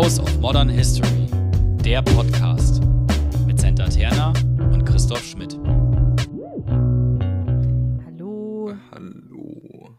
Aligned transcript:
House 0.00 0.20
of 0.20 0.38
Modern 0.38 0.68
History, 0.68 1.26
der 1.84 2.02
Podcast 2.02 2.80
mit 3.48 3.58
Senta 3.58 3.88
Terna 3.88 4.32
und 4.72 4.84
Christoph 4.84 5.24
Schmidt. 5.24 5.54
Hallo. 8.04 8.76
Hallo, 8.92 9.98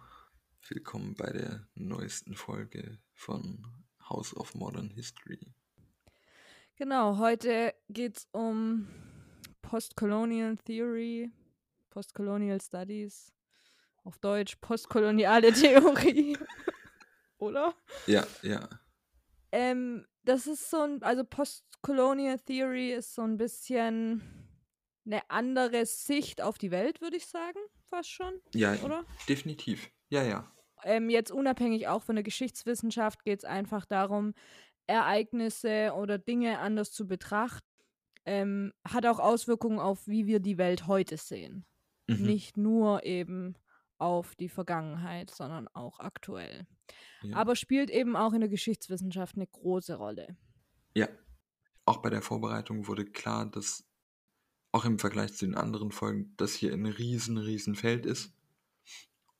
willkommen 0.69 1.15
bei 1.15 1.29
der 1.31 1.67
neuesten 1.75 2.33
Folge 2.35 2.97
von 3.11 3.67
House 4.07 4.33
of 4.37 4.55
Modern 4.55 4.89
History. 4.91 5.53
Genau, 6.77 7.17
heute 7.17 7.73
geht 7.89 8.19
es 8.19 8.27
um 8.31 8.87
Postcolonial 9.61 10.55
Theory, 10.59 11.29
Postcolonial 11.89 12.61
Studies, 12.61 13.33
auf 14.05 14.17
Deutsch 14.19 14.55
postkoloniale 14.61 15.51
Theorie. 15.51 16.37
Oder? 17.37 17.75
Ja, 18.07 18.25
ja, 18.43 18.69
Ähm, 19.51 20.05
das 20.23 20.47
ist 20.47 20.69
so 20.69 20.81
ein, 20.81 21.01
also 21.03 21.23
Postcolonial 21.23 22.39
Theory 22.39 22.91
ist 22.93 23.15
so 23.15 23.21
ein 23.23 23.37
bisschen 23.37 24.21
eine 25.05 25.27
andere 25.29 25.85
Sicht 25.85 26.41
auf 26.41 26.57
die 26.57 26.71
Welt, 26.71 27.01
würde 27.01 27.17
ich 27.17 27.25
sagen, 27.25 27.57
fast 27.85 28.09
schon, 28.11 28.33
ja, 28.53 28.75
oder? 28.83 29.05
definitiv. 29.27 29.89
Ja, 30.09 30.23
ja, 30.23 30.51
Ähm, 30.83 31.09
jetzt 31.09 31.31
unabhängig 31.31 31.87
auch 31.87 32.03
von 32.03 32.15
der 32.15 32.23
Geschichtswissenschaft 32.23 33.23
geht 33.23 33.39
es 33.39 33.45
einfach 33.45 33.85
darum, 33.85 34.33
Ereignisse 34.87 35.93
oder 35.95 36.17
Dinge 36.17 36.59
anders 36.59 36.91
zu 36.91 37.07
betrachten. 37.07 37.65
Ähm, 38.25 38.73
hat 38.87 39.05
auch 39.05 39.19
Auswirkungen 39.19 39.79
auf, 39.79 40.07
wie 40.07 40.25
wir 40.27 40.39
die 40.39 40.57
Welt 40.57 40.87
heute 40.87 41.17
sehen. 41.17 41.65
mhm. 42.07 42.25
Nicht 42.25 42.57
nur 42.57 43.03
eben 43.05 43.55
auf 43.99 44.35
die 44.35 44.49
Vergangenheit, 44.49 45.29
sondern 45.29 45.67
auch 45.67 45.99
aktuell. 45.99 46.65
ja. 47.21 47.35
Aber 47.35 47.55
spielt 47.55 47.89
eben 47.89 48.15
auch 48.15 48.33
in 48.33 48.39
der 48.39 48.49
Geschichtswissenschaft 48.49 49.35
eine 49.35 49.47
große 49.47 49.95
Rolle. 49.95 50.37
ja. 50.95 51.07
Auch 51.85 52.03
bei 52.03 52.11
der 52.11 52.21
Vorbereitung 52.21 52.85
wurde 52.85 53.03
klar, 53.03 53.47
dass 53.47 53.83
auch 54.71 54.85
im 54.85 54.99
Vergleich 54.99 55.33
zu 55.33 55.45
den 55.45 55.55
anderen 55.55 55.91
Folgen, 55.91 56.35
das 56.37 56.53
hier 56.53 56.71
ein 56.71 56.85
riesen, 56.85 57.39
riesen 57.39 57.73
Feld 57.73 58.05
ist 58.05 58.31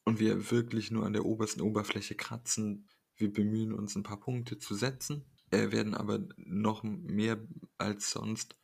und 0.04 0.20
wir 0.20 0.50
wirklich 0.50 0.90
nur 0.90 1.06
an 1.06 1.14
der 1.14 1.26
obersten 1.26 1.62
Oberfläche 1.62 2.16
kratzen. 2.16 2.88
Wir 3.16 3.32
bemühen 3.32 3.72
uns, 3.72 3.96
ein 3.96 4.02
paar 4.02 4.20
Punkte 4.20 4.58
zu 4.58 4.74
setzen, 4.74 5.26
werden 5.52 5.94
aber 5.94 6.28
noch 6.38 6.82
mehr 6.82 7.38
als 7.78 8.10
sonst 8.10 8.58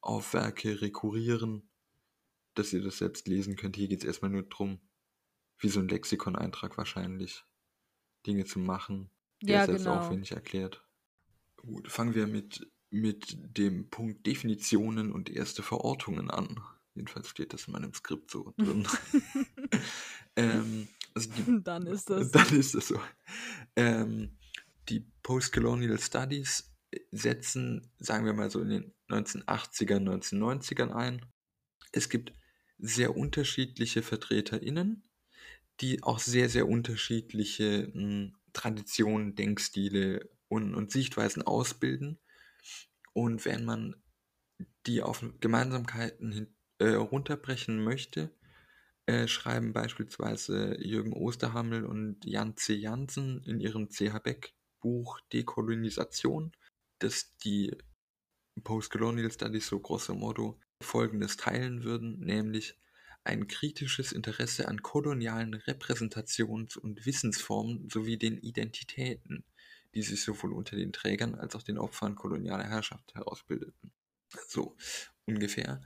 auf 0.00 0.34
Werke 0.34 0.80
rekurrieren, 0.80 1.68
dass 2.54 2.72
ihr 2.72 2.82
das 2.82 2.98
selbst 2.98 3.26
lesen 3.26 3.56
könnt. 3.56 3.76
Hier 3.76 3.88
geht 3.88 4.00
es 4.00 4.06
erstmal 4.06 4.30
nur 4.30 4.44
darum, 4.44 4.80
wie 5.62 5.68
so 5.68 5.80
ein 5.80 5.88
Lexikon-Eintrag 5.88 6.76
wahrscheinlich, 6.76 7.44
Dinge 8.26 8.44
zu 8.44 8.58
machen. 8.58 9.10
Der 9.42 9.56
Ja, 9.56 9.60
ist 9.62 9.66
selbst 9.66 9.84
genau. 9.84 9.98
aufwendig 9.98 10.32
erklärt. 10.32 10.84
Gut, 11.56 11.90
fangen 11.90 12.14
wir 12.14 12.26
mit, 12.26 12.66
mit 12.90 13.36
dem 13.56 13.88
Punkt 13.88 14.26
Definitionen 14.26 15.12
und 15.12 15.30
erste 15.30 15.62
Verortungen 15.62 16.30
an. 16.30 16.60
Jedenfalls 16.94 17.28
steht 17.28 17.52
das 17.52 17.66
in 17.66 17.72
meinem 17.72 17.94
Skript 17.94 18.30
so 18.30 18.52
drin. 18.58 18.86
ähm, 20.36 20.88
also 21.14 21.30
die, 21.30 21.60
Dann 21.64 21.86
ist 21.86 22.10
das. 22.10 22.30
dann 22.32 22.48
ist 22.58 22.74
es 22.74 22.88
so. 22.88 23.00
Ähm, 23.76 24.36
die 24.88 25.00
Postcolonial 25.22 25.98
Studies 25.98 26.72
setzen, 27.10 27.90
sagen 27.98 28.26
wir 28.26 28.32
mal 28.34 28.50
so 28.50 28.60
in 28.60 28.68
den 28.68 28.94
1980ern, 29.08 30.02
1990ern 30.08 30.90
ein. 30.90 31.24
Es 31.92 32.08
gibt 32.08 32.32
sehr 32.78 33.16
unterschiedliche 33.16 34.02
VertreterInnen, 34.02 35.04
die 35.80 36.02
auch 36.02 36.18
sehr, 36.18 36.48
sehr 36.48 36.68
unterschiedliche 36.68 37.90
mh, 37.94 38.32
Traditionen, 38.52 39.34
Denkstile 39.34 40.28
und, 40.48 40.74
und 40.74 40.90
Sichtweisen 40.90 41.42
ausbilden. 41.42 42.18
Und 43.14 43.44
wenn 43.44 43.64
man 43.64 43.96
die 44.86 45.02
auf 45.02 45.24
Gemeinsamkeiten 45.40 46.32
hin, 46.32 46.54
äh, 46.78 46.94
runterbrechen 46.94 47.82
möchte, 47.82 48.30
äh, 49.06 49.26
schreiben 49.26 49.72
beispielsweise 49.72 50.76
Jürgen 50.80 51.12
Osterhammel 51.12 51.84
und 51.84 52.24
Jan 52.24 52.56
C. 52.56 52.74
Jansen 52.74 53.42
in 53.44 53.60
ihrem 53.60 53.90
C.H. 53.90 54.18
Beck 54.20 54.54
Buch 54.80 55.20
Dekolonisation, 55.32 56.52
dass 56.98 57.36
die 57.38 57.76
Postcolonial 58.62 59.30
Studies 59.30 59.66
so 59.68 59.80
grosso 59.80 60.14
modo 60.14 60.60
Folgendes 60.82 61.36
teilen 61.36 61.84
würden, 61.84 62.20
nämlich 62.20 62.78
ein 63.24 63.46
kritisches 63.46 64.12
Interesse 64.12 64.68
an 64.68 64.82
kolonialen 64.82 65.54
Repräsentations- 65.54 66.76
und 66.76 67.06
Wissensformen 67.06 67.88
sowie 67.88 68.16
den 68.16 68.38
Identitäten, 68.38 69.44
die 69.94 70.02
sich 70.02 70.22
sowohl 70.22 70.52
unter 70.52 70.76
den 70.76 70.92
Trägern 70.92 71.34
als 71.34 71.54
auch 71.54 71.62
den 71.62 71.78
Opfern 71.78 72.16
kolonialer 72.16 72.68
Herrschaft 72.68 73.14
herausbildeten. 73.14 73.92
So 74.48 74.76
ungefähr. 75.26 75.82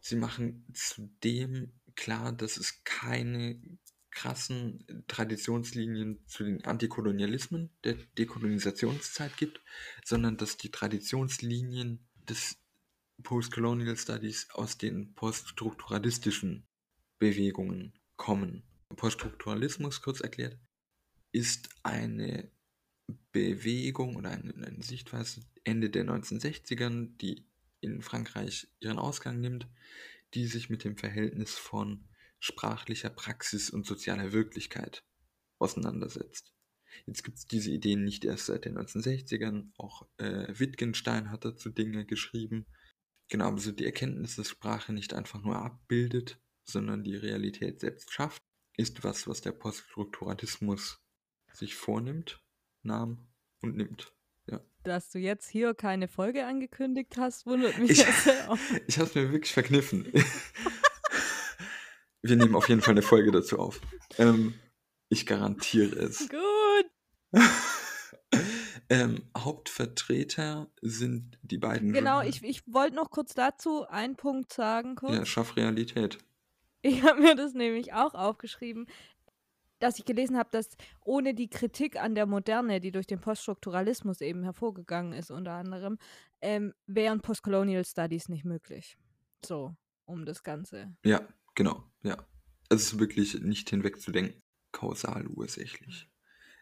Sie 0.00 0.16
machen 0.16 0.66
zudem 0.74 1.72
klar, 1.94 2.32
dass 2.32 2.56
es 2.56 2.82
keine 2.84 3.60
krassen 4.10 5.04
Traditionslinien 5.08 6.20
zu 6.26 6.44
den 6.44 6.64
Antikolonialismen 6.64 7.70
der 7.84 7.94
Dekolonisationszeit 8.18 9.36
gibt, 9.36 9.62
sondern 10.04 10.36
dass 10.36 10.56
die 10.56 10.70
Traditionslinien 10.70 12.06
des 12.28 12.58
Postcolonial 13.22 13.96
Studies 13.96 14.50
aus 14.50 14.78
den 14.78 15.14
poststrukturalistischen 15.14 16.66
Bewegungen 17.22 17.92
kommen. 18.16 18.64
Poststrukturalismus, 18.96 20.02
kurz 20.02 20.18
erklärt, 20.18 20.58
ist 21.30 21.68
eine 21.84 22.50
Bewegung 23.30 24.16
oder 24.16 24.30
eine, 24.30 24.52
eine 24.52 24.82
Sichtweise 24.82 25.40
Ende 25.62 25.88
der 25.88 26.04
1960ern, 26.04 27.16
die 27.18 27.46
in 27.80 28.02
Frankreich 28.02 28.66
ihren 28.80 28.98
Ausgang 28.98 29.40
nimmt, 29.40 29.68
die 30.34 30.46
sich 30.46 30.68
mit 30.68 30.82
dem 30.82 30.96
Verhältnis 30.96 31.54
von 31.54 32.08
sprachlicher 32.40 33.10
Praxis 33.10 33.70
und 33.70 33.86
sozialer 33.86 34.32
Wirklichkeit 34.32 35.04
auseinandersetzt. 35.60 36.52
Jetzt 37.06 37.22
gibt 37.22 37.38
es 37.38 37.46
diese 37.46 37.70
Ideen 37.70 38.02
nicht 38.02 38.24
erst 38.24 38.46
seit 38.46 38.64
den 38.64 38.76
1960ern, 38.76 39.70
auch 39.78 40.08
äh, 40.16 40.48
Wittgenstein 40.58 41.30
hat 41.30 41.44
dazu 41.44 41.70
Dinge 41.70 42.04
geschrieben. 42.04 42.66
Genau, 43.28 43.46
aber 43.46 43.58
so 43.58 43.70
die 43.70 43.86
Erkenntnis, 43.86 44.34
dass 44.34 44.48
Sprache 44.48 44.92
nicht 44.92 45.14
einfach 45.14 45.40
nur 45.40 45.62
abbildet, 45.62 46.40
sondern 46.64 47.02
die 47.04 47.16
Realität 47.16 47.80
selbst 47.80 48.12
schafft, 48.12 48.42
ist 48.76 49.04
was, 49.04 49.26
was 49.26 49.40
der 49.40 49.52
Poststrukturalismus 49.52 50.98
sich 51.52 51.74
vornimmt, 51.74 52.42
nahm 52.82 53.28
und 53.60 53.76
nimmt. 53.76 54.12
Ja. 54.46 54.60
Dass 54.82 55.10
du 55.10 55.18
jetzt 55.18 55.48
hier 55.48 55.74
keine 55.74 56.08
Folge 56.08 56.46
angekündigt 56.46 57.16
hast, 57.16 57.46
wundert 57.46 57.78
mich 57.78 57.90
Ich-. 57.90 58.06
Ich 58.86 58.98
habe 58.98 59.08
es 59.08 59.14
mir 59.14 59.30
wirklich 59.30 59.52
verkniffen. 59.52 60.12
Wir 62.24 62.36
nehmen 62.36 62.54
auf 62.54 62.68
jeden 62.68 62.80
Fall 62.80 62.92
eine 62.92 63.02
Folge 63.02 63.32
dazu 63.32 63.58
auf. 63.58 63.80
Ähm, 64.16 64.54
ich 65.08 65.26
garantiere 65.26 65.96
es. 65.96 66.28
Gut. 66.28 66.90
ähm, 68.88 69.28
Hauptvertreter 69.36 70.70
sind 70.80 71.36
die 71.42 71.58
beiden. 71.58 71.92
Genau, 71.92 72.20
Journal- 72.22 72.28
ich, 72.28 72.44
ich 72.44 72.62
wollte 72.72 72.94
noch 72.94 73.10
kurz 73.10 73.34
dazu 73.34 73.86
einen 73.88 74.14
Punkt 74.16 74.52
sagen. 74.52 74.94
Kurz. 74.94 75.14
Ja, 75.14 75.26
schaff 75.26 75.56
Realität. 75.56 76.18
Ich 76.82 77.02
habe 77.02 77.20
mir 77.20 77.36
das 77.36 77.54
nämlich 77.54 77.92
auch 77.92 78.14
aufgeschrieben, 78.14 78.86
dass 79.78 79.98
ich 79.98 80.04
gelesen 80.04 80.36
habe, 80.36 80.50
dass 80.52 80.68
ohne 81.04 81.34
die 81.34 81.48
Kritik 81.48 81.96
an 81.96 82.14
der 82.14 82.26
Moderne, 82.26 82.80
die 82.80 82.92
durch 82.92 83.06
den 83.06 83.20
Poststrukturalismus 83.20 84.20
eben 84.20 84.42
hervorgegangen 84.44 85.12
ist, 85.12 85.30
unter 85.30 85.52
anderem, 85.52 85.98
ähm, 86.40 86.72
wären 86.86 87.20
Postcolonial 87.20 87.84
Studies 87.84 88.28
nicht 88.28 88.44
möglich. 88.44 88.96
So, 89.44 89.76
um 90.04 90.24
das 90.24 90.42
Ganze. 90.42 90.96
Ja, 91.04 91.26
genau. 91.54 91.84
Ja. 92.02 92.16
Es 92.68 92.84
ist 92.84 92.98
wirklich 92.98 93.40
nicht 93.40 93.70
hinwegzudenken. 93.70 94.40
Kausal 94.72 95.26
ursächlich. 95.26 96.08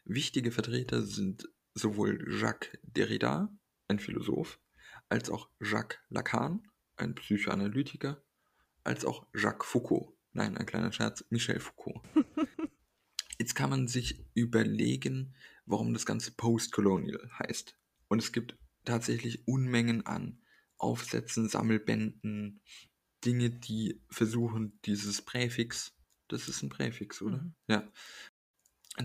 Wichtige 0.04 0.50
Vertreter 0.50 1.02
sind 1.02 1.48
sowohl 1.74 2.26
Jacques 2.28 2.78
Derrida, 2.82 3.54
ein 3.88 3.98
Philosoph, 3.98 4.58
als 5.08 5.30
auch 5.30 5.50
Jacques 5.60 5.98
Lacan, 6.08 6.62
ein 6.96 7.14
Psychoanalytiker, 7.14 8.22
als 8.82 9.04
auch 9.04 9.26
Jacques 9.34 9.66
Foucault. 9.66 10.16
Nein, 10.32 10.56
ein 10.56 10.66
kleiner 10.66 10.92
Scherz, 10.92 11.24
Michel 11.30 11.60
Foucault. 11.60 12.02
Jetzt 13.38 13.54
kann 13.54 13.70
man 13.70 13.88
sich 13.88 14.24
überlegen, 14.34 15.34
warum 15.66 15.92
das 15.92 16.06
Ganze 16.06 16.32
Postcolonial 16.32 17.30
heißt. 17.38 17.76
Und 18.08 18.18
es 18.18 18.32
gibt 18.32 18.56
tatsächlich 18.84 19.46
Unmengen 19.48 20.06
an 20.06 20.40
Aufsätzen, 20.76 21.48
Sammelbänden, 21.48 22.60
Dinge, 23.24 23.50
die 23.50 24.00
versuchen, 24.10 24.78
dieses 24.84 25.22
Präfix, 25.22 25.94
das 26.28 26.48
ist 26.48 26.62
ein 26.62 26.68
Präfix, 26.68 27.20
oder? 27.22 27.38
Mhm. 27.38 27.54
Ja, 27.68 27.92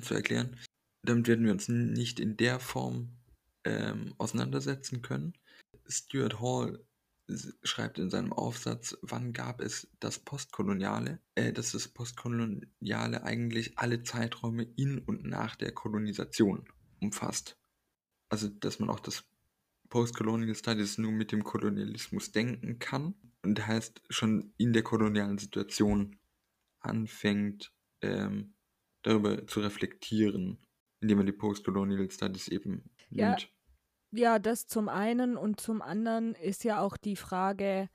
zu 0.02 0.14
erklären. 0.14 0.58
Damit 1.04 1.28
werden 1.28 1.46
wir 1.46 1.52
uns 1.52 1.68
nicht 1.68 2.20
in 2.20 2.38
der 2.38 2.60
Form 2.60 3.18
ähm, 3.64 4.14
auseinandersetzen 4.18 5.02
können. 5.02 5.34
Stuart 5.88 6.40
Hall 6.40 6.85
schreibt 7.64 7.98
in 8.00 8.10
seinem 8.10 8.34
Aufsatz, 8.34 8.98
wann 9.02 9.34
gab 9.34 9.62
es 9.62 9.88
das 10.00 10.20
Postkoloniale, 10.20 11.20
äh, 11.36 11.52
dass 11.54 11.72
das 11.72 11.88
Postkoloniale 11.88 13.24
eigentlich 13.24 13.78
alle 13.78 14.04
Zeiträume 14.04 14.64
in 14.76 15.00
und 15.00 15.26
nach 15.26 15.56
der 15.56 15.72
Kolonisation 15.72 16.68
umfasst. 17.02 17.58
Also, 18.30 18.50
dass 18.50 18.80
man 18.80 18.90
auch 18.90 19.00
das 19.00 19.24
Postcolonial 19.90 20.56
Studies 20.56 20.98
nur 20.98 21.12
mit 21.12 21.32
dem 21.32 21.44
Kolonialismus 21.44 22.32
denken 22.32 22.80
kann 22.80 23.16
und 23.44 23.66
heißt 23.66 24.02
schon 24.10 24.54
in 24.58 24.74
der 24.74 24.84
kolonialen 24.84 25.38
Situation 25.38 26.18
anfängt, 26.80 27.72
ähm, 28.02 28.54
darüber 29.04 29.46
zu 29.48 29.62
reflektieren, 29.62 30.60
indem 31.00 31.18
man 31.20 31.28
die 31.28 31.32
Postcolonial 31.32 32.10
Studies 32.12 32.48
eben 32.48 32.90
Ja. 33.10 33.30
nimmt. 33.30 33.55
Ja, 34.16 34.40
das 34.40 34.68
zum 34.68 34.88
einen 34.88 35.36
und 35.36 35.60
zum 35.60 35.82
anderen 35.82 36.36
ist 36.36 36.64
ja 36.64 36.80
auch 36.80 36.96
die 36.96 37.18
Frage, 37.18 37.90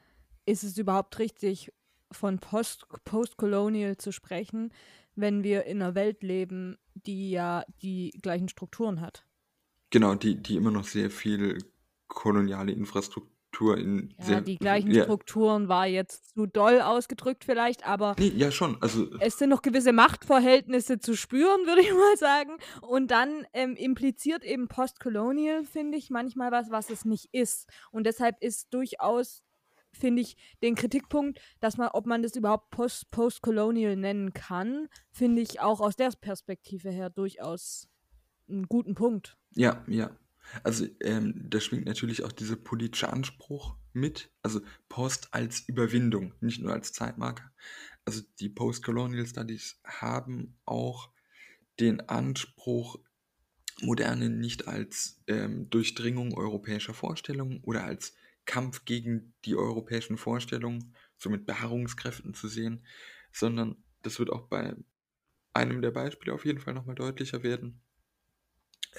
ist 0.45 0.65
es 0.65 0.77
überhaupt 0.77 1.19
richtig, 1.19 1.73
von 2.13 2.39
Post 2.39 2.87
Postcolonial 3.05 3.97
zu 3.97 4.13
sprechen, 4.13 4.71
wenn 5.15 5.43
wir 5.43 5.65
in 5.65 5.81
einer 5.81 5.95
Welt 5.95 6.23
leben, 6.23 6.77
die 6.95 7.31
ja 7.31 7.65
die 7.81 8.11
gleichen 8.21 8.49
Strukturen 8.49 9.01
hat? 9.01 9.25
Genau, 9.89 10.15
die, 10.15 10.37
die 10.37 10.57
immer 10.57 10.71
noch 10.71 10.85
sehr 10.85 11.11
viel 11.11 11.59
koloniale 12.07 12.73
Infrastruktur 12.73 13.40
in 13.69 14.15
Ja, 14.19 14.25
sehr. 14.25 14.41
die 14.41 14.57
gleichen 14.57 14.91
ja, 14.91 15.05
Strukturen 15.05 15.69
war 15.69 15.87
jetzt 15.87 16.35
zu 16.35 16.47
doll 16.47 16.81
ausgedrückt 16.81 17.45
vielleicht, 17.45 17.87
aber 17.87 18.17
nee, 18.19 18.33
ja, 18.35 18.51
schon. 18.51 18.79
Also, 18.81 19.09
es 19.21 19.39
sind 19.39 19.51
noch 19.51 19.63
gewisse 19.63 19.93
Machtverhältnisse 19.93 20.99
zu 20.99 21.17
spüren, 21.17 21.61
würde 21.67 21.83
ich 21.83 21.93
mal 21.93 22.17
sagen. 22.17 22.57
Und 22.81 23.11
dann 23.11 23.47
ähm, 23.53 23.77
impliziert 23.77 24.45
eben 24.45 24.69
Postcolonial, 24.69 25.65
finde 25.65 25.99
ich, 25.99 26.11
manchmal 26.11 26.51
was, 26.51 26.71
was 26.71 26.91
es 26.91 27.05
nicht 27.05 27.29
ist. 27.33 27.69
Und 27.91 28.05
deshalb 28.05 28.37
ist 28.41 28.73
durchaus, 28.73 29.43
finde 29.93 30.23
ich, 30.23 30.37
den 30.63 30.75
Kritikpunkt, 30.75 31.41
dass 31.61 31.77
man, 31.77 31.89
ob 31.93 32.07
man 32.07 32.23
das 32.23 32.37
überhaupt 32.37 32.71
Post 32.71 33.11
Postcolonial 33.11 33.97
nennen 33.97 34.33
kann, 34.33 34.89
finde 35.11 35.43
ich 35.43 35.61
auch 35.61 35.81
aus 35.81 35.97
der 35.97 36.11
Perspektive 36.21 36.91
her 36.91 37.11
durchaus 37.11 37.89
einen 38.49 38.67
guten 38.67 38.95
Punkt. 38.95 39.37
ja, 39.55 39.85
ja. 39.87 40.11
Also, 40.63 40.87
ähm, 41.01 41.35
da 41.49 41.61
schwingt 41.61 41.87
natürlich 41.87 42.25
auch 42.25 42.33
dieser 42.33 42.57
politische 42.57 43.13
Anspruch 43.13 43.77
mit. 43.93 44.31
Also, 44.43 44.61
Post 44.89 45.29
als 45.33 45.61
Überwindung, 45.61 46.35
nicht 46.41 46.61
nur 46.61 46.73
als 46.73 46.93
Zeitmarker. 46.93 47.53
Also, 48.05 48.23
die 48.39 48.49
Postcolonial 48.49 49.27
Studies 49.27 49.81
haben 49.85 50.59
auch 50.65 51.11
den 51.79 52.01
Anspruch, 52.09 52.99
Moderne 53.83 54.29
nicht 54.29 54.69
als 54.69 55.23
ähm, 55.27 55.71
Durchdringung 55.71 56.37
europäischer 56.37 56.93
Vorstellungen 56.93 57.61
oder 57.63 57.85
als 57.85 58.15
Kampf 58.45 58.85
gegen 58.85 59.33
die 59.45 59.57
europäischen 59.57 60.19
Vorstellungen, 60.19 60.95
so 61.17 61.31
mit 61.31 61.47
Beharrungskräften 61.47 62.35
zu 62.35 62.49
sehen, 62.49 62.85
sondern 63.33 63.77
das 64.03 64.19
wird 64.19 64.31
auch 64.31 64.49
bei 64.49 64.75
einem 65.53 65.83
der 65.83 65.91
Beispiele 65.91 66.33
auf 66.33 66.45
jeden 66.45 66.61
Fall 66.61 66.75
nochmal 66.75 66.95
deutlicher 66.95 67.43
werden, 67.43 67.81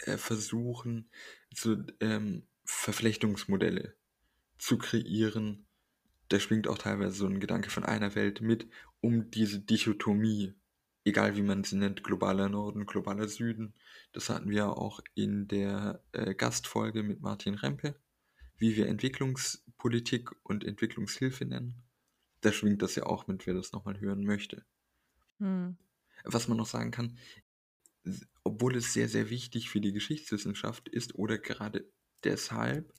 äh, 0.06 0.18
versuchen, 0.18 1.10
so 1.54 1.78
ähm, 2.00 2.48
Verflechtungsmodelle 2.66 3.96
zu 4.58 4.78
kreieren. 4.78 5.66
Da 6.30 6.40
schwingt 6.40 6.68
auch 6.68 6.78
teilweise 6.78 7.16
so 7.16 7.28
ein 7.28 7.40
Gedanke 7.40 7.70
von 7.70 7.84
einer 7.84 8.16
Welt 8.16 8.42
mit, 8.42 8.68
um 9.02 9.32
diese 9.32 9.60
Dichotomie, 9.60 10.54
egal 11.04 11.36
wie 11.36 11.42
man 11.42 11.64
sie 11.64 11.76
nennt, 11.76 12.04
globaler 12.04 12.48
Norden, 12.48 12.86
globaler 12.86 13.28
Süden, 13.28 13.74
das 14.14 14.30
hatten 14.30 14.50
wir 14.50 14.78
auch 14.78 15.02
in 15.16 15.48
der 15.48 16.04
äh, 16.12 16.36
Gastfolge 16.36 17.04
mit 17.04 17.22
Martin 17.22 17.56
Rempe, 17.56 17.96
wie 18.58 18.76
wir 18.76 18.88
Entwicklungspolitik 18.88 20.32
und 20.44 20.64
Entwicklungshilfe 20.64 21.46
nennen. 21.46 21.84
Da 22.42 22.52
schwingt 22.52 22.82
das 22.82 22.96
ja 22.96 23.04
auch 23.04 23.28
mit, 23.28 23.46
wer 23.46 23.54
das 23.54 23.72
nochmal 23.72 24.00
hören 24.00 24.24
möchte. 24.24 24.66
Hm. 25.40 25.78
Was 26.24 26.48
man 26.48 26.58
noch 26.58 26.68
sagen 26.68 26.92
kann, 26.92 27.18
obwohl 28.44 28.76
es 28.76 28.94
sehr, 28.94 29.10
sehr 29.10 29.30
wichtig 29.30 29.70
für 29.70 29.82
die 29.82 29.94
Geschichtswissenschaft 29.94 30.90
ist 30.90 31.16
oder 31.16 31.38
gerade 31.38 31.92
deshalb, 32.24 32.94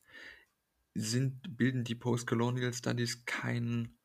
sind, 0.94 1.56
bilden 1.56 1.84
die 1.84 1.94
Postcolonial 1.94 2.72
Studies 2.72 3.24
keinen 3.24 3.98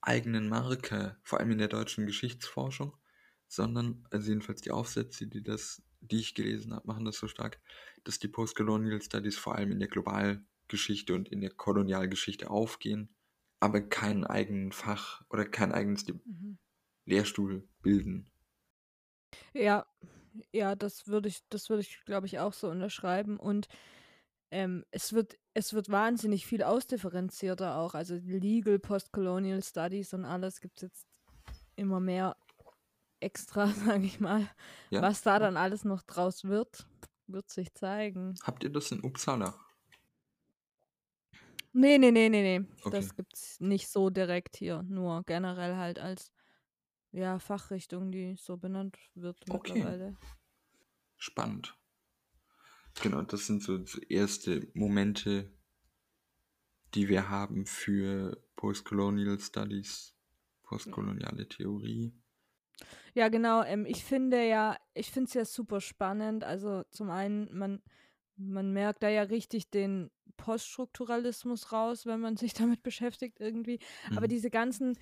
eigenen 0.00 0.48
Marker, 0.48 1.18
vor 1.22 1.40
allem 1.40 1.52
in 1.52 1.58
der 1.58 1.68
deutschen 1.68 2.06
Geschichtsforschung, 2.06 2.96
sondern, 3.48 4.06
also 4.10 4.28
jedenfalls 4.28 4.60
die 4.60 4.70
Aufsätze, 4.70 5.26
die, 5.26 5.42
das, 5.42 5.82
die 6.00 6.20
ich 6.20 6.34
gelesen 6.34 6.74
habe, 6.74 6.86
machen 6.86 7.04
das 7.06 7.16
so 7.18 7.28
stark, 7.28 7.60
dass 8.04 8.18
die 8.18 8.28
Postcolonial 8.28 9.00
Studies 9.00 9.38
vor 9.38 9.54
allem 9.54 9.72
in 9.72 9.78
der 9.78 9.88
Globalgeschichte 9.88 11.14
und 11.14 11.30
in 11.30 11.40
der 11.40 11.50
Kolonialgeschichte 11.50 12.50
aufgehen, 12.50 13.14
aber 13.60 13.80
keinen 13.80 14.24
eigenen 14.24 14.72
Fach 14.72 15.24
oder 15.30 15.46
kein 15.46 15.72
eigenes 15.72 16.04
Mhm. 16.26 16.56
Lehrstuhl 17.06 17.66
bilden. 17.80 18.30
Ja, 19.54 19.86
ja, 20.52 20.74
das 20.74 21.08
würde 21.08 21.28
ich, 21.28 21.40
das 21.48 21.68
würde 21.68 21.82
ich, 21.82 22.04
glaube 22.04 22.26
ich, 22.26 22.38
auch 22.38 22.52
so 22.52 22.68
unterschreiben. 22.68 23.38
Und 23.38 23.68
ähm, 24.50 24.84
es 24.90 25.12
wird, 25.12 25.38
es 25.54 25.74
wird 25.74 25.90
wahnsinnig 25.90 26.46
viel 26.46 26.62
ausdifferenzierter 26.62 27.76
auch. 27.76 27.94
Also 27.94 28.14
Legal 28.14 28.78
Postcolonial 28.78 29.62
Studies 29.62 30.14
und 30.14 30.24
alles 30.24 30.60
gibt 30.60 30.76
es 30.76 30.82
jetzt 30.82 31.06
immer 31.76 32.00
mehr 32.00 32.36
extra, 33.20 33.66
sage 33.86 34.04
ich 34.04 34.20
mal. 34.20 34.48
Ja? 34.90 35.02
Was 35.02 35.22
da 35.22 35.38
dann 35.38 35.56
alles 35.56 35.84
noch 35.84 36.02
draus 36.02 36.44
wird, 36.44 36.86
wird 37.26 37.50
sich 37.50 37.74
zeigen. 37.74 38.34
Habt 38.42 38.64
ihr 38.64 38.70
das 38.70 38.92
in 38.92 39.02
Uppsala? 39.02 39.54
Nee, 41.72 41.98
nee, 41.98 42.12
nee, 42.12 42.28
nee, 42.28 42.58
nee. 42.58 42.66
Okay. 42.84 42.96
Das 42.96 43.16
gibt's 43.16 43.58
nicht 43.58 43.88
so 43.88 44.08
direkt 44.08 44.56
hier. 44.56 44.84
Nur 44.84 45.24
generell 45.24 45.74
halt 45.74 45.98
als 45.98 46.30
ja, 47.14 47.38
Fachrichtung, 47.38 48.10
die 48.10 48.34
so 48.36 48.56
benannt 48.56 48.98
wird 49.14 49.46
Okay. 49.48 49.72
mittlerweile. 49.72 50.16
Spannend. 51.16 51.74
Genau, 53.02 53.22
das 53.22 53.46
sind 53.46 53.62
so, 53.62 53.78
erste 54.08 54.68
Momente, 54.74 55.50
die 56.94 57.08
wir 57.08 57.28
haben 57.28 57.66
für 57.66 58.42
Postcolonial 58.56 59.38
Studies, 59.40 60.14
postkoloniale 60.62 61.48
Theorie. 61.48 62.12
Ja, 63.14 63.28
genau. 63.28 63.62
Ähm, 63.62 63.86
ich 63.86 64.04
finde 64.04 64.46
ja, 64.46 64.76
ich 64.94 65.10
finde 65.10 65.28
es 65.28 65.34
ja 65.34 65.44
super 65.44 65.80
spannend. 65.80 66.44
Also 66.44 66.82
zum 66.90 67.10
einen, 67.10 67.48
man, 67.56 67.82
man 68.36 68.72
merkt 68.72 69.02
da 69.02 69.08
ja 69.08 69.22
richtig 69.22 69.70
den 69.70 70.10
Poststrukturalismus 70.36 71.72
raus, 71.72 72.06
wenn 72.06 72.20
man 72.20 72.36
sich 72.36 72.54
damit 72.54 72.82
beschäftigt 72.82 73.40
irgendwie. 73.40 73.78
Aber 74.14 74.26
Mhm. 74.26 74.28
diese 74.28 74.50
ganzen 74.50 74.98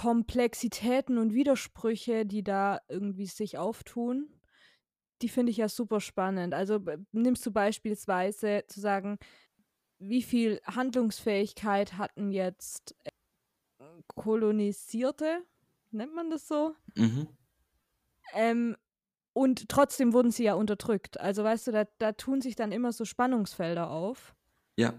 Komplexitäten 0.00 1.18
und 1.18 1.34
Widersprüche, 1.34 2.24
die 2.24 2.42
da 2.42 2.80
irgendwie 2.88 3.26
sich 3.26 3.58
auftun, 3.58 4.32
die 5.20 5.28
finde 5.28 5.50
ich 5.50 5.58
ja 5.58 5.68
super 5.68 6.00
spannend. 6.00 6.54
Also 6.54 6.80
nimmst 7.12 7.44
du 7.44 7.50
beispielsweise 7.50 8.64
zu 8.66 8.80
sagen, 8.80 9.18
wie 9.98 10.22
viel 10.22 10.62
Handlungsfähigkeit 10.64 11.98
hatten 11.98 12.30
jetzt 12.30 12.96
äh, 13.04 13.84
Kolonisierte, 14.16 15.44
nennt 15.90 16.14
man 16.14 16.30
das 16.30 16.48
so? 16.48 16.74
Mhm. 16.94 17.28
Ähm, 18.32 18.78
und 19.34 19.68
trotzdem 19.68 20.14
wurden 20.14 20.30
sie 20.30 20.44
ja 20.44 20.54
unterdrückt. 20.54 21.20
Also 21.20 21.44
weißt 21.44 21.66
du, 21.66 21.72
da, 21.72 21.84
da 21.98 22.12
tun 22.12 22.40
sich 22.40 22.56
dann 22.56 22.72
immer 22.72 22.92
so 22.92 23.04
Spannungsfelder 23.04 23.90
auf. 23.90 24.34
Ja, 24.78 24.94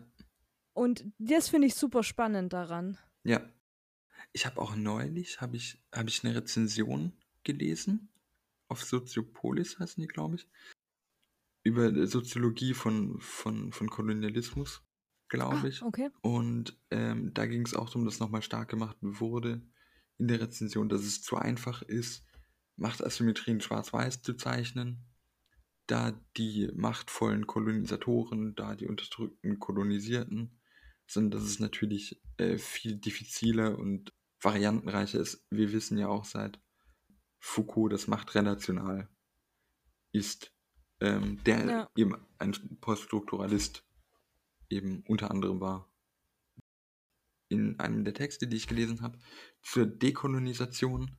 Und 0.73 1.05
das 1.17 1.49
finde 1.49 1.65
ich 1.65 1.73
super 1.73 2.03
spannend 2.03 2.53
daran. 2.53 2.99
ja. 3.23 3.41
Ich 4.33 4.45
habe 4.45 4.61
auch 4.61 4.75
neulich, 4.75 5.41
habe 5.41 5.57
ich, 5.57 5.77
hab 5.91 6.07
ich 6.07 6.23
eine 6.23 6.35
Rezension 6.35 7.13
gelesen, 7.43 8.09
auf 8.67 8.83
Soziopolis 8.83 9.79
heißen 9.79 10.01
die, 10.01 10.07
glaube 10.07 10.35
ich, 10.35 10.47
über 11.63 11.91
die 11.91 12.07
Soziologie 12.07 12.73
von, 12.73 13.19
von, 13.19 13.71
von 13.71 13.89
Kolonialismus, 13.89 14.81
glaube 15.29 15.57
Ah, 15.57 15.67
ich. 15.67 15.81
okay. 15.83 16.09
Und 16.21 16.77
ähm, 16.89 17.33
da 17.33 17.45
ging 17.45 17.65
es 17.65 17.73
auch 17.75 17.87
darum, 17.89 18.05
dass 18.05 18.19
nochmal 18.19 18.41
stark 18.41 18.69
gemacht 18.69 18.97
wurde 19.01 19.61
in 20.17 20.27
der 20.27 20.41
Rezension, 20.41 20.89
dass 20.89 21.01
es 21.01 21.21
zu 21.21 21.37
einfach 21.37 21.81
ist, 21.81 22.25
Machtasymmetrien 22.77 23.61
schwarz-weiß 23.61 24.21
zu 24.23 24.33
zeichnen, 24.35 25.05
da 25.87 26.13
die 26.37 26.69
machtvollen 26.73 27.45
Kolonisatoren, 27.47 28.55
da 28.55 28.75
die 28.75 28.87
unterdrückten 28.87 29.59
Kolonisierten, 29.59 30.60
sondern 31.11 31.39
dass 31.39 31.49
es 31.49 31.59
natürlich 31.59 32.21
äh, 32.37 32.57
viel 32.57 32.95
diffiziler 32.95 33.77
und 33.77 34.13
variantenreicher 34.41 35.19
ist. 35.19 35.45
Wir 35.49 35.71
wissen 35.71 35.97
ja 35.97 36.07
auch 36.07 36.25
seit 36.25 36.59
Foucault, 37.39 37.91
dass 37.91 38.07
Macht 38.07 38.33
relational 38.35 39.09
ist, 40.13 40.53
ähm, 40.99 41.43
der 41.43 41.65
Ja. 41.65 41.89
eben 41.95 42.15
ein 42.37 42.53
Poststrukturalist 42.79 43.85
eben 44.69 45.03
unter 45.07 45.31
anderem 45.31 45.59
war. 45.59 45.91
In 47.49 47.79
einem 47.79 48.05
der 48.05 48.13
Texte, 48.13 48.47
die 48.47 48.57
ich 48.57 48.67
gelesen 48.67 49.01
habe, 49.01 49.19
zur 49.61 49.85
Dekolonisation 49.85 51.17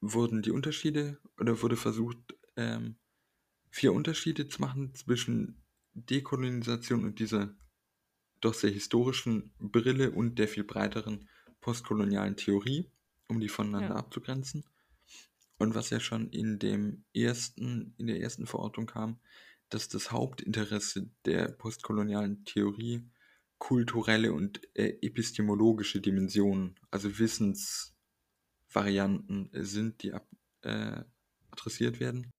wurden 0.00 0.42
die 0.42 0.50
Unterschiede 0.50 1.20
oder 1.38 1.62
wurde 1.62 1.76
versucht, 1.76 2.18
ähm, 2.56 2.98
vier 3.70 3.92
Unterschiede 3.92 4.48
zu 4.48 4.60
machen 4.60 4.94
zwischen 4.96 5.62
Dekolonisation 5.94 7.04
und 7.04 7.20
dieser 7.20 7.54
doch 8.42 8.54
sehr 8.54 8.70
historischen 8.70 9.52
Brille 9.58 10.10
und 10.10 10.38
der 10.38 10.48
viel 10.48 10.64
breiteren 10.64 11.28
postkolonialen 11.60 12.36
Theorie, 12.36 12.90
um 13.28 13.40
die 13.40 13.48
voneinander 13.48 13.90
Ja. 13.94 13.96
abzugrenzen. 13.96 14.64
Und 15.58 15.74
was 15.74 15.90
ja 15.90 16.00
schon 16.00 16.28
in 16.30 16.58
dem 16.58 17.04
ersten, 17.14 17.94
in 17.96 18.06
der 18.08 18.20
ersten 18.20 18.46
Verortung 18.46 18.86
kam, 18.86 19.18
dass 19.68 19.88
das 19.88 20.10
Hauptinteresse 20.12 21.08
der 21.24 21.48
postkolonialen 21.48 22.44
Theorie 22.44 23.08
kulturelle 23.58 24.32
und 24.32 24.60
äh, 24.74 24.98
epistemologische 25.02 26.00
Dimensionen, 26.00 26.74
also 26.90 27.16
Wissensvarianten 27.18 29.50
sind, 29.52 30.02
die 30.02 30.12
ab, 30.12 30.26
äh, 30.62 31.02
adressiert 31.52 32.00
werden. 32.00 32.30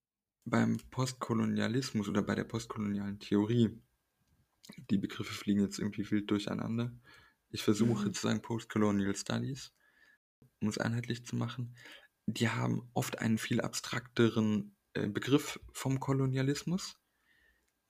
Beim 0.46 0.78
Postkolonialismus 0.92 2.10
oder 2.10 2.22
bei 2.22 2.36
der 2.36 2.44
postkolonialen 2.44 3.20
Theorie, 3.20 3.80
die 4.90 4.98
Begriffe 4.98 5.34
fliegen 5.34 5.62
jetzt 5.62 5.80
irgendwie 5.80 6.10
wild 6.12 6.30
durcheinander. 6.32 6.92
Ich 7.50 7.64
versuche 7.64 8.10
Mhm. 8.10 8.14
zu 8.14 8.22
sagen 8.22 8.42
Postcolonial 8.42 9.16
Studies, 9.16 9.74
um 10.62 10.68
es 10.68 10.78
einheitlich 10.78 11.26
zu 11.26 11.36
machen. 11.36 11.76
Die 12.26 12.50
haben 12.50 12.90
oft 12.94 13.20
einen 13.20 13.38
viel 13.38 13.62
abstrakteren 13.62 14.76
äh, 14.94 15.08
Begriff 15.08 15.60
vom 15.74 16.00
Kolonialismus, 16.00 16.96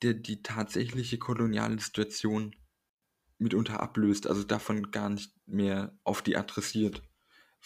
der 0.02 0.14
die 0.14 0.42
tatsächliche 0.42 1.18
koloniale 1.18 1.80
Situation 1.80 2.56
mitunter 3.38 3.82
ablöst, 3.82 4.28
also 4.28 4.44
davon 4.44 4.92
gar 4.92 5.10
nicht 5.10 5.34
mehr 5.46 5.98
auf 6.04 6.22
die 6.22 6.38
adressiert, 6.38 7.04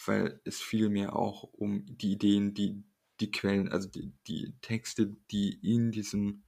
weil 0.06 0.40
es 0.44 0.60
vielmehr 0.60 1.16
auch 1.16 1.44
um 1.44 1.84
die 1.86 2.12
Ideen, 2.12 2.54
die 2.54 2.84
die 3.20 3.30
Quellen, 3.32 3.68
also 3.68 3.88
die, 3.88 4.12
die 4.28 4.54
Texte, 4.60 5.16
die 5.30 5.54
in 5.60 5.90
diesem 5.90 6.44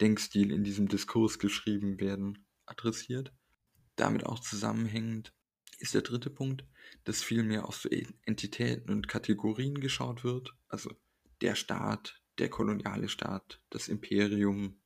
Denkstil, 0.00 0.52
in 0.52 0.64
diesem 0.64 0.88
Diskurs 0.88 1.38
geschrieben 1.38 2.00
werden, 2.00 2.46
adressiert. 2.66 3.32
Damit 3.96 4.24
auch 4.26 4.38
zusammenhängend 4.38 5.32
ist 5.78 5.94
der 5.94 6.02
dritte 6.02 6.30
Punkt, 6.30 6.64
dass 7.04 7.22
vielmehr 7.22 7.66
auf 7.66 7.76
so 7.76 7.88
Entitäten 8.24 8.90
und 8.90 9.08
Kategorien 9.08 9.80
geschaut 9.80 10.24
wird, 10.24 10.54
also 10.68 10.94
der 11.40 11.54
Staat, 11.54 12.20
der 12.38 12.48
koloniale 12.48 13.08
Staat, 13.08 13.60
das 13.70 13.88
Imperium, 13.88 14.80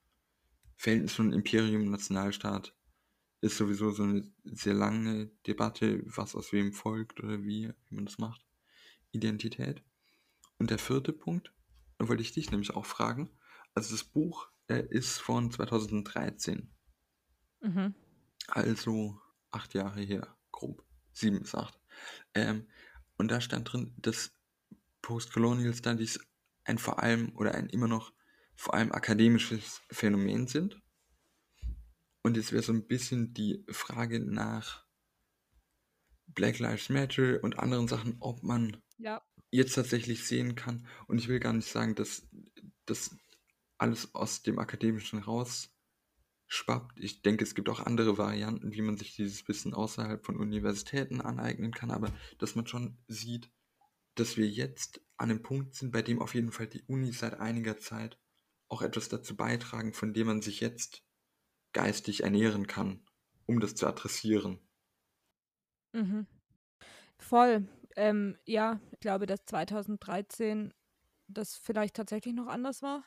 Verhältnis 0.76 1.14
von 1.14 1.32
Imperium 1.32 1.82
und 1.82 1.90
Nationalstaat 1.90 2.74
ist 3.40 3.56
sowieso 3.56 3.90
so 3.90 4.04
eine 4.04 4.30
sehr 4.44 4.74
lange 4.74 5.30
Debatte, 5.46 6.02
was 6.06 6.34
aus 6.34 6.52
wem 6.52 6.72
folgt 6.72 7.22
oder 7.22 7.42
wie, 7.42 7.72
wie 7.88 7.94
man 7.94 8.06
das 8.06 8.18
macht. 8.18 8.44
Identität. 9.10 9.82
Und 10.58 10.70
der 10.70 10.78
vierte 10.78 11.12
Punkt, 11.12 11.52
da 11.98 12.08
wollte 12.08 12.22
ich 12.22 12.32
dich 12.32 12.50
nämlich 12.50 12.74
auch 12.74 12.86
fragen, 12.86 13.30
also 13.74 13.92
das 13.92 14.04
Buch 14.04 14.48
äh, 14.72 14.86
ist 14.90 15.18
von 15.18 15.50
2013, 15.50 16.70
Mhm. 17.60 17.94
also 18.48 19.20
acht 19.50 19.74
Jahre 19.74 20.00
her, 20.00 20.36
grob, 20.50 20.84
sieben 21.12 21.40
bis 21.40 21.54
acht. 21.54 21.78
Ähm, 22.34 22.66
und 23.18 23.30
da 23.30 23.40
stand 23.40 23.72
drin, 23.72 23.94
dass 23.98 24.32
Postcolonial 25.02 25.74
Studies 25.74 26.18
ein 26.64 26.78
vor 26.78 27.00
allem 27.02 27.34
oder 27.36 27.54
ein 27.54 27.68
immer 27.68 27.88
noch 27.88 28.12
vor 28.56 28.74
allem 28.74 28.92
akademisches 28.92 29.80
Phänomen 29.90 30.46
sind. 30.46 30.80
Und 32.22 32.36
jetzt 32.36 32.52
wäre 32.52 32.62
so 32.62 32.72
ein 32.72 32.86
bisschen 32.86 33.34
die 33.34 33.64
Frage 33.68 34.20
nach 34.20 34.86
Black 36.28 36.58
Lives 36.60 36.88
Matter 36.88 37.42
und 37.42 37.58
anderen 37.58 37.88
Sachen, 37.88 38.16
ob 38.20 38.42
man 38.42 38.80
Ja. 38.98 39.22
jetzt 39.50 39.74
tatsächlich 39.74 40.24
sehen 40.26 40.54
kann. 40.54 40.86
Und 41.08 41.18
ich 41.18 41.28
will 41.28 41.40
gar 41.40 41.52
nicht 41.52 41.68
sagen, 41.68 41.94
dass 41.94 42.26
das 42.86 43.16
alles 43.82 44.14
aus 44.14 44.42
dem 44.42 44.60
Akademischen 44.60 45.18
raus 45.18 45.74
schwappt. 46.46 47.00
Ich 47.00 47.22
denke, 47.22 47.42
es 47.42 47.54
gibt 47.54 47.68
auch 47.68 47.80
andere 47.80 48.16
Varianten, 48.16 48.72
wie 48.72 48.82
man 48.82 48.96
sich 48.96 49.16
dieses 49.16 49.48
Wissen 49.48 49.74
außerhalb 49.74 50.24
von 50.24 50.36
Universitäten 50.36 51.20
aneignen 51.20 51.72
kann, 51.72 51.90
aber 51.90 52.12
dass 52.38 52.54
man 52.54 52.66
schon 52.66 52.96
sieht, 53.08 53.50
dass 54.14 54.36
wir 54.36 54.46
jetzt 54.48 55.00
an 55.16 55.30
einem 55.30 55.42
Punkt 55.42 55.74
sind, 55.74 55.90
bei 55.90 56.02
dem 56.02 56.22
auf 56.22 56.34
jeden 56.34 56.52
Fall 56.52 56.68
die 56.68 56.82
Uni 56.82 57.12
seit 57.12 57.40
einiger 57.40 57.78
Zeit 57.78 58.20
auch 58.68 58.82
etwas 58.82 59.08
dazu 59.08 59.36
beitragen, 59.36 59.94
von 59.94 60.14
dem 60.14 60.28
man 60.28 60.42
sich 60.42 60.60
jetzt 60.60 61.02
geistig 61.72 62.22
ernähren 62.22 62.68
kann, 62.68 63.04
um 63.46 63.58
das 63.58 63.74
zu 63.74 63.86
adressieren. 63.86 64.60
Mhm. 65.92 66.26
Voll. 67.18 67.66
Ähm, 67.96 68.38
ja, 68.44 68.80
ich 68.92 69.00
glaube, 69.00 69.26
dass 69.26 69.44
2013 69.46 70.72
das 71.26 71.56
vielleicht 71.56 71.96
tatsächlich 71.96 72.34
noch 72.34 72.46
anders 72.46 72.82
war. 72.82 73.04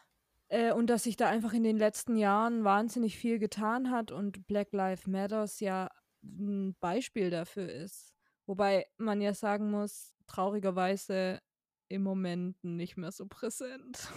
Äh, 0.50 0.72
und 0.74 0.88
dass 0.88 1.04
sich 1.04 1.18
da 1.18 1.28
einfach 1.28 1.54
in 1.54 1.64
den 1.64 1.78
letzten 1.78 2.18
Jahren 2.18 2.64
wahnsinnig 2.64 3.18
viel 3.18 3.40
getan 3.40 3.90
hat 3.92 4.12
und 4.12 4.48
Black 4.48 4.72
Lives 4.74 5.08
Matters 5.08 5.60
ja 5.60 5.90
ein 6.24 6.76
Beispiel 6.80 7.30
dafür 7.30 7.70
ist. 7.72 8.14
Wobei 8.46 8.86
man 8.98 9.22
ja 9.22 9.34
sagen 9.34 9.72
muss, 9.72 10.14
traurigerweise 10.28 11.42
im 11.88 12.04
Moment 12.04 12.64
nicht 12.64 12.98
mehr 12.98 13.12
so 13.12 13.26
präsent. 13.28 14.10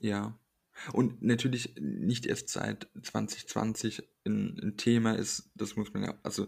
Ja. 0.00 0.38
Und 0.92 1.22
natürlich 1.22 1.74
nicht 1.78 2.26
erst 2.26 2.48
seit 2.48 2.88
2020 3.02 4.02
ein, 4.26 4.58
ein 4.62 4.76
Thema 4.76 5.12
ist, 5.12 5.50
das 5.54 5.76
muss 5.76 5.92
man 5.92 6.04
ja, 6.04 6.14
also 6.22 6.46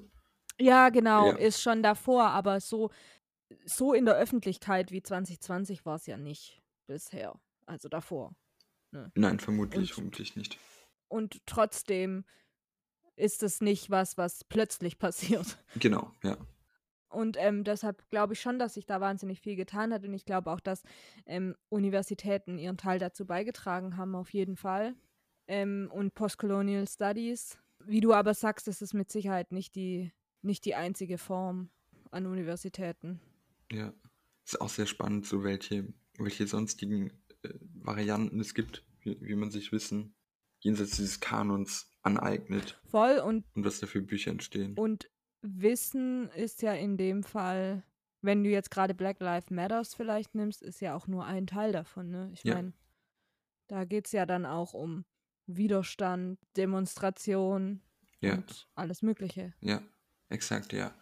Ja, 0.58 0.88
genau, 0.88 1.28
Ja. 1.28 1.36
ist 1.36 1.60
schon 1.60 1.82
davor, 1.82 2.26
aber 2.26 2.60
so, 2.60 2.90
so 3.64 3.92
in 3.92 4.06
der 4.06 4.16
Öffentlichkeit 4.16 4.92
wie 4.92 5.02
2020 5.02 5.84
war 5.84 5.96
es 5.96 6.06
ja 6.06 6.16
nicht 6.16 6.62
bisher. 6.86 7.38
Also 7.66 7.88
davor. 7.88 8.34
Nein, 9.14 9.40
vermutlich, 9.40 9.90
Und- 9.90 9.94
vermutlich 9.94 10.36
nicht. 10.36 10.58
Und 11.08 11.46
trotzdem 11.46 12.24
ist 13.16 13.42
es 13.42 13.60
nicht 13.60 13.90
was, 13.90 14.18
was 14.18 14.44
plötzlich 14.44 14.98
passiert. 14.98 15.58
Genau, 15.78 16.10
ja. 16.22 16.36
Und 17.08 17.36
ähm, 17.38 17.62
deshalb 17.62 18.08
glaube 18.10 18.32
ich 18.32 18.40
schon, 18.40 18.58
dass 18.58 18.74
sich 18.74 18.86
da 18.86 19.00
wahnsinnig 19.00 19.40
viel 19.40 19.54
getan 19.54 19.92
hat. 19.92 20.04
Und 20.04 20.14
ich 20.14 20.24
glaube 20.24 20.50
auch, 20.50 20.58
dass 20.58 20.82
ähm, 21.26 21.54
Universitäten 21.68 22.58
ihren 22.58 22.76
Teil 22.76 22.98
dazu 22.98 23.24
beigetragen 23.24 23.96
haben, 23.96 24.16
auf 24.16 24.30
jeden 24.30 24.56
Fall. 24.56 24.96
Ähm, 25.46 25.88
und 25.92 26.14
Postcolonial 26.14 26.88
Studies. 26.88 27.56
Wie 27.78 28.00
du 28.00 28.12
aber 28.14 28.34
sagst, 28.34 28.66
das 28.66 28.82
ist 28.82 28.94
mit 28.94 29.12
Sicherheit 29.12 29.52
nicht 29.52 29.76
die, 29.76 30.10
nicht 30.42 30.64
die 30.64 30.74
einzige 30.74 31.18
Form 31.18 31.70
an 32.10 32.26
Universitäten. 32.26 33.20
Ja. 33.70 33.92
Ist 34.44 34.60
auch 34.60 34.68
sehr 34.68 34.86
spannend, 34.86 35.24
so 35.26 35.44
welche, 35.44 35.86
welche 36.18 36.48
sonstigen 36.48 37.12
Varianten 37.74 38.40
es 38.40 38.54
gibt, 38.54 38.84
wie, 39.00 39.16
wie 39.20 39.34
man 39.34 39.50
sich 39.50 39.72
Wissen 39.72 40.14
jenseits 40.60 40.96
dieses 40.96 41.20
Kanons 41.20 41.90
aneignet 42.02 42.80
Voll 42.86 43.18
und 43.18 43.44
und 43.54 43.64
was 43.64 43.80
da 43.80 43.86
für 43.86 44.00
Bücher 44.02 44.30
entstehen. 44.30 44.74
Und 44.76 45.10
Wissen 45.42 46.30
ist 46.30 46.62
ja 46.62 46.72
in 46.72 46.96
dem 46.96 47.22
Fall, 47.22 47.82
wenn 48.22 48.42
du 48.42 48.50
jetzt 48.50 48.70
gerade 48.70 48.94
Black 48.94 49.20
Lives 49.20 49.50
Matters 49.50 49.94
vielleicht 49.94 50.34
nimmst, 50.34 50.62
ist 50.62 50.80
ja 50.80 50.94
auch 50.94 51.06
nur 51.06 51.24
ein 51.26 51.46
Teil 51.46 51.72
davon. 51.72 52.10
Ne? 52.10 52.30
Ich 52.32 52.42
Ja. 52.44 52.54
meine, 52.54 52.72
da 53.68 53.84
geht 53.84 54.06
es 54.06 54.12
ja 54.12 54.24
dann 54.24 54.46
auch 54.46 54.72
um 54.72 55.04
Widerstand, 55.46 56.38
Demonstration 56.56 57.82
Ja, 58.20 58.34
und 58.34 58.66
alles 58.74 59.02
Mögliche. 59.02 59.52
ja, 59.60 59.82
exakt, 60.30 60.72
ja. 60.72 60.94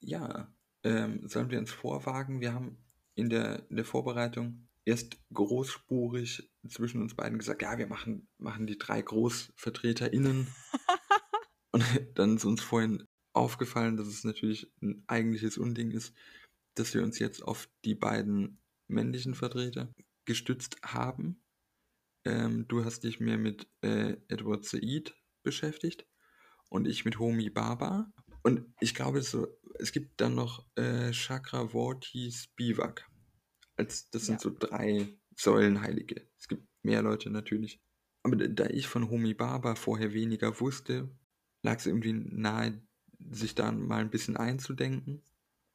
Ja, 0.00 0.52
ähm, 0.82 1.28
sollen 1.28 1.50
wir 1.50 1.58
uns 1.60 1.70
vorwagen? 1.70 2.40
Wir 2.40 2.52
haben 2.52 2.76
in 3.14 3.30
der, 3.30 3.68
in 3.70 3.76
der 3.76 3.84
Vorbereitung 3.84 4.68
erst 4.84 5.18
großspurig 5.32 6.50
zwischen 6.68 7.00
uns 7.00 7.14
beiden 7.14 7.38
gesagt, 7.38 7.62
ja, 7.62 7.78
wir 7.78 7.86
machen, 7.86 8.28
machen 8.38 8.66
die 8.66 8.78
drei 8.78 9.02
GroßvertreterInnen. 9.02 10.48
Und 11.72 11.84
dann 12.14 12.36
ist 12.36 12.44
uns 12.44 12.62
vorhin 12.62 13.04
aufgefallen, 13.32 13.96
dass 13.96 14.06
es 14.06 14.24
natürlich 14.24 14.72
ein 14.80 15.02
eigentliches 15.06 15.58
Unding 15.58 15.90
ist, 15.90 16.14
dass 16.76 16.94
wir 16.94 17.02
uns 17.02 17.18
jetzt 17.18 17.42
auf 17.42 17.68
die 17.84 17.94
beiden 17.94 18.60
männlichen 18.88 19.34
Vertreter 19.34 19.92
gestützt 20.24 20.76
haben. 20.84 21.42
Ähm, 22.24 22.66
du 22.68 22.84
hast 22.84 23.04
dich 23.04 23.20
mehr 23.20 23.38
mit 23.38 23.68
äh, 23.82 24.16
Edward 24.28 24.64
Said 24.64 25.14
beschäftigt 25.42 26.06
und 26.70 26.86
ich 26.86 27.04
mit 27.04 27.18
Homi 27.18 27.50
Baba. 27.50 28.12
Und 28.42 28.72
ich 28.80 28.94
glaube, 28.94 29.22
so, 29.22 29.48
es 29.78 29.92
gibt 29.92 30.20
dann 30.20 30.34
noch 30.34 30.66
äh, 30.76 31.12
Chakravorty 31.12 32.30
Spivak. 32.30 33.08
Als, 33.76 34.10
das 34.10 34.26
sind 34.26 34.36
Ja. 34.36 34.40
so 34.40 34.50
drei 34.56 35.08
Säulenheilige. 35.36 36.26
Es 36.38 36.48
gibt 36.48 36.66
mehr 36.82 37.02
Leute 37.02 37.30
natürlich. 37.30 37.80
Aber 38.22 38.36
da- 38.36 38.66
ich 38.70 38.86
von 38.88 39.10
Homi 39.10 39.34
Baba 39.34 39.74
vorher 39.74 40.12
weniger 40.12 40.60
wusste, 40.60 41.08
lag 41.62 41.78
es 41.78 41.86
irgendwie 41.86 42.12
nahe, 42.12 42.80
sich 43.30 43.54
da 43.54 43.72
mal 43.72 44.00
ein 44.00 44.10
bisschen 44.10 44.36
einzudenken. 44.36 45.22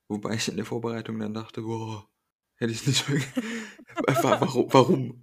Wobei 0.08 0.36
ich 0.36 0.48
in 0.48 0.56
der 0.56 0.66
Vorbereitung 0.66 1.20
dann 1.20 1.34
dachte, 1.34 1.62
boah, 1.62 2.10
hätte 2.56 2.72
ich 2.74 2.88
nicht. 2.88 3.06
Wa- 4.08 4.42
warum, 4.42 4.74
warum? 4.74 5.22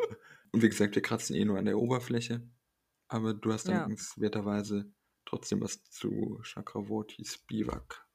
Und 0.52 0.62
wie 0.62 0.68
gesagt, 0.68 0.94
wir 0.94 1.02
kratzen 1.02 1.34
eh 1.36 1.44
nur 1.44 1.58
an 1.58 1.64
der 1.64 1.78
Oberfläche. 1.78 2.46
Aber 3.08 3.34
du 3.34 3.52
hast 3.52 3.68
Ja. 3.68 3.80
dankenswerterweise 3.80 4.92
trotzdem 5.24 5.60
was 5.60 5.82
zu 5.90 6.40
Chakravorty 6.42 7.24
Spivak. 7.24 8.06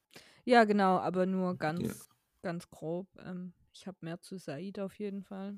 Ja, 0.45 0.63
genau, 0.65 0.97
aber 0.97 1.25
nur 1.25 1.55
ganz, 1.57 1.81
Ja. 1.81 1.93
ganz 2.41 2.69
grob. 2.69 3.07
Ähm, 3.19 3.53
ich 3.73 3.87
habe 3.87 3.97
mehr 4.01 4.19
zu 4.21 4.37
Said 4.37 4.79
auf 4.79 4.95
jeden 4.99 5.23
Fall. 5.23 5.57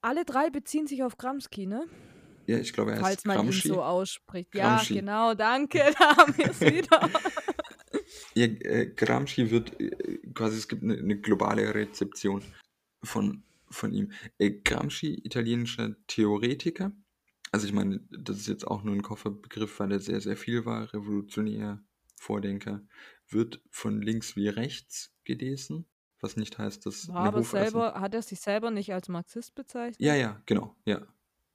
Alle 0.00 0.24
drei 0.24 0.50
beziehen 0.50 0.86
sich 0.86 1.02
auf 1.02 1.16
Gramsci, 1.16 1.66
ne? 1.66 1.86
Ja, 2.46 2.58
ich 2.58 2.72
glaube, 2.72 2.92
er 2.92 2.98
Falls 2.98 3.18
heißt 3.18 3.26
man 3.26 3.36
Gramsci. 3.36 3.68
ihn 3.68 3.74
so 3.74 3.82
ausspricht. 3.82 4.54
Ja, 4.54 4.76
Gramsci. 4.76 4.94
genau, 4.94 5.34
danke, 5.34 5.78
da 5.98 6.16
haben 6.16 6.36
wir 6.36 6.50
es 6.50 6.60
wieder. 6.60 7.10
Ja, 8.34 8.46
äh, 8.46 8.86
Gramsci 8.86 9.50
wird 9.50 9.78
äh, 9.78 10.18
quasi, 10.34 10.56
es 10.56 10.66
gibt 10.68 10.82
eine, 10.82 10.96
eine 10.96 11.20
globale 11.20 11.74
Rezeption 11.74 12.42
von, 13.02 13.42
von 13.70 13.92
ihm. 13.92 14.12
Äh, 14.38 14.50
Gramsci, 14.64 15.20
italienischer 15.24 15.94
Theoretiker, 16.06 16.92
Also 17.50 17.66
ich 17.66 17.74
meine, 17.74 18.00
das 18.10 18.38
ist 18.38 18.48
jetzt 18.48 18.66
auch 18.66 18.82
nur 18.82 18.94
ein 18.94 19.02
Kofferbegriff, 19.02 19.78
weil 19.80 19.92
er 19.92 20.00
sehr, 20.00 20.20
sehr 20.22 20.38
viel 20.38 20.64
war. 20.64 20.92
Revolutionär, 20.94 21.82
Vordenker. 22.16 22.82
Wird 23.28 23.60
von 23.70 24.00
links 24.00 24.34
wie 24.36 24.48
rechts 24.48 25.14
gelesen, 25.24 25.86
was 26.22 26.36
nicht 26.36 26.58
heißt, 26.58 26.86
dass 26.86 27.08
War 27.08 27.16
aber 27.26 27.42
selber, 27.42 27.94
hat 28.00 28.14
er 28.14 28.22
sich 28.22 28.40
selber 28.40 28.70
nicht 28.70 28.92
als 28.94 29.08
Marxist 29.08 29.54
bezeichnet? 29.54 30.00
Ja, 30.00 30.14
ja, 30.14 30.40
genau, 30.46 30.76
ja. 30.84 31.02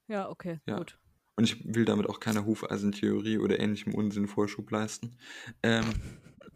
Ja, 0.07 0.29
okay, 0.29 0.59
Ja. 0.65 0.77
gut. 0.77 0.99
Und 1.35 1.43
ich 1.43 1.73
will 1.73 1.85
damit 1.85 2.09
auch 2.09 2.19
keine 2.19 2.45
Hufeisentheorie 2.45 3.37
oder 3.37 3.59
ähnlichem 3.59 3.93
Unsinn 3.93 4.27
Vorschub 4.27 4.71
leisten. 4.71 5.17
Ähm, 5.61 5.85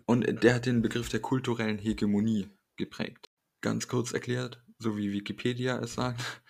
und 0.06 0.44
der 0.44 0.56
hat 0.56 0.66
den 0.66 0.82
Begriff 0.82 1.10
der 1.10 1.20
kulturellen 1.22 1.78
Hegemonie 1.78 2.50
geprägt. 2.78 3.30
Ganz 3.62 3.88
kurz 3.88 4.12
erklärt, 4.12 4.64
so 4.80 4.98
wie 4.98 5.14
Wikipedia 5.14 5.78
es 5.80 5.94
sagt, 5.94 6.44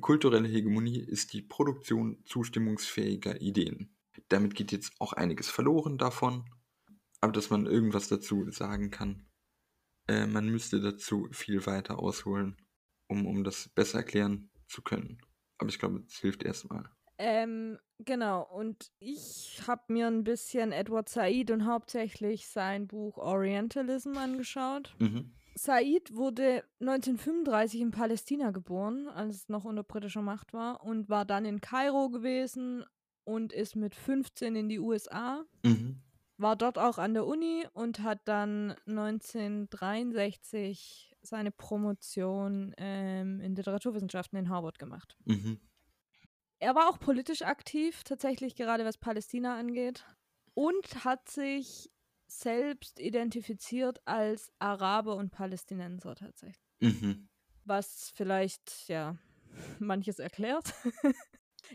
kulturelle 0.00 0.48
Hegemonie 0.48 0.98
ist 0.98 1.32
die 1.32 1.42
Produktion 1.42 2.22
zustimmungsfähiger 2.26 3.40
Ideen. 3.40 3.96
Damit 4.28 4.54
geht 4.54 4.72
jetzt 4.72 4.92
auch 4.98 5.12
einiges 5.12 5.48
verloren 5.48 5.96
davon, 5.96 6.44
aber 7.20 7.32
dass 7.32 7.50
man 7.50 7.66
irgendwas 7.66 8.08
dazu 8.08 8.50
sagen 8.50 8.90
kann, 8.90 9.29
äh, 10.10 10.26
man 10.26 10.48
müsste 10.48 10.80
dazu 10.80 11.28
viel 11.30 11.64
weiter 11.66 12.00
ausholen, 12.00 12.56
um, 13.08 13.26
um 13.26 13.44
das 13.44 13.68
besser 13.68 13.98
erklären 13.98 14.50
zu 14.66 14.82
können. 14.82 15.18
Aber 15.58 15.68
ich 15.70 15.78
glaube, 15.78 16.02
es 16.06 16.18
hilft 16.18 16.42
erstmal. 16.42 16.90
Ähm, 17.18 17.78
genau, 17.98 18.42
und 18.42 18.90
ich 18.98 19.60
habe 19.66 19.92
mir 19.92 20.06
ein 20.06 20.24
bisschen 20.24 20.72
Edward 20.72 21.08
Said 21.08 21.50
und 21.50 21.66
hauptsächlich 21.66 22.48
sein 22.48 22.88
Buch 22.88 23.18
Orientalism 23.18 24.16
angeschaut. 24.16 24.96
Mhm. 24.98 25.34
Said 25.54 26.14
wurde 26.14 26.64
1935 26.80 27.80
in 27.80 27.90
Palästina 27.90 28.50
geboren, 28.50 29.06
als 29.08 29.36
es 29.36 29.48
noch 29.48 29.64
unter 29.64 29.84
britischer 29.84 30.22
Macht 30.22 30.52
war, 30.54 30.82
und 30.82 31.08
war 31.08 31.24
dann 31.24 31.44
in 31.44 31.60
Kairo 31.60 32.08
gewesen 32.08 32.84
und 33.24 33.52
ist 33.52 33.76
mit 33.76 33.94
15 33.94 34.56
in 34.56 34.68
die 34.68 34.80
USA, 34.80 35.44
Mhm. 35.62 36.02
War 36.40 36.56
dort 36.56 36.78
auch 36.78 36.98
an 36.98 37.14
der 37.14 37.26
Uni 37.26 37.66
und 37.72 38.00
hat 38.00 38.20
dann 38.26 38.74
1963 38.86 41.16
seine 41.22 41.50
Promotion 41.50 42.74
ähm, 42.78 43.40
in 43.40 43.54
Literaturwissenschaften 43.54 44.38
in 44.38 44.48
Harvard 44.48 44.78
gemacht. 44.78 45.16
Mhm. 45.24 45.60
Er 46.58 46.74
war 46.74 46.88
auch 46.88 46.98
politisch 46.98 47.42
aktiv, 47.42 48.02
tatsächlich 48.04 48.54
gerade 48.54 48.84
was 48.84 48.98
Palästina 48.98 49.58
angeht, 49.58 50.04
und 50.54 51.04
hat 51.04 51.28
sich 51.28 51.90
selbst 52.26 53.00
identifiziert 53.00 54.00
als 54.06 54.52
Araber 54.58 55.16
und 55.16 55.30
Palästinenser 55.30 56.14
tatsächlich. 56.14 56.64
Mhm. 56.80 57.28
Was 57.64 58.12
vielleicht, 58.14 58.88
ja, 58.88 59.16
manches 59.78 60.18
erklärt. 60.18 60.74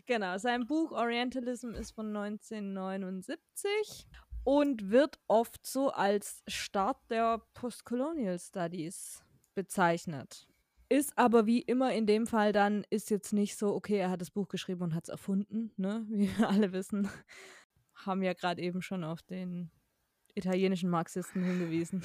genau, 0.06 0.38
sein 0.38 0.66
Buch 0.66 0.92
Orientalism 0.92 1.72
ist 1.72 1.92
von 1.92 2.16
1979 2.16 4.08
und 4.46 4.92
wird 4.92 5.20
oft 5.28 5.66
so 5.66 5.90
als 5.90 6.44
Start 6.48 7.00
der 7.10 7.42
Postcolonial 7.56 8.40
Studies 8.40 9.26
bezeichnet. 9.56 10.48
Ist 10.88 11.18
aber 11.18 11.48
wie 11.48 11.62
immer 11.62 11.92
in 11.94 12.06
dem 12.06 12.28
Fall 12.28 12.54
dann, 12.54 12.86
ist 12.92 13.10
jetzt 13.10 13.34
nicht 13.34 13.58
so, 13.58 13.74
okay, 13.74 13.98
er 13.98 14.12
hat 14.12 14.22
das 14.22 14.30
Buch 14.30 14.48
geschrieben 14.48 14.84
und 14.84 14.94
hat 14.94 15.06
es 15.06 15.10
erfunden, 15.10 15.72
ne? 15.78 16.06
Wie 16.10 16.30
wir 16.38 16.48
alle 16.48 16.72
wissen. 16.74 17.10
Haben 17.96 18.22
ja 18.22 18.34
gerade 18.34 18.62
eben 18.62 18.84
schon 18.84 19.04
auf 19.04 19.24
den 19.24 19.72
italienischen 20.36 20.92
Marxisten 20.92 21.44
hingewiesen. 21.44 22.04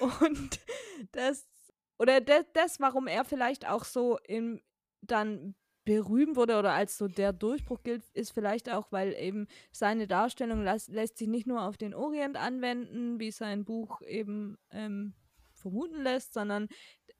Und 0.20 0.60
das, 1.12 1.46
oder 1.98 2.20
das, 2.20 2.44
das, 2.54 2.80
warum 2.80 3.06
er 3.06 3.24
vielleicht 3.24 3.68
auch 3.68 3.84
so 3.84 4.18
im, 4.26 4.60
dann 5.00 5.54
berühmt 5.86 6.36
wurde 6.36 6.58
oder 6.58 6.72
als 6.72 6.98
so 6.98 7.08
der 7.08 7.32
Durchbruch 7.32 7.82
gilt, 7.82 8.04
ist 8.12 8.32
vielleicht 8.32 8.68
auch, 8.68 8.90
weil 8.90 9.14
eben 9.14 9.46
seine 9.70 10.06
Darstellung 10.06 10.62
lässt 10.62 11.16
sich 11.16 11.28
nicht 11.28 11.46
nur 11.46 11.62
auf 11.62 11.78
den 11.78 11.94
Orient 11.94 12.36
anwenden, 12.36 13.18
wie 13.20 13.30
sein 13.30 13.64
Buch 13.64 14.02
eben 14.02 14.58
ähm, 14.70 15.14
vermuten 15.54 16.02
lässt, 16.02 16.34
sondern 16.34 16.68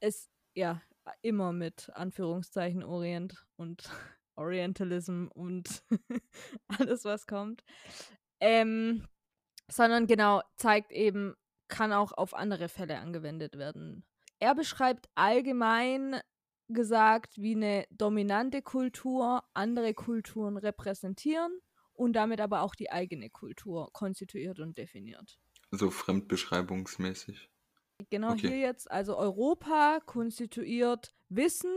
es 0.01 0.29
ja 0.55 0.83
immer 1.23 1.53
mit 1.53 1.91
Anführungszeichen 1.95 2.83
Orient 2.83 3.47
und 3.57 3.89
Orientalism 4.35 5.29
und 5.33 5.85
alles, 6.79 7.05
was 7.05 7.27
kommt. 7.27 7.65
Ähm, 8.41 9.07
sondern 9.69 10.09
genau 10.09 10.43
zeigt 10.57 10.91
eben, 10.91 11.35
kann 11.69 11.93
auch 11.93 12.13
auf 12.13 12.35
andere 12.35 12.69
Fälle 12.69 12.99
angewendet 12.99 13.57
werden. 13.57 14.05
Er 14.41 14.55
beschreibt 14.55 15.09
allgemein 15.15 16.21
gesagt, 16.69 17.39
wie 17.39 17.55
eine 17.55 17.87
dominante 17.91 18.63
Kultur 18.63 19.45
andere 19.55 19.95
Kulturen 19.95 20.57
repräsentieren 20.57 21.61
und 21.93 22.15
damit 22.15 22.41
aber 22.41 22.63
auch 22.63 22.75
die 22.75 22.91
eigene 22.91 23.31
Kultur 23.31 23.91
konstituiert 23.93 24.61
und 24.61 24.77
definiert. 24.79 25.39
so 25.71 25.91
fremdbeschreibungsmäßig. 25.91 27.51
Genau 28.11 28.33
Okay. 28.33 28.49
hier 28.49 28.59
jetzt, 28.59 28.91
also 28.91 29.17
Europa 29.17 30.01
konstituiert 30.05 31.15
Wissen 31.29 31.73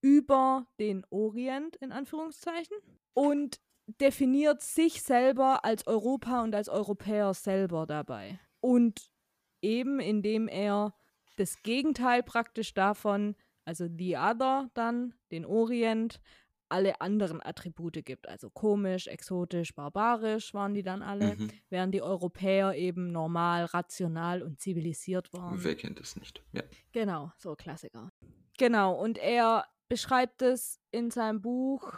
über 0.00 0.66
den 0.78 1.04
Orient 1.10 1.76
in 1.76 1.92
Anführungszeichen 1.92 2.76
und 3.14 3.60
definiert 4.00 4.62
sich 4.62 5.02
selber 5.02 5.64
als 5.64 5.86
Europa 5.86 6.42
und 6.42 6.54
als 6.54 6.68
Europäer 6.68 7.34
selber 7.34 7.86
dabei. 7.86 8.38
Und 8.60 9.10
eben 9.62 10.00
indem 10.00 10.48
er 10.48 10.94
das 11.36 11.62
Gegenteil 11.62 12.22
praktisch 12.22 12.74
davon, 12.74 13.36
also 13.68 13.86
the 13.98 14.16
other 14.16 14.70
dann, 14.72 15.12
den 15.30 15.44
Orient, 15.44 16.20
alle 16.70 17.00
anderen 17.02 17.42
Attribute 17.42 18.02
gibt. 18.04 18.26
Also 18.28 18.48
komisch, 18.50 19.06
exotisch, 19.06 19.74
barbarisch 19.74 20.54
waren 20.54 20.72
die 20.74 20.82
dann 20.82 21.02
alle, 21.02 21.36
Mhm. 21.36 21.50
während 21.68 21.94
die 21.94 22.02
Europäer 22.02 22.74
eben 22.74 23.12
normal, 23.12 23.66
rational 23.66 24.42
und 24.42 24.58
zivilisiert 24.58 25.32
waren. 25.32 25.62
Wer 25.62 25.76
kennt 25.76 26.00
es 26.00 26.16
nicht? 26.16 26.42
Ja. 26.52 26.62
Genau, 26.92 27.30
so 27.36 27.54
Klassiker. 27.54 28.10
Genau, 28.58 28.94
und 28.98 29.18
er 29.18 29.66
beschreibt 29.88 30.42
es 30.42 30.80
in 30.90 31.10
seinem 31.10 31.40
Buch, 31.40 31.92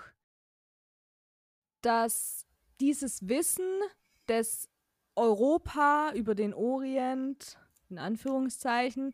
dass 1.83 2.47
dieses 2.81 3.29
Wissen 3.29 3.81
des 4.29 4.69
Europa 5.17 6.13
über 6.15 6.35
den 6.35 6.55
Orient, 6.55 7.59
in 7.89 7.99
Anführungszeichen, 7.99 9.13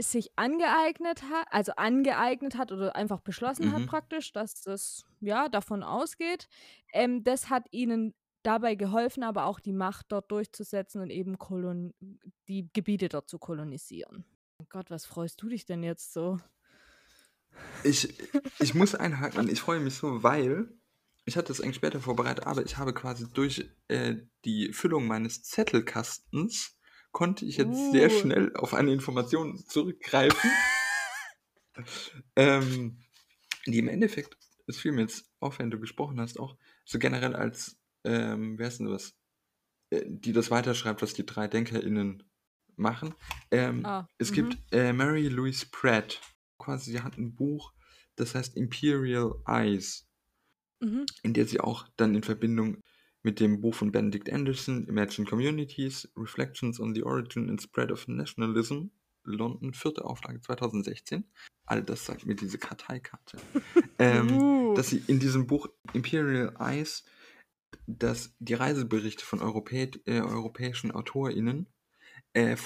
sich 0.00 0.30
angeeignet 0.36 1.22
hat, 1.24 1.46
also 1.50 1.72
angeeignet 1.76 2.56
hat 2.56 2.72
oder 2.72 2.96
einfach 2.96 3.20
beschlossen 3.20 3.72
hat 3.72 3.84
Mhm. 3.84 3.86
praktisch, 3.86 4.32
dass 4.32 4.60
das 4.62 5.04
ja 5.20 5.48
davon 5.48 5.82
ausgeht. 5.82 6.48
Ähm, 6.92 7.24
das 7.24 7.50
hat 7.50 7.66
ihnen 7.72 8.14
dabei 8.42 8.74
geholfen, 8.76 9.22
aber 9.24 9.46
auch 9.46 9.58
die 9.60 9.72
Macht 9.72 10.06
dort 10.10 10.30
durchzusetzen 10.30 11.00
und 11.00 11.10
eben 11.10 11.38
kolon 11.38 11.94
die 12.48 12.68
Gebiete 12.72 13.08
dort 13.08 13.28
zu 13.28 13.38
kolonisieren. 13.38 14.24
Oh 14.60 14.66
Gott, 14.68 14.90
was 14.90 15.06
freust 15.06 15.42
du 15.42 15.48
dich 15.48 15.64
denn 15.64 15.82
jetzt 15.82 16.12
so? 16.12 16.38
Ich, 17.82 18.08
ich 18.58 18.74
muss 18.74 18.94
einhaken 18.94 19.48
ich 19.48 19.60
freue 19.60 19.80
mich 19.80 19.94
so, 19.94 20.22
weil 20.22 20.68
ich 21.24 21.36
hatte 21.36 21.52
es 21.52 21.60
eigentlich 21.60 21.76
später 21.76 22.00
vorbereitet, 22.00 22.46
aber 22.46 22.64
ich 22.64 22.76
habe 22.76 22.94
quasi 22.94 23.26
durch 23.32 23.68
äh, 23.88 24.16
die 24.44 24.72
Füllung 24.72 25.06
meines 25.06 25.42
Zettelkastens 25.42 26.75
konnte 27.16 27.46
ich 27.46 27.56
jetzt 27.56 27.92
sehr 27.92 28.08
Uh. 28.08 28.20
schnell 28.20 28.54
auf 28.56 28.74
eine 28.74 28.92
Information 28.92 29.56
zurückgreifen, 29.56 30.50
ähm, 32.36 32.98
die 33.66 33.78
im 33.78 33.88
Endeffekt, 33.88 34.36
es 34.66 34.76
fiel 34.76 34.92
mir 34.92 35.00
jetzt 35.00 35.24
auf, 35.40 35.58
wenn 35.58 35.70
du 35.70 35.80
gesprochen 35.80 36.20
hast, 36.20 36.38
auch 36.38 36.58
so 36.84 36.98
generell 36.98 37.34
als, 37.34 37.78
ähm, 38.04 38.58
wer 38.58 38.68
ist 38.68 38.80
denn 38.80 38.88
das, 38.88 39.14
äh, 39.88 40.02
die 40.06 40.34
das 40.34 40.50
weiterschreibt, 40.50 41.00
was 41.00 41.14
die 41.14 41.24
drei 41.24 41.48
DenkerInnen 41.48 42.22
machen. 42.76 43.14
Ähm, 43.50 43.86
Ah, 43.86 44.06
es 44.18 44.30
mhm. 44.32 44.34
gibt 44.34 44.58
äh, 44.72 44.92
Mary 44.92 45.28
Louise 45.28 45.64
Pratt, 45.70 46.20
quasi, 46.58 46.90
sie 46.90 47.00
hat 47.00 47.16
ein 47.16 47.34
Buch, 47.34 47.72
das 48.16 48.34
heißt 48.34 48.58
Imperial 48.58 49.36
Eyes, 49.46 50.06
Mhm. 50.80 51.06
in 51.22 51.32
der 51.32 51.46
sie 51.46 51.60
auch 51.60 51.88
dann 51.96 52.14
in 52.14 52.22
Verbindung 52.22 52.82
mit 53.26 53.40
dem 53.40 53.60
Buch 53.60 53.74
von 53.74 53.90
Benedict 53.90 54.32
Anderson, 54.32 54.86
Imagine 54.86 55.26
Communities, 55.26 56.08
Reflections 56.16 56.78
on 56.78 56.94
the 56.94 57.02
Origin 57.02 57.50
and 57.50 57.60
Spread 57.60 57.90
of 57.90 58.06
Nationalism, 58.06 58.92
London, 59.24 59.74
vierte 59.74 60.04
Auflage 60.04 60.40
2016. 60.42 61.24
All 61.66 61.82
das 61.82 62.06
sagt 62.06 62.24
mir 62.24 62.36
diese 62.36 62.58
Karteikarte. 62.58 63.38
ähm, 63.98 64.30
Uh. 64.30 64.74
dass 64.74 64.90
sie 64.90 65.02
in 65.08 65.18
diesem 65.18 65.48
Buch 65.48 65.68
Imperial 65.92 66.54
Eyes, 66.60 67.04
dass 67.88 68.32
die 68.38 68.54
Reiseberichte 68.54 69.24
von 69.24 69.40
Europä 69.40 69.90
äh, 70.04 70.20
europäischen 70.20 70.92
AutorInnen 70.92 71.66
äh, 72.32 72.56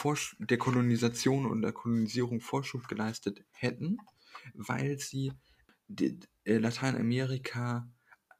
der 0.40 0.58
Kolonisation 0.58 1.46
und 1.46 1.62
der 1.62 1.72
Kolonisierung 1.72 2.42
Vorschub 2.42 2.86
geleistet 2.86 3.42
hätten, 3.52 3.96
weil 4.52 4.98
sie 4.98 5.32
äh, 5.88 6.58
Lateinamerika 6.58 7.90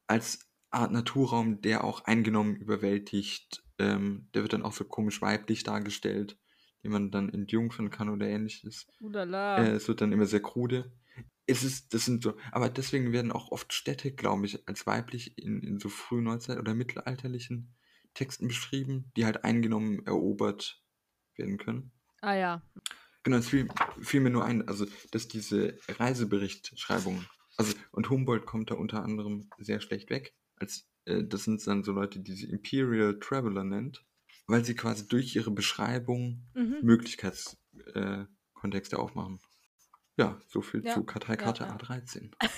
als 0.07 0.50
Art 0.71 0.93
Naturraum, 0.93 1.61
der 1.61 1.85
auch 1.85 2.05
eingenommen, 2.05 2.57
überwältigt, 2.57 3.63
ähm, 3.79 4.29
der 4.35 4.43
wird 4.43 4.53
dann 4.53 4.63
auch 4.63 4.73
so 4.73 4.85
komisch 4.85 5.21
weiblich 5.21 5.65
dargestellt, 5.65 6.39
den 6.83 6.93
man 6.93 7.11
dann 7.11 7.33
entjungfern 7.33 7.91
kann 7.91 8.09
oder 8.09 8.27
ähnliches. 8.27 8.87
Udala. 9.01 9.65
Äh, 9.65 9.71
es 9.73 9.89
wird 9.89 10.01
dann 10.01 10.13
immer 10.13 10.27
sehr 10.27 10.41
krude. 10.41 10.93
es 11.47 11.65
ist, 11.65 11.93
das 11.93 12.05
sind 12.05 12.23
so, 12.23 12.35
aber 12.53 12.69
deswegen 12.69 13.13
werden 13.13 13.33
auch 13.33 13.51
oft 13.51 13.73
Städte, 13.73 14.13
glaube 14.13 14.47
ich, 14.47 14.69
als 14.69 14.87
weiblich 14.87 15.37
in, 15.39 15.63
in 15.63 15.81
so 15.81 15.89
früh 15.89 16.21
Neuzeit 16.21 16.59
oder 16.59 16.75
mittelalterlichen 16.75 17.75
Texten 18.15 18.49
beschrieben, 18.49 19.11
die 19.17 19.25
halt 19.25 19.45
eingenommen, 19.45 20.05
erobert 20.07 20.83
werden 21.37 21.59
können. 21.59 21.93
Ah 22.21 22.35
ja. 22.35 22.63
Genau, 23.23 23.37
es 23.37 23.49
fiel, 23.49 23.69
fiel 24.01 24.21
mir 24.21 24.31
nur 24.31 24.45
ein, 24.45 24.67
also, 24.67 24.87
dass 25.11 25.29
diese 25.29 25.79
Reiseberichtschreibung, 25.89 27.25
also, 27.57 27.75
und 27.93 28.09
Humboldt 28.09 28.47
kommt 28.47 28.71
da 28.71 28.75
unter 28.75 29.03
anderem 29.03 29.51
sehr 29.59 29.81
schlecht 29.81 30.11
weg, 30.11 30.35
als, 30.61 30.87
äh, 31.07 31.25
das 31.25 31.45
sind 31.45 31.67
dann 31.67 31.83
so 31.85 31.93
Leute, 31.93 32.21
die 32.21 32.35
sie 32.35 32.51
Imperial 32.51 33.19
Traveler 33.19 33.65
nennt, 33.65 34.05
weil 34.47 34.65
sie 34.65 34.75
quasi 34.75 35.07
durch 35.09 35.35
ihre 35.37 35.51
Beschreibung 35.51 36.47
Mhm. 36.55 36.79
Möglichkeitskontexte 36.83 38.97
äh, 38.97 38.99
aufmachen. 38.99 39.41
Ja, 40.17 40.41
so 40.49 40.61
viel 40.63 40.85
Ja, 40.85 40.95
zu 40.95 41.05
Karteikarte 41.05 41.65
ja, 41.65 41.71
ja. 41.71 41.77
A13. 41.77 42.33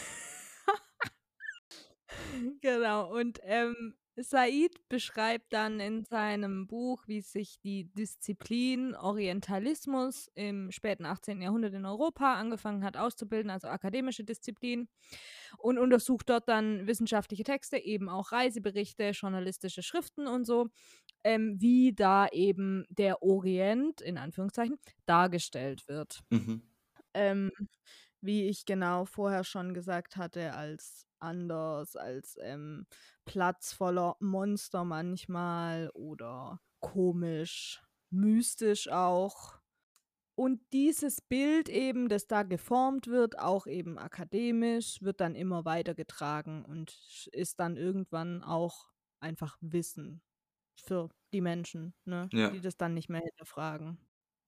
Genau. 2.60 3.12
Und 3.14 3.40
ähm, 3.42 3.94
Said 4.18 4.88
beschreibt 4.90 5.54
dann 5.54 5.80
in 5.80 6.04
seinem 6.04 6.66
Buch, 6.66 7.04
wie 7.06 7.22
sich 7.22 7.58
die 7.60 7.90
Disziplin 7.94 8.94
Orientalismus 8.94 10.28
im 10.34 10.70
späten 10.70 11.06
18. 11.06 11.40
Jahrhundert 11.40 11.72
in 11.72 11.86
Europa 11.86 12.34
angefangen 12.34 12.84
hat 12.84 12.98
auszubilden, 12.98 13.50
also 13.50 13.68
akademische 13.68 14.22
Disziplin, 14.24 14.88
und 15.58 15.78
untersucht 15.78 16.28
dort 16.28 16.48
dann 16.48 16.86
wissenschaftliche 16.86 17.44
Texte, 17.44 17.78
eben 17.78 18.08
auch 18.10 18.32
Reiseberichte, 18.32 19.10
journalistische 19.10 19.82
Schriften 19.82 20.26
und 20.26 20.44
so, 20.44 20.68
ähm, 21.24 21.56
wie 21.60 21.94
da 21.94 22.28
eben 22.28 22.84
der 22.90 23.22
Orient 23.22 24.00
in 24.02 24.18
Anführungszeichen 24.18 24.78
dargestellt 25.06 25.88
wird 25.88 26.20
Mhm. 26.30 26.62
ähm, 27.14 27.50
wie 28.20 28.48
ich 28.48 28.64
genau 28.66 29.04
vorher 29.04 29.44
schon 29.44 29.74
gesagt 29.74 30.16
hatte, 30.16 30.54
als 30.54 31.06
anders, 31.22 31.96
als 31.96 32.36
ähm, 32.40 32.86
Platz 33.24 33.72
voller 33.72 34.16
Monster 34.20 34.84
manchmal 34.84 35.90
oder 35.94 36.60
komisch, 36.80 37.82
mystisch 38.10 38.88
auch. 38.88 39.60
Und 40.34 40.60
dieses 40.72 41.20
Bild 41.20 41.68
eben, 41.68 42.08
das 42.08 42.26
da 42.26 42.42
geformt 42.42 43.06
wird, 43.08 43.38
auch 43.38 43.66
eben 43.66 43.98
akademisch, 43.98 45.02
wird 45.02 45.20
dann 45.20 45.34
immer 45.34 45.64
weitergetragen 45.66 46.64
und 46.64 47.28
ist 47.32 47.60
dann 47.60 47.76
irgendwann 47.76 48.42
auch 48.42 48.90
einfach 49.20 49.58
Wissen 49.60 50.22
für 50.76 51.10
die 51.34 51.40
Menschen, 51.42 51.94
ne? 52.04 52.32
Ja. 52.32 52.52
die 52.52 52.60
das 52.60 52.76
dann 52.78 52.94
nicht 52.94 53.08
mehr 53.10 53.20
hinterfragen. 53.22 53.98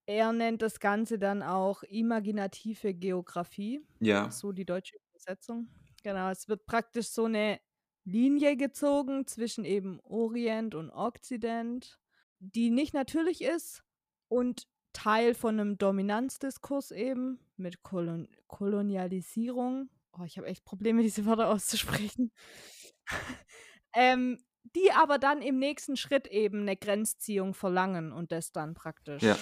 Er 0.07 0.33
nennt 0.33 0.61
das 0.63 0.81
Ganze 0.81 1.19
dann 1.19 1.43
auch 1.43 1.83
imaginative 1.83 2.95
Geografie, 2.95 3.87
Ja. 4.01 4.31
so 4.31 4.53
die 4.53 4.65
deutsche 4.67 4.97
Übersetzung. 5.11 5.69
Genau, 6.05 6.29
es 6.29 6.49
wird 6.49 6.67
praktisch 6.67 7.09
so 7.09 7.25
eine 7.25 7.59
Linie 8.05 8.59
gezogen 8.59 9.27
zwischen 9.27 9.65
eben 9.65 10.01
Orient 10.01 10.75
und 10.75 10.91
Okzident, 10.91 11.99
die 12.41 12.69
nicht 12.69 12.93
natürlich 12.93 13.41
ist 13.41 13.83
und 14.29 14.69
Teil 14.93 15.35
von 15.35 15.59
einem 15.59 15.79
Dominanzdiskurs 15.79 16.91
eben 16.91 17.41
mit 17.57 17.83
Kolon 17.83 18.29
Kolonialisierung. 18.49 19.89
Oh, 20.13 20.25
ich 20.25 20.37
habe 20.37 20.47
echt 20.47 20.67
Probleme, 20.67 21.03
diese 21.03 21.25
Wörter 21.25 21.49
auszusprechen. 21.49 22.31
ähm, 23.95 24.45
die 24.77 24.93
aber 24.93 25.19
dann 25.19 25.41
im 25.41 25.59
nächsten 25.59 25.97
Schritt 25.97 26.27
eben 26.27 26.61
eine 26.61 26.77
Grenzziehung 26.77 27.55
verlangen 27.55 28.13
und 28.13 28.31
das 28.31 28.53
dann 28.53 28.75
praktisch 28.75 29.23
Ja. 29.23 29.39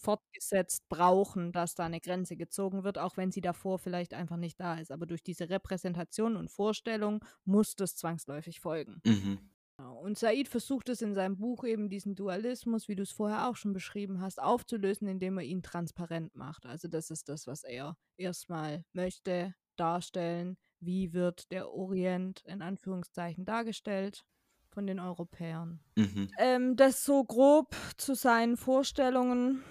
Fortgesetzt 0.00 0.88
brauchen, 0.88 1.52
dass 1.52 1.74
da 1.74 1.84
eine 1.86 2.00
Grenze 2.00 2.36
gezogen 2.36 2.84
wird, 2.84 2.98
auch 2.98 3.16
wenn 3.16 3.30
sie 3.32 3.40
davor 3.40 3.78
vielleicht 3.78 4.14
einfach 4.14 4.36
nicht 4.36 4.58
da 4.60 4.74
ist. 4.76 4.90
Aber 4.92 5.06
durch 5.06 5.22
diese 5.22 5.50
Repräsentation 5.50 6.36
und 6.36 6.50
Vorstellung 6.50 7.24
muss 7.44 7.76
das 7.76 7.96
zwangsläufig 7.96 8.60
folgen. 8.60 9.02
Mhm. 9.04 9.50
Genau. 9.78 9.98
Und 9.98 10.18
Said 10.18 10.48
versucht 10.48 10.88
es 10.88 11.02
in 11.02 11.14
seinem 11.14 11.38
Buch 11.38 11.64
eben 11.64 11.88
diesen 11.88 12.14
Dualismus, 12.14 12.88
wie 12.88 12.96
du 12.96 13.02
es 13.02 13.12
vorher 13.12 13.48
auch 13.48 13.56
schon 13.56 13.72
beschrieben 13.72 14.20
hast, 14.20 14.40
aufzulösen, 14.40 15.08
indem 15.08 15.38
er 15.38 15.44
ihn 15.44 15.62
transparent 15.62 16.34
macht. 16.36 16.66
Also 16.66 16.88
das 16.88 17.10
ist 17.10 17.28
das, 17.28 17.46
was 17.46 17.64
er 17.64 17.96
erstmal 18.16 18.84
möchte 18.92 19.54
darstellen. 19.76 20.58
Wie 20.80 21.12
wird 21.12 21.50
der 21.52 21.70
Orient 21.70 22.42
in 22.46 22.62
Anführungszeichen 22.62 23.44
dargestellt 23.44 24.24
von 24.68 24.86
den 24.86 25.00
Europäern? 25.00 25.80
Mhm. 25.96 26.28
Ähm, 26.38 26.76
das 26.76 27.04
so 27.04 27.24
grob 27.24 27.74
zu 27.96 28.14
seinen 28.14 28.56
Vorstellungen. 28.56 29.62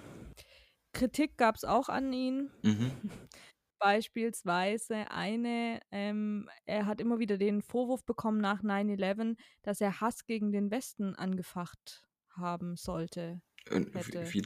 Kritik 1.00 1.38
gab 1.38 1.56
es 1.56 1.64
auch 1.64 1.90
an 1.90 2.12
ihn. 2.14 2.52
Mhm. 2.64 2.92
Beispielsweise 3.80 5.10
eine, 5.10 5.80
ähm, 5.92 6.50
er 6.66 6.86
hat 6.86 7.00
immer 7.00 7.20
wieder 7.20 7.38
den 7.38 7.62
Vorwurf 7.62 8.04
bekommen 8.06 8.42
nach 8.42 8.62
9-11, 8.62 9.38
dass 9.62 9.80
er 9.80 10.02
Hass 10.02 10.26
gegen 10.26 10.52
den 10.52 10.70
Westen 10.70 11.16
angefacht 11.16 12.04
haben 12.30 12.76
sollte. 12.76 13.42
Wie, 13.70 14.34
wie, 14.34 14.44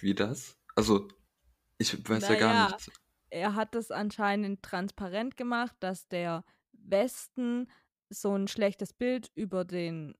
wie 0.00 0.14
das? 0.14 0.58
Also, 0.74 1.08
ich 1.78 2.08
weiß 2.08 2.28
ja 2.28 2.36
gar 2.36 2.54
Naja. 2.54 2.54
nichts. 2.54 2.90
Er 3.30 3.54
hat 3.54 3.74
es 3.74 3.90
anscheinend 3.90 4.62
transparent 4.62 5.36
gemacht, 5.36 5.76
dass 5.80 6.08
der 6.08 6.44
Westen 6.72 7.68
so 8.10 8.34
ein 8.36 8.48
schlechtes 8.48 8.92
Bild 8.92 9.30
über 9.34 9.64
den 9.64 10.14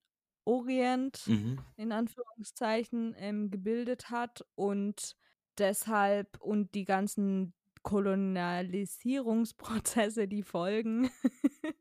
Orient 0.44 1.20
Mhm. 1.26 1.56
in 1.76 1.92
Anführungszeichen 1.92 3.14
ähm, 3.18 3.50
gebildet 3.50 4.10
hat 4.10 4.44
und 4.56 5.16
deshalb 5.58 6.40
und 6.40 6.74
die 6.74 6.84
ganzen 6.84 7.54
Kolonialisierungsprozesse, 7.82 10.26
die 10.26 10.42
folgen. 10.42 11.10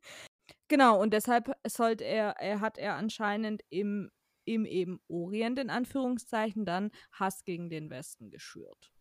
genau, 0.67 1.01
und 1.01 1.13
deshalb 1.13 1.53
sollte 1.65 2.03
er, 2.03 2.35
er 2.39 2.59
hat 2.59 2.77
er 2.77 2.95
anscheinend 2.95 3.63
im, 3.69 4.11
im 4.45 4.65
eben 4.65 4.99
Orient 5.07 5.57
in 5.59 5.69
Anführungszeichen 5.69 6.65
dann 6.65 6.91
Hass 7.11 7.45
gegen 7.45 7.69
den 7.69 7.89
Westen 7.89 8.29
geschürt. 8.29 8.91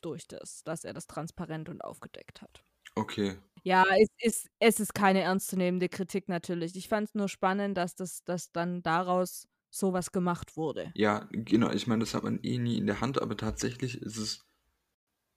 Durch 0.00 0.26
das, 0.28 0.62
dass 0.64 0.84
er 0.84 0.94
das 0.94 1.08
transparent 1.08 1.68
und 1.68 1.82
aufgedeckt 1.82 2.40
hat. 2.42 2.62
Okay. 2.94 3.36
Ja, 3.62 3.84
es 3.96 4.08
ist, 4.18 4.48
es 4.60 4.80
ist 4.80 4.94
keine 4.94 5.22
ernstzunehmende 5.22 5.88
Kritik 5.88 6.28
natürlich. 6.28 6.76
Ich 6.76 6.88
fand 6.88 7.08
es 7.08 7.14
nur 7.14 7.28
spannend, 7.28 7.76
dass 7.76 7.94
das 7.94 8.24
dass 8.24 8.52
dann 8.52 8.82
daraus 8.82 9.48
sowas 9.78 10.12
gemacht 10.12 10.56
wurde. 10.56 10.92
Ja, 10.94 11.28
genau. 11.30 11.70
Ich 11.70 11.86
meine, 11.86 12.00
das 12.00 12.14
hat 12.14 12.24
man 12.24 12.40
eh 12.42 12.58
nie 12.58 12.78
in 12.78 12.86
der 12.86 13.00
Hand, 13.00 13.20
aber 13.22 13.36
tatsächlich 13.36 14.00
ist 14.02 14.16
es. 14.16 14.44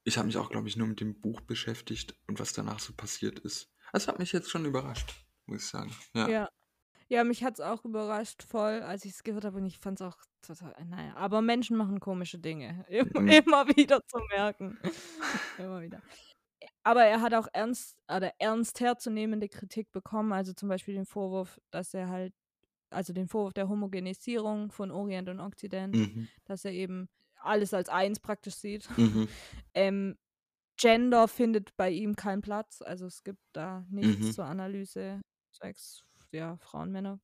Ich 0.03 0.17
habe 0.17 0.27
mich 0.27 0.37
auch, 0.37 0.49
glaube 0.49 0.67
ich, 0.67 0.77
nur 0.77 0.87
mit 0.87 0.99
dem 0.99 1.21
Buch 1.21 1.41
beschäftigt 1.41 2.15
und 2.27 2.39
was 2.39 2.53
danach 2.53 2.79
so 2.79 2.93
passiert 2.93 3.39
ist. 3.39 3.71
Das 3.93 4.07
hat 4.07 4.19
mich 4.19 4.31
jetzt 4.31 4.49
schon 4.49 4.65
überrascht, 4.65 5.13
muss 5.45 5.63
ich 5.63 5.69
sagen. 5.69 5.95
Ja. 6.15 6.27
Ja. 6.29 6.49
Ja, 7.09 7.23
mich 7.25 7.43
hat 7.43 7.55
es 7.55 7.59
auch 7.59 7.83
überrascht 7.85 8.43
voll, 8.43 8.81
als 8.83 9.05
ich 9.05 9.11
es 9.11 9.23
gehört 9.23 9.45
habe 9.45 9.57
und 9.57 9.65
ich 9.65 9.79
fand 9.79 9.99
es 10.01 10.07
auch 10.07 10.17
total, 10.41 10.73
naja, 10.85 11.15
aber 11.17 11.41
Menschen 11.41 11.77
machen 11.77 11.99
komische 11.99 12.39
Dinge. 12.39 12.85
Immer, 12.89 13.21
Mhm. 13.21 13.27
immer 13.29 13.67
wieder 13.69 14.01
zu 14.07 14.17
merken. 14.29 14.79
immer 15.59 15.81
wieder. 15.81 16.01
Aber 16.83 17.03
er 17.05 17.21
hat 17.21 17.33
auch 17.33 17.47
ernst, 17.53 17.97
oder 18.09 18.31
ernst 18.39 18.79
herzunehmende 18.79 19.49
Kritik 19.49 19.91
bekommen, 19.91 20.33
also 20.33 20.53
zum 20.53 20.69
Beispiel 20.69 20.95
den 20.95 21.05
Vorwurf, 21.05 21.59
dass 21.71 21.93
er 21.93 22.09
halt, 22.09 22.33
also 22.91 23.13
den 23.13 23.27
Vorwurf 23.27 23.53
der 23.53 23.69
Homogenisierung 23.69 24.71
von 24.71 24.91
Orient 24.91 25.29
und 25.29 25.39
Okzident, 25.39 25.95
Mhm. 25.95 26.27
dass 26.45 26.65
er 26.65 26.71
eben 26.73 27.09
alles 27.41 27.73
als 27.73 27.89
eins 27.89 28.19
praktisch 28.19 28.55
sieht. 28.55 28.89
Mhm. 28.97 29.27
Ähm, 29.73 30.17
Gender 30.77 31.27
findet 31.27 31.75
bei 31.77 31.89
ihm 31.91 32.15
keinen 32.15 32.41
Platz, 32.41 32.81
also 32.81 33.05
es 33.07 33.23
gibt 33.23 33.41
da 33.53 33.85
nichts 33.89 34.27
Mhm. 34.27 34.31
zur 34.33 34.45
Analyse. 34.45 35.21
Sex, 35.51 36.03
ja, 36.31 36.57
Frauen, 36.57 36.91
Männer. 36.91 37.19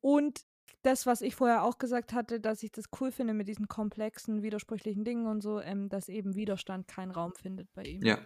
Und 0.00 0.42
das, 0.82 1.06
was 1.06 1.22
ich 1.22 1.34
vorher 1.34 1.64
auch 1.64 1.78
gesagt 1.78 2.12
hatte, 2.12 2.40
dass 2.40 2.62
ich 2.62 2.72
das 2.72 2.86
cool 3.00 3.12
finde 3.12 3.34
mit 3.34 3.48
diesen 3.48 3.68
komplexen, 3.68 4.42
widersprüchlichen 4.42 5.04
Dingen 5.04 5.26
und 5.26 5.42
so, 5.42 5.60
ähm, 5.60 5.88
dass 5.88 6.08
eben 6.08 6.34
Widerstand 6.36 6.88
keinen 6.88 7.10
Raum 7.12 7.34
findet 7.34 7.72
bei 7.74 7.84
ihm. 7.84 8.02
Ja. 8.04 8.18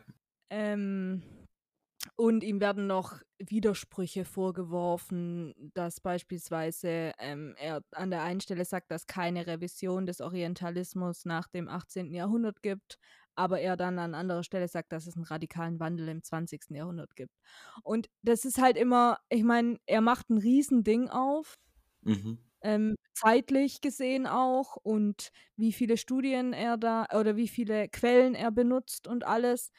Ähm, 0.50 1.22
und 2.16 2.42
ihm 2.44 2.60
werden 2.60 2.86
noch 2.86 3.20
Widersprüche 3.38 4.24
vorgeworfen, 4.24 5.54
dass 5.74 6.00
beispielsweise 6.00 7.12
ähm, 7.18 7.54
er 7.58 7.82
an 7.92 8.10
der 8.10 8.22
einen 8.22 8.40
Stelle 8.40 8.64
sagt, 8.64 8.90
dass 8.90 9.06
keine 9.06 9.46
Revision 9.46 10.06
des 10.06 10.20
Orientalismus 10.20 11.24
nach 11.24 11.48
dem 11.48 11.68
18. 11.68 12.14
Jahrhundert 12.14 12.62
gibt, 12.62 12.98
aber 13.34 13.60
er 13.60 13.76
dann 13.76 13.98
an 13.98 14.14
anderer 14.14 14.42
Stelle 14.44 14.68
sagt, 14.68 14.92
dass 14.92 15.06
es 15.06 15.16
einen 15.16 15.24
radikalen 15.24 15.80
Wandel 15.80 16.08
im 16.08 16.22
20. 16.22 16.74
Jahrhundert 16.74 17.14
gibt. 17.16 17.32
Und 17.82 18.08
das 18.22 18.44
ist 18.44 18.60
halt 18.60 18.76
immer, 18.76 19.18
ich 19.28 19.44
meine, 19.44 19.78
er 19.86 20.00
macht 20.00 20.30
ein 20.30 20.38
Riesending 20.38 21.08
auf, 21.08 21.56
Mhm. 22.02 22.38
ähm, 22.62 22.96
zeitlich 23.14 23.80
gesehen 23.80 24.26
auch 24.26 24.76
und 24.76 25.30
wie 25.56 25.72
viele 25.72 25.96
Studien 25.96 26.52
er 26.52 26.76
da 26.76 27.06
oder 27.14 27.36
wie 27.36 27.46
viele 27.48 27.88
Quellen 27.88 28.34
er 28.34 28.50
benutzt 28.50 29.06
und 29.06 29.24
alles, 29.24 29.70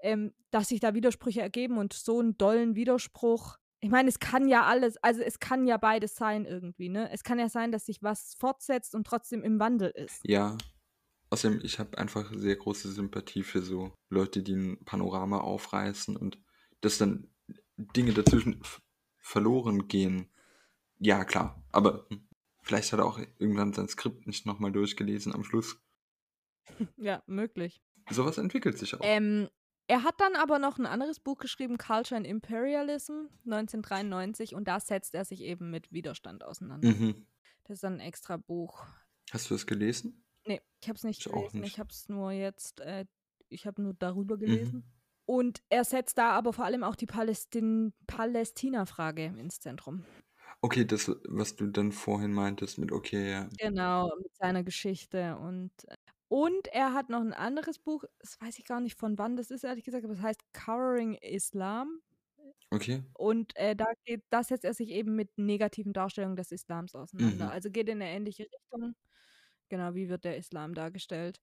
ähm, 0.00 0.32
dass 0.50 0.68
sich 0.68 0.80
da 0.80 0.94
Widersprüche 0.94 1.40
ergeben 1.40 1.78
und 1.78 1.92
so 1.92 2.20
einen 2.20 2.36
dollen 2.38 2.74
Widerspruch. 2.74 3.56
Ich 3.80 3.90
meine, 3.90 4.08
es 4.08 4.18
kann 4.18 4.48
ja 4.48 4.64
alles, 4.64 4.96
also 4.98 5.22
es 5.22 5.38
kann 5.38 5.66
ja 5.66 5.76
beides 5.76 6.16
sein 6.16 6.44
irgendwie, 6.44 6.88
ne? 6.88 7.10
Es 7.12 7.22
kann 7.22 7.38
ja 7.38 7.48
sein, 7.48 7.72
dass 7.72 7.86
sich 7.86 8.02
was 8.02 8.34
fortsetzt 8.38 8.94
und 8.94 9.06
trotzdem 9.06 9.42
im 9.42 9.58
Wandel 9.58 9.90
ist. 9.90 10.20
Ja. 10.24 10.56
Außerdem, 11.28 11.60
ich 11.64 11.78
habe 11.78 11.98
einfach 11.98 12.32
sehr 12.34 12.56
große 12.56 12.90
Sympathie 12.92 13.42
für 13.42 13.60
so 13.60 13.92
Leute, 14.08 14.42
die 14.42 14.54
ein 14.54 14.84
Panorama 14.84 15.40
aufreißen 15.40 16.16
und 16.16 16.38
dass 16.80 16.98
dann 16.98 17.28
Dinge 17.76 18.12
dazwischen 18.12 18.62
verloren 19.18 19.88
gehen. 19.88 20.30
Ja, 20.98 21.24
klar. 21.24 21.62
Aber 21.72 22.06
hm, 22.08 22.28
vielleicht 22.62 22.92
hat 22.92 23.00
er 23.00 23.06
auch 23.06 23.18
irgendwann 23.38 23.72
sein 23.72 23.88
Skript 23.88 24.26
nicht 24.26 24.46
nochmal 24.46 24.72
durchgelesen 24.72 25.34
am 25.34 25.44
Schluss. 25.44 25.80
Ja, 26.96 27.22
möglich. 27.26 27.80
Sowas 28.10 28.38
entwickelt 28.38 28.76
sich 28.78 28.94
auch. 28.94 29.00
Ähm, 29.02 29.48
er 29.88 30.02
hat 30.04 30.20
dann 30.20 30.36
aber 30.36 30.58
noch 30.58 30.78
ein 30.78 30.86
anderes 30.86 31.20
Buch 31.20 31.38
geschrieben, 31.38 31.78
Culture 31.78 32.16
and 32.16 32.26
Imperialism, 32.26 33.26
1993, 33.44 34.54
und 34.54 34.66
da 34.68 34.80
setzt 34.80 35.14
er 35.14 35.24
sich 35.24 35.42
eben 35.42 35.70
mit 35.70 35.92
Widerstand 35.92 36.44
auseinander. 36.44 36.98
Mhm. 36.98 37.26
Das 37.64 37.76
ist 37.76 37.84
dann 37.84 37.94
ein 37.94 38.00
extra 38.00 38.36
Buch. 38.38 38.86
Hast 39.30 39.50
du 39.50 39.54
das 39.54 39.66
gelesen? 39.66 40.24
Nee, 40.46 40.60
ich 40.80 40.88
habe 40.88 40.96
es 40.96 41.04
nicht 41.04 41.20
Ich 41.20 41.28
gelesen. 41.28 41.60
nicht. 41.60 41.74
Ich 41.74 41.78
habe 41.78 41.88
es 41.90 42.08
nur 42.08 42.30
jetzt, 42.32 42.80
äh, 42.80 43.06
ich 43.48 43.66
habe 43.66 43.82
nur 43.82 43.94
darüber 43.94 44.36
Mhm. 44.44 44.72
gelesen. 44.72 44.84
Und 45.24 45.62
er 45.70 45.84
setzt 45.84 46.18
da 46.18 46.30
aber 46.30 46.52
vor 46.52 46.64
allem 46.64 46.84
auch 46.84 46.94
die 46.94 47.06
Palästin 47.06 47.92
Palästina-Frage 48.06 49.24
ins 49.26 49.58
Zentrum. 49.58 50.04
Okay, 50.62 50.84
das, 50.86 51.08
was 51.28 51.56
du 51.56 51.66
dann 51.68 51.92
vorhin 51.92 52.32
meintest 52.32 52.76
mit, 52.78 52.92
okay, 52.92 53.30
ja. 53.30 53.48
Genau, 53.58 54.10
mit 54.22 54.34
seiner 54.36 54.62
Geschichte 54.64 55.36
und 55.38 55.70
äh, 55.88 55.94
und 56.28 56.68
er 56.68 56.92
hat 56.94 57.08
noch 57.10 57.20
ein 57.20 57.32
anderes 57.34 57.78
Buch, 57.78 58.04
das 58.20 58.40
weiß 58.40 58.58
ich 58.58 58.64
gar 58.64 58.80
nicht 58.80 58.96
von 58.98 59.18
wann 59.18 59.36
das 59.36 59.50
ist, 59.50 59.64
ehrlich 59.64 59.84
gesagt, 59.84 60.04
aber 60.04 60.14
es 60.14 60.22
heißt 60.22 60.42
Covering 60.52 61.14
Islam. 61.14 62.00
Okay. 62.72 63.02
Und 63.14 63.56
äh, 63.56 63.74
da 63.76 63.86
geht, 64.04 64.24
da 64.30 64.44
setzt 64.44 64.64
er 64.64 64.74
sich 64.74 64.90
eben 64.90 65.16
mit 65.16 65.38
negativen 65.38 65.92
Darstellungen 65.92 66.36
des 66.36 66.52
Islams 66.52 66.94
auseinander. 66.94 67.50
Mhm. 67.50 67.50
Also 67.50 67.70
geht 67.70 67.88
in 67.88 68.02
eine 68.02 68.10
ähnliche 68.10 68.44
Richtung. 68.44 68.94
Genau, 69.70 69.94
wie 69.94 70.08
wird 70.08 70.24
der 70.24 70.36
Islam 70.38 70.74
dargestellt? 70.74 71.40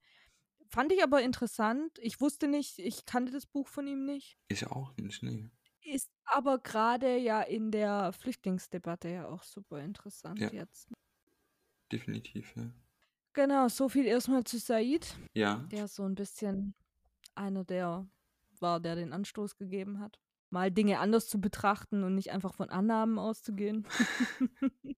Fand 0.69 0.91
ich 0.93 1.04
aber 1.04 1.22
interessant. 1.24 2.00
Ich 2.02 2.22
wusste 2.22 2.48
nicht, 2.48 2.80
ich 2.80 3.06
kannte 3.06 3.32
das 3.34 3.46
Buch 3.48 3.67
von 3.69 3.88
ihm 3.88 4.06
nicht. 4.06 4.38
Ich 4.48 4.67
auch 4.67 4.96
nicht, 4.98 5.22
nee. 5.24 5.50
Ist 5.86 6.10
aber 6.26 6.60
gerade 6.60 7.17
ja 7.17 7.41
in 7.41 7.69
der 7.72 8.13
Flüchtlingsdebatte 8.13 9.10
ja 9.10 9.28
auch 9.28 9.43
super 9.43 9.80
interessant 9.82 10.39
Ja. 10.39 10.52
jetzt. 10.52 10.89
Definitiv, 11.91 12.56
ja. 12.58 12.74
Genau, 13.34 13.67
so 13.67 13.89
viel 13.89 14.06
erstmal 14.06 14.43
zu 14.43 14.58
Said. 14.60 15.15
Ja, 15.34 15.65
Der 15.72 15.88
so 15.88 16.04
ein 16.04 16.15
bisschen 16.15 16.76
einer 17.36 17.63
der 17.63 18.08
war, 18.60 18.80
der 18.80 18.96
den 18.96 19.12
Anstoß 19.12 19.58
gegeben 19.58 20.00
hat. 20.00 20.19
Mal 20.50 20.72
Dinge 20.72 21.00
anders 21.00 21.28
zu 21.28 21.41
betrachten 21.41 22.04
und 22.04 22.13
nicht 22.15 22.32
einfach 22.32 22.54
von 22.54 22.69
Annahmen 22.69 23.17
auszugehen. 23.17 23.88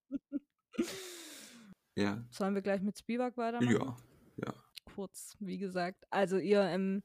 ja, 1.96 2.24
Sollen 2.30 2.56
wir 2.56 2.62
gleich 2.62 2.82
mit 2.82 2.98
Spivak 2.98 3.38
weitermachen? 3.38 3.72
ja, 3.74 3.96
ja. 4.46 4.54
Kurz, 4.94 5.36
wie 5.40 5.58
gesagt. 5.58 6.06
Also 6.10 6.38
ihr, 6.38 6.62
ähm, 6.62 7.04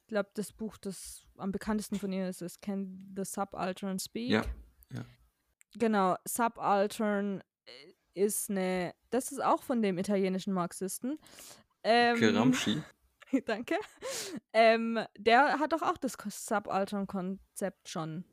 ich 0.00 0.06
glaube, 0.06 0.30
das 0.34 0.52
Buch, 0.52 0.76
das 0.78 1.26
am 1.36 1.52
bekanntesten 1.52 1.98
von 1.98 2.12
ihr 2.12 2.28
ist, 2.28 2.42
ist 2.42 2.60
Can 2.62 3.12
the 3.16 3.24
Subaltern 3.24 3.98
Speak? 3.98 4.30
Ja, 4.30 4.44
ja. 4.92 5.04
Genau, 5.78 6.16
Subaltern 6.26 7.42
ist 8.14 8.50
eine, 8.50 8.94
das 9.10 9.32
ist 9.32 9.42
auch 9.42 9.62
von 9.62 9.82
dem 9.82 9.98
italienischen 9.98 10.52
Marxisten. 10.52 11.18
Ähm, 11.84 12.18
Gramsci. 12.18 12.82
Danke. 13.46 13.76
Ähm, 14.52 14.98
der 15.18 15.58
hat 15.58 15.72
doch 15.72 15.82
auch 15.82 15.96
das 15.96 16.18
Ko- 16.18 16.28
Subaltern-Konzept 16.30 17.88
schon 17.88 18.24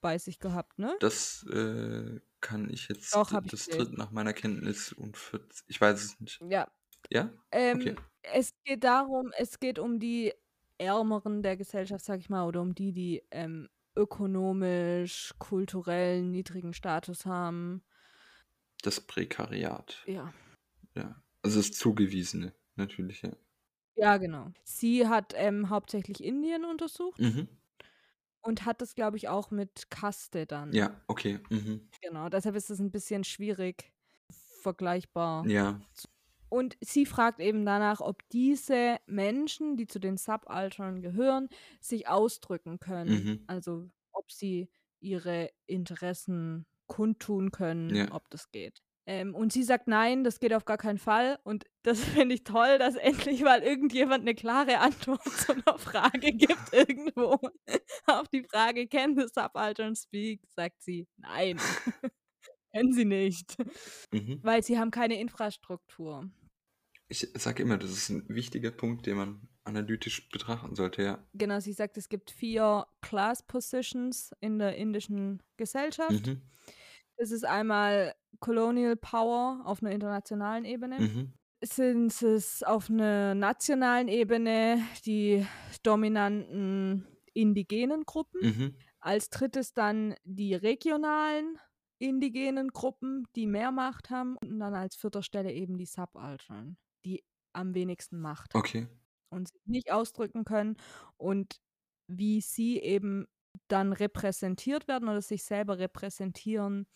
bei 0.00 0.18
sich 0.18 0.38
gehabt, 0.38 0.78
ne? 0.78 0.94
Das 1.00 1.44
äh, 1.50 2.20
kann 2.40 2.68
ich 2.70 2.88
jetzt, 2.88 3.14
Doch, 3.14 3.32
ich 3.32 3.50
das 3.50 3.66
tritt 3.66 3.96
nach 3.96 4.10
meiner 4.10 4.32
Kenntnis 4.32 4.92
und 4.92 5.16
40, 5.16 5.64
ich 5.68 5.80
weiß 5.80 6.02
es 6.04 6.20
nicht. 6.20 6.40
Ja. 6.48 6.68
Ja? 7.10 7.30
Ähm, 7.52 7.78
Okay. 7.80 7.96
Es 8.22 8.50
geht 8.64 8.82
darum, 8.84 9.32
es 9.38 9.58
geht 9.60 9.78
um 9.78 9.98
die 10.00 10.32
Ärmeren 10.78 11.42
der 11.42 11.56
Gesellschaft, 11.56 12.04
sag 12.04 12.18
ich 12.20 12.28
mal, 12.28 12.44
oder 12.46 12.60
um 12.60 12.74
die, 12.74 12.92
die 12.92 13.22
ähm, 13.30 13.68
ökonomisch, 13.96 15.32
kulturell 15.38 16.22
niedrigen 16.22 16.72
Status 16.74 17.24
haben. 17.24 17.82
Das 18.82 19.00
Prekariat. 19.00 20.06
Ja. 20.06 20.32
Ja. 20.96 21.22
Also 21.42 21.60
das 21.60 21.72
Zugewiesene, 21.72 22.54
natürlich, 22.76 23.22
ja. 23.22 23.32
Ja, 23.96 24.18
genau. 24.18 24.52
Sie 24.64 25.08
hat 25.08 25.32
ähm, 25.36 25.70
hauptsächlich 25.70 26.22
Indien 26.22 26.64
untersucht 26.64 27.20
Mhm. 27.20 27.48
und 28.42 28.64
hat 28.64 28.80
das, 28.80 28.94
glaube 28.94 29.16
ich, 29.16 29.28
auch 29.28 29.50
mit 29.50 29.90
Kaste 29.90 30.46
dann. 30.46 30.72
Ja, 30.72 31.00
okay. 31.08 31.38
Mhm. 31.50 31.88
Genau, 32.02 32.28
deshalb 32.28 32.56
ist 32.56 32.70
es 32.70 32.78
ein 32.78 32.90
bisschen 32.90 33.24
schwierig 33.24 33.92
vergleichbar. 34.62 35.46
Ja. 35.46 35.80
Und 36.48 36.76
sie 36.80 37.06
fragt 37.06 37.40
eben 37.40 37.64
danach, 37.66 38.00
ob 38.00 38.28
diese 38.30 38.98
Menschen, 39.06 39.76
die 39.76 39.86
zu 39.86 39.98
den 39.98 40.16
Subaltern 40.16 41.02
gehören, 41.02 41.48
sich 41.80 42.08
ausdrücken 42.08 42.78
können. 42.78 43.24
Mhm. 43.24 43.44
Also 43.48 43.90
ob 44.12 44.30
sie 44.30 44.70
ihre 45.00 45.50
Interessen 45.66 46.66
kundtun 46.86 47.50
können, 47.50 47.94
Ja. 47.94 48.12
ob 48.12 48.28
das 48.30 48.50
geht. 48.50 48.82
Ähm, 49.08 49.36
und 49.36 49.52
sie 49.52 49.62
sagt, 49.62 49.86
nein, 49.86 50.24
das 50.24 50.40
geht 50.40 50.52
auf 50.52 50.64
gar 50.64 50.78
keinen 50.78 50.98
Fall. 50.98 51.38
Und 51.44 51.64
das 51.84 52.02
finde 52.02 52.34
ich 52.34 52.42
toll, 52.44 52.78
dass 52.78 52.96
endlich 52.96 53.42
mal 53.42 53.62
irgendjemand 53.62 54.22
eine 54.22 54.34
klare 54.34 54.78
Antwort 54.80 55.22
zu 55.24 55.52
einer 55.52 55.78
Frage 55.78 56.32
gibt 56.32 56.72
irgendwo. 56.72 57.38
auf 58.06 58.28
die 58.28 58.42
Frage, 58.44 58.88
can 58.88 59.16
the 59.16 59.26
subaltern 59.32 59.94
speak? 59.94 60.42
Sagt 60.48 60.82
sie, 60.82 61.06
nein. 61.16 61.60
Können 62.72 62.92
sie 62.92 63.04
nicht. 63.04 63.56
Mhm. 64.12 64.40
Weil 64.42 64.62
sie 64.62 64.78
haben 64.78 64.90
keine 64.90 65.20
Infrastruktur. 65.20 66.28
Ich 67.08 67.20
sage 67.34 67.62
immer, 67.62 67.78
das 67.78 67.92
ist 67.92 68.08
ein 68.10 68.28
wichtiger 68.28 68.72
Punkt, 68.72 69.06
den 69.06 69.16
man 69.16 69.48
analytisch 69.66 70.28
betrachten 70.30 70.74
sollte, 70.74 71.02
ja. 71.02 71.18
Genau, 71.34 71.60
sie 71.60 71.72
sagt, 71.72 71.96
es 71.98 72.08
gibt 72.08 72.30
vier 72.30 72.86
Class 73.02 73.42
Positions 73.42 74.32
in 74.40 74.58
der 74.58 74.76
indischen 74.76 75.42
Gesellschaft. 75.56 76.26
Mhm. 76.26 76.42
Es 77.16 77.30
ist 77.30 77.44
einmal 77.44 78.14
Colonial 78.40 78.96
Power 78.96 79.62
auf 79.64 79.82
einer 79.82 79.92
internationalen 79.92 80.64
Ebene. 80.64 81.00
Mhm. 81.00 81.32
Sind 81.62 82.22
es 82.22 82.62
auf 82.62 82.90
einer 82.90 83.34
nationalen 83.34 84.08
Ebene 84.08 84.82
die 85.04 85.46
dominanten 85.82 87.06
indigenen 87.32 88.04
Gruppen. 88.04 88.40
Mhm. 88.42 88.74
Als 89.00 89.30
drittes 89.30 89.72
dann 89.72 90.14
die 90.24 90.54
regionalen 90.54 91.58
indigenen 91.98 92.68
Gruppen, 92.68 93.26
die 93.34 93.46
mehr 93.46 93.72
Macht 93.72 94.10
haben. 94.10 94.36
Und 94.36 94.60
dann 94.60 94.74
als 94.74 94.96
vierter 94.96 95.22
Stelle 95.22 95.52
eben 95.52 95.78
die 95.78 95.86
Subaltern, 95.86 96.76
die 97.04 97.24
am 97.52 97.74
wenigsten 97.74 98.20
Macht 98.20 98.54
haben 98.54 98.60
Okay. 98.60 98.86
Und 99.30 99.48
sich 99.48 99.60
nicht 99.66 99.92
ausdrücken 99.92 100.44
können 100.44 100.76
und 101.16 101.60
wie 102.08 102.40
sie 102.40 102.78
eben 102.80 103.26
dann 103.68 103.92
repräsentiert 103.92 104.88
werden 104.88 105.08
oder 105.08 105.22
sich 105.22 105.44
selber 105.44 105.78
repräsentieren 105.78 106.86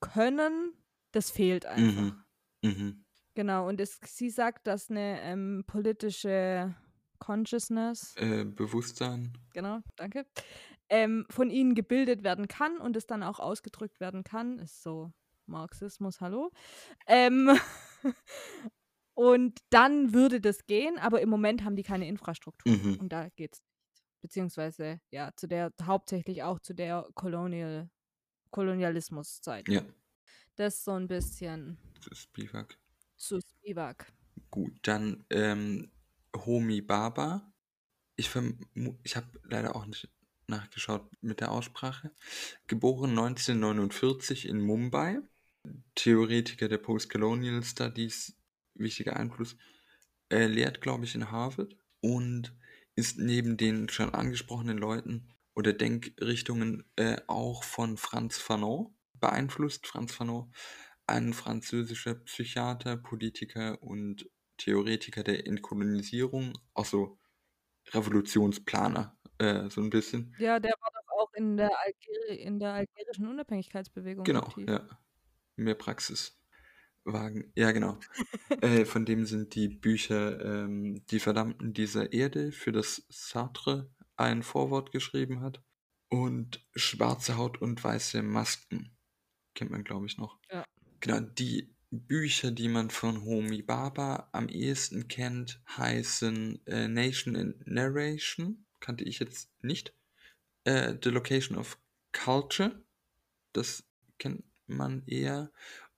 können, 0.00 0.74
das 1.12 1.30
fehlt 1.30 1.66
einfach. 1.66 2.02
Mhm. 2.02 2.24
Mhm. 2.62 3.06
Genau, 3.34 3.68
und 3.68 3.80
es, 3.80 4.00
sie 4.04 4.30
sagt, 4.30 4.66
dass 4.66 4.90
eine 4.90 5.20
ähm, 5.22 5.64
politische 5.66 6.74
Consciousness, 7.18 8.16
Äh, 8.16 8.44
Bewusstsein. 8.44 9.32
genau, 9.52 9.80
danke, 9.96 10.26
ähm, 10.88 11.26
von 11.30 11.50
ihnen 11.50 11.74
gebildet 11.74 12.24
werden 12.24 12.48
kann 12.48 12.78
und 12.78 12.96
es 12.96 13.06
dann 13.06 13.22
auch 13.22 13.40
ausgedrückt 13.40 14.00
werden 14.00 14.24
kann. 14.24 14.58
Ist 14.58 14.82
so 14.82 15.12
Marxismus, 15.46 16.20
hallo. 16.20 16.50
Ähm, 17.06 17.58
und 19.16 19.60
dann 19.70 20.12
würde 20.12 20.42
das 20.42 20.66
gehen, 20.66 20.98
aber 20.98 21.22
im 21.22 21.30
Moment 21.30 21.64
haben 21.64 21.74
die 21.74 21.82
keine 21.82 22.06
Infrastruktur. 22.06 22.70
Mhm. 22.70 22.96
Und 23.00 23.08
da 23.08 23.30
geht's 23.30 23.60
nicht. 23.60 24.04
Beziehungsweise, 24.20 25.00
ja, 25.10 25.30
zu 25.36 25.46
der, 25.46 25.72
hauptsächlich 25.82 26.42
auch 26.42 26.60
zu 26.60 26.74
der 26.74 27.08
Kolonial, 27.14 27.88
Kolonialismuszeit. 28.50 29.68
Ja, 29.68 29.82
Das 30.56 30.74
ist 30.74 30.84
so 30.84 30.92
ein 30.92 31.08
bisschen 31.08 31.78
ist 32.10 32.30
Biwak. 32.34 32.76
zu 33.16 33.40
Spivak. 33.40 34.12
Gut, 34.50 34.72
dann 34.82 35.24
ähm, 35.30 35.90
Homi 36.34 36.82
Baba. 36.82 37.50
Ich, 38.16 38.30
ich 39.02 39.16
habe 39.16 39.40
leider 39.44 39.76
auch 39.76 39.86
nicht 39.86 40.10
nachgeschaut 40.46 41.10
mit 41.22 41.40
der 41.40 41.52
Aussprache. 41.52 42.10
Geboren 42.66 43.10
1949 43.10 44.46
in 44.46 44.60
Mumbai. 44.60 45.20
Theoretiker 45.94 46.68
der 46.68 46.78
Postcolonial 46.78 47.62
Studies, 47.64 48.36
wichtiger 48.78 49.16
Einfluss. 49.16 49.56
Er 50.28 50.48
lehrt, 50.48 50.80
glaube 50.80 51.04
ich, 51.04 51.14
in 51.14 51.30
Harvard 51.30 51.76
und 52.00 52.54
ist 52.96 53.18
neben 53.18 53.56
den 53.56 53.88
schon 53.88 54.14
angesprochenen 54.14 54.78
Leuten 54.78 55.28
oder 55.54 55.72
Denkrichtungen 55.72 56.84
äh, 56.96 57.16
auch 57.26 57.62
von 57.64 57.96
Franz 57.96 58.38
Fanon 58.38 58.94
beeinflusst. 59.14 59.86
Franz 59.86 60.12
Fanon, 60.14 60.52
ein 61.06 61.32
französischer 61.32 62.14
Psychiater, 62.14 62.96
Politiker 62.96 63.82
und 63.82 64.28
Theoretiker 64.58 65.22
der 65.22 65.46
Entkolonisierung, 65.46 66.58
auch 66.74 66.86
so 66.86 67.18
Revolutionsplaner, 67.92 69.16
äh, 69.38 69.68
so 69.70 69.80
ein 69.82 69.90
bisschen. 69.90 70.34
Ja, 70.38 70.58
der 70.58 70.72
war 70.80 70.90
doch 70.92 71.22
auch 71.22 71.32
in 71.34 71.56
der, 71.56 71.70
Algeri 71.78 72.42
in 72.42 72.58
der 72.58 72.72
algerischen 72.72 73.28
Unabhängigkeitsbewegung 73.28 74.24
Genau, 74.24 74.42
aktiv. 74.42 74.68
ja. 74.68 74.86
Mehr 75.56 75.74
Praxis. 75.74 76.38
Wagen, 77.06 77.52
ja 77.54 77.72
genau. 77.72 77.98
äh, 78.60 78.84
von 78.84 79.04
dem 79.04 79.24
sind 79.26 79.54
die 79.54 79.68
Bücher 79.68 80.44
ähm, 80.44 81.02
Die 81.10 81.20
Verdammten 81.20 81.72
dieser 81.72 82.12
Erde, 82.12 82.52
für 82.52 82.72
das 82.72 83.04
Sartre 83.08 83.90
ein 84.16 84.42
Vorwort 84.42 84.92
geschrieben 84.92 85.40
hat. 85.40 85.62
Und 86.08 86.64
Schwarze 86.74 87.36
Haut 87.36 87.60
und 87.60 87.82
weiße 87.82 88.22
Masken. 88.22 88.96
Kennt 89.54 89.70
man, 89.70 89.84
glaube 89.84 90.06
ich, 90.06 90.18
noch. 90.18 90.38
Ja. 90.52 90.64
Genau, 91.00 91.20
die 91.20 91.74
Bücher, 91.90 92.50
die 92.50 92.68
man 92.68 92.90
von 92.90 93.24
Homi 93.24 93.62
Baba 93.62 94.28
am 94.32 94.48
ehesten 94.48 95.08
kennt, 95.08 95.60
heißen 95.76 96.64
äh, 96.66 96.88
Nation 96.88 97.36
and 97.36 97.66
Narration. 97.66 98.66
Kannte 98.80 99.04
ich 99.04 99.18
jetzt 99.18 99.50
nicht. 99.62 99.94
Äh, 100.64 100.94
The 101.02 101.10
Location 101.10 101.58
of 101.58 101.78
Culture. 102.12 102.82
Das 103.52 103.84
kennt 104.18 104.44
man 104.66 105.02
eher. 105.06 105.50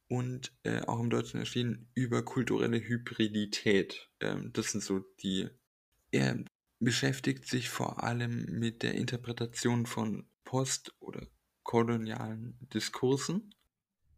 Und 0.08 0.52
äh, 0.62 0.80
auch 0.82 1.00
im 1.00 1.10
Deutschen 1.10 1.38
erschienen 1.38 1.90
über 1.94 2.24
kulturelle 2.24 2.78
Hybridität. 2.80 4.10
Ähm, 4.20 4.50
das 4.52 4.72
sind 4.72 4.82
so 4.82 5.00
die. 5.20 5.48
Er 6.10 6.42
beschäftigt 6.80 7.46
sich 7.46 7.68
vor 7.68 8.02
allem 8.02 8.46
mit 8.58 8.82
der 8.82 8.94
Interpretation 8.94 9.84
von 9.84 10.26
Post- 10.44 10.94
oder 11.00 11.26
kolonialen 11.62 12.56
Diskursen 12.72 13.54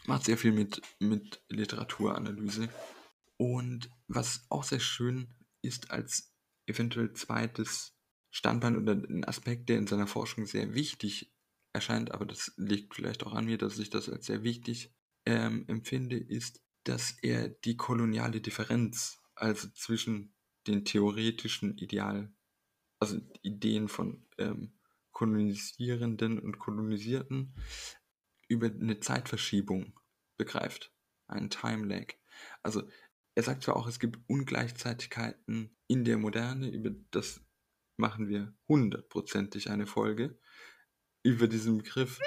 macht 0.06 0.24
sehr 0.24 0.38
viel 0.38 0.52
mit, 0.52 0.80
mit 0.98 1.42
Literaturanalyse. 1.48 2.68
Und 3.36 3.90
was 4.06 4.44
auch 4.48 4.64
sehr 4.64 4.80
schön 4.80 5.34
ist 5.62 5.90
als 5.90 6.34
eventuell 6.66 7.12
zweites 7.14 7.96
Standbein 8.30 8.76
oder 8.76 8.92
ein 8.92 9.24
Aspekt, 9.24 9.68
der 9.68 9.78
in 9.78 9.86
seiner 9.86 10.06
Forschung 10.06 10.46
sehr 10.46 10.74
wichtig 10.74 11.32
erscheint, 11.72 12.12
aber 12.12 12.26
das 12.26 12.52
liegt 12.56 12.94
vielleicht 12.94 13.24
auch 13.24 13.32
an 13.32 13.46
mir, 13.46 13.58
dass 13.58 13.78
ich 13.78 13.90
das 13.90 14.08
als 14.08 14.26
sehr 14.26 14.42
wichtig 14.42 14.94
ähm, 15.26 15.64
empfinde, 15.68 16.16
ist, 16.16 16.62
dass 16.84 17.18
er 17.22 17.48
die 17.48 17.76
koloniale 17.76 18.40
Differenz, 18.40 19.20
also 19.34 19.68
zwischen 19.68 20.34
den 20.66 20.84
theoretischen 20.84 21.76
Ideal, 21.78 22.32
also 22.98 23.20
Ideen 23.42 23.88
von 23.88 24.26
ähm, 24.38 24.78
Kolonisierenden 25.12 26.38
und 26.38 26.58
Kolonisierten, 26.58 27.54
über 28.48 28.66
eine 28.66 29.00
Zeitverschiebung 29.00 29.98
begreift, 30.36 30.92
einen 31.26 31.50
Time 31.50 31.86
Lag. 31.86 32.14
Also 32.62 32.88
er 33.34 33.42
sagt 33.42 33.62
zwar 33.62 33.76
auch, 33.76 33.86
es 33.86 34.00
gibt 34.00 34.18
Ungleichzeitigkeiten 34.26 35.76
in 35.86 36.04
der 36.04 36.18
Moderne, 36.18 36.68
über 36.68 36.90
das 37.10 37.40
machen 37.96 38.28
wir 38.28 38.54
hundertprozentig 38.68 39.70
eine 39.70 39.86
Folge, 39.86 40.38
über 41.22 41.46
diesen 41.46 41.78
Begriff. 41.78 42.18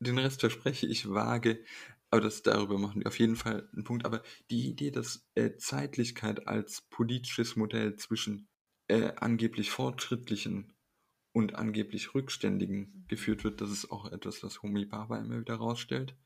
Den 0.00 0.18
Rest 0.18 0.40
verspreche 0.40 0.86
ich 0.86 1.08
vage, 1.08 1.64
aber 2.10 2.22
das, 2.22 2.42
darüber 2.42 2.78
machen 2.78 3.00
wir 3.00 3.06
auf 3.06 3.18
jeden 3.18 3.36
Fall 3.36 3.68
einen 3.72 3.84
Punkt. 3.84 4.06
Aber 4.06 4.22
die 4.50 4.68
Idee, 4.68 4.90
dass 4.90 5.26
äh, 5.34 5.56
Zeitlichkeit 5.56 6.48
als 6.48 6.82
politisches 6.82 7.56
Modell 7.56 7.96
zwischen 7.96 8.48
äh, 8.88 9.12
angeblich 9.16 9.70
fortschrittlichen 9.70 10.72
und 11.32 11.54
angeblich 11.54 12.14
Rückständigen 12.14 13.04
geführt 13.08 13.44
wird, 13.44 13.60
das 13.60 13.70
ist 13.70 13.90
auch 13.90 14.10
etwas, 14.10 14.42
was 14.42 14.62
Homi 14.62 14.86
Baba 14.86 15.18
immer 15.18 15.40
wieder 15.40 15.56
rausstellt. 15.56 16.16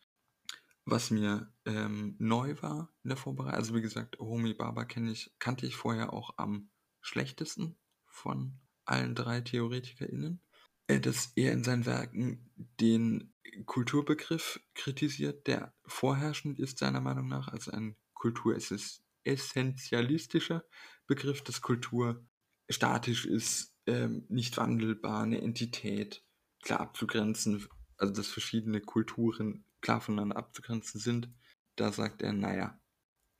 Was 0.84 1.10
mir 1.10 1.52
ähm, 1.64 2.16
neu 2.18 2.56
war 2.60 2.92
in 3.04 3.10
der 3.10 3.16
Vorbereitung, 3.16 3.58
also 3.58 3.74
wie 3.74 3.82
gesagt, 3.82 4.18
Homi 4.18 4.54
Baba 4.54 4.86
ich, 5.10 5.32
kannte 5.38 5.66
ich 5.66 5.76
vorher 5.76 6.12
auch 6.12 6.34
am 6.38 6.70
schlechtesten 7.00 7.76
von 8.06 8.58
allen 8.84 9.14
drei 9.14 9.40
TheoretikerInnen, 9.40 10.40
dass 10.86 11.32
er 11.36 11.52
in 11.52 11.64
seinen 11.64 11.86
Werken 11.86 12.50
den 12.80 13.32
Kulturbegriff 13.66 14.60
kritisiert, 14.74 15.46
der 15.46 15.74
vorherrschend 15.84 16.58
ist 16.58 16.78
seiner 16.78 17.00
Meinung 17.00 17.28
nach, 17.28 17.48
also 17.48 17.70
ein 17.70 17.96
kulturessentialistischer 18.14 20.64
Begriff, 21.06 21.42
dass 21.42 21.60
Kultur 21.60 22.26
statisch 22.70 23.26
ist, 23.26 23.76
ähm, 23.86 24.24
nicht 24.28 24.56
wandelbar, 24.56 25.22
eine 25.22 25.40
Entität 25.40 26.24
klar 26.62 26.80
abzugrenzen, 26.80 27.66
also 27.96 28.12
dass 28.12 28.28
verschiedene 28.28 28.80
Kulturen 28.80 29.64
klar 29.80 30.00
voneinander 30.00 30.36
abzugrenzen 30.36 31.00
sind. 31.00 31.28
Da 31.76 31.92
sagt 31.92 32.22
er, 32.22 32.32
naja, 32.32 32.80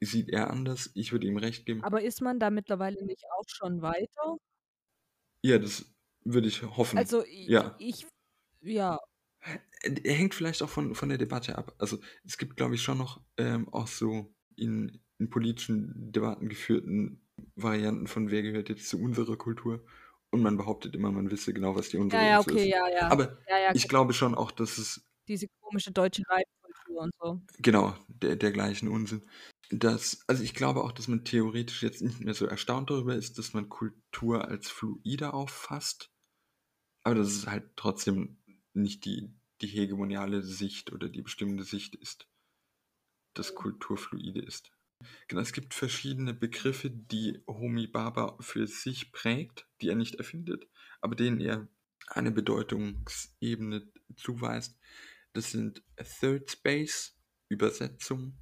sieht 0.00 0.30
er 0.30 0.50
anders, 0.50 0.90
ich 0.94 1.12
würde 1.12 1.26
ihm 1.26 1.36
recht 1.36 1.64
geben. 1.64 1.84
Aber 1.84 2.02
ist 2.02 2.20
man 2.20 2.40
da 2.40 2.50
mittlerweile 2.50 3.04
nicht 3.04 3.24
auch 3.38 3.44
schon 3.46 3.82
weiter? 3.82 4.36
Ja, 5.42 5.58
das 5.58 5.92
würde 6.24 6.48
ich 6.48 6.62
hoffen. 6.62 6.98
Also 6.98 7.24
ich, 7.24 7.48
ja. 7.48 7.74
ich 7.78 8.06
ja. 8.60 8.98
Er 9.82 10.14
hängt 10.14 10.34
vielleicht 10.34 10.62
auch 10.62 10.68
von, 10.68 10.94
von 10.94 11.08
der 11.08 11.18
Debatte 11.18 11.58
ab. 11.58 11.74
Also 11.78 11.98
es 12.24 12.38
gibt, 12.38 12.56
glaube 12.56 12.76
ich, 12.76 12.82
schon 12.82 12.98
noch 12.98 13.20
ähm, 13.36 13.68
auch 13.70 13.88
so 13.88 14.32
in, 14.56 15.00
in 15.18 15.30
politischen 15.30 16.12
Debatten 16.12 16.48
geführten 16.48 17.22
Varianten 17.56 18.06
von 18.06 18.30
wer 18.30 18.42
gehört 18.42 18.68
jetzt 18.68 18.88
zu 18.88 19.00
unserer 19.00 19.36
Kultur 19.36 19.84
und 20.30 20.42
man 20.42 20.56
behauptet 20.56 20.94
immer, 20.94 21.10
man 21.10 21.30
wisse 21.30 21.52
genau, 21.52 21.74
was 21.74 21.90
die 21.90 21.98
unsere 21.98 22.22
Ja, 22.22 22.28
ja, 22.28 22.40
ist. 22.40 22.48
okay, 22.48 22.68
ja, 22.68 22.88
ja. 22.88 23.08
Aber 23.08 23.38
ja, 23.48 23.58
ja, 23.58 23.74
ich 23.74 23.88
glaube 23.88 24.12
schon 24.12 24.34
auch, 24.34 24.50
dass 24.50 24.78
es 24.78 25.04
diese 25.28 25.46
komische 25.60 25.92
deutsche 25.92 26.22
Reitkultur 26.28 27.02
und 27.02 27.12
so. 27.20 27.40
genau 27.58 27.94
der, 28.08 28.36
dergleichen 28.36 28.88
Unsinn. 28.88 29.22
Dass, 29.70 30.22
also 30.26 30.42
ich 30.42 30.54
glaube 30.54 30.84
auch, 30.84 30.92
dass 30.92 31.08
man 31.08 31.24
theoretisch 31.24 31.82
jetzt 31.82 32.02
nicht 32.02 32.20
mehr 32.20 32.34
so 32.34 32.46
erstaunt 32.46 32.90
darüber 32.90 33.14
ist, 33.14 33.38
dass 33.38 33.54
man 33.54 33.68
Kultur 33.68 34.46
als 34.46 34.68
fluide 34.68 35.32
auffasst. 35.32 36.11
Aber 37.02 37.16
dass 37.16 37.28
es 37.28 37.46
halt 37.46 37.76
trotzdem 37.76 38.38
nicht 38.74 39.04
die, 39.04 39.32
die 39.60 39.66
hegemoniale 39.66 40.42
Sicht 40.42 40.92
oder 40.92 41.08
die 41.08 41.22
bestimmende 41.22 41.64
Sicht 41.64 41.94
ist, 41.96 42.28
dass 43.34 43.54
Kultur 43.54 43.96
fluide 43.96 44.40
ist. 44.40 44.72
Genau, 45.26 45.40
es 45.40 45.52
gibt 45.52 45.74
verschiedene 45.74 46.32
Begriffe, 46.32 46.90
die 46.90 47.42
Homi 47.48 47.86
Baba 47.86 48.36
für 48.40 48.66
sich 48.66 49.10
prägt, 49.12 49.66
die 49.80 49.88
er 49.88 49.96
nicht 49.96 50.16
erfindet, 50.16 50.68
aber 51.00 51.16
denen 51.16 51.40
er 51.40 51.68
eine 52.06 52.30
Bedeutungsebene 52.30 53.90
zuweist. 54.16 54.78
Das 55.32 55.50
sind 55.50 55.82
Third 56.20 56.50
Space, 56.50 57.18
Übersetzung, 57.48 58.38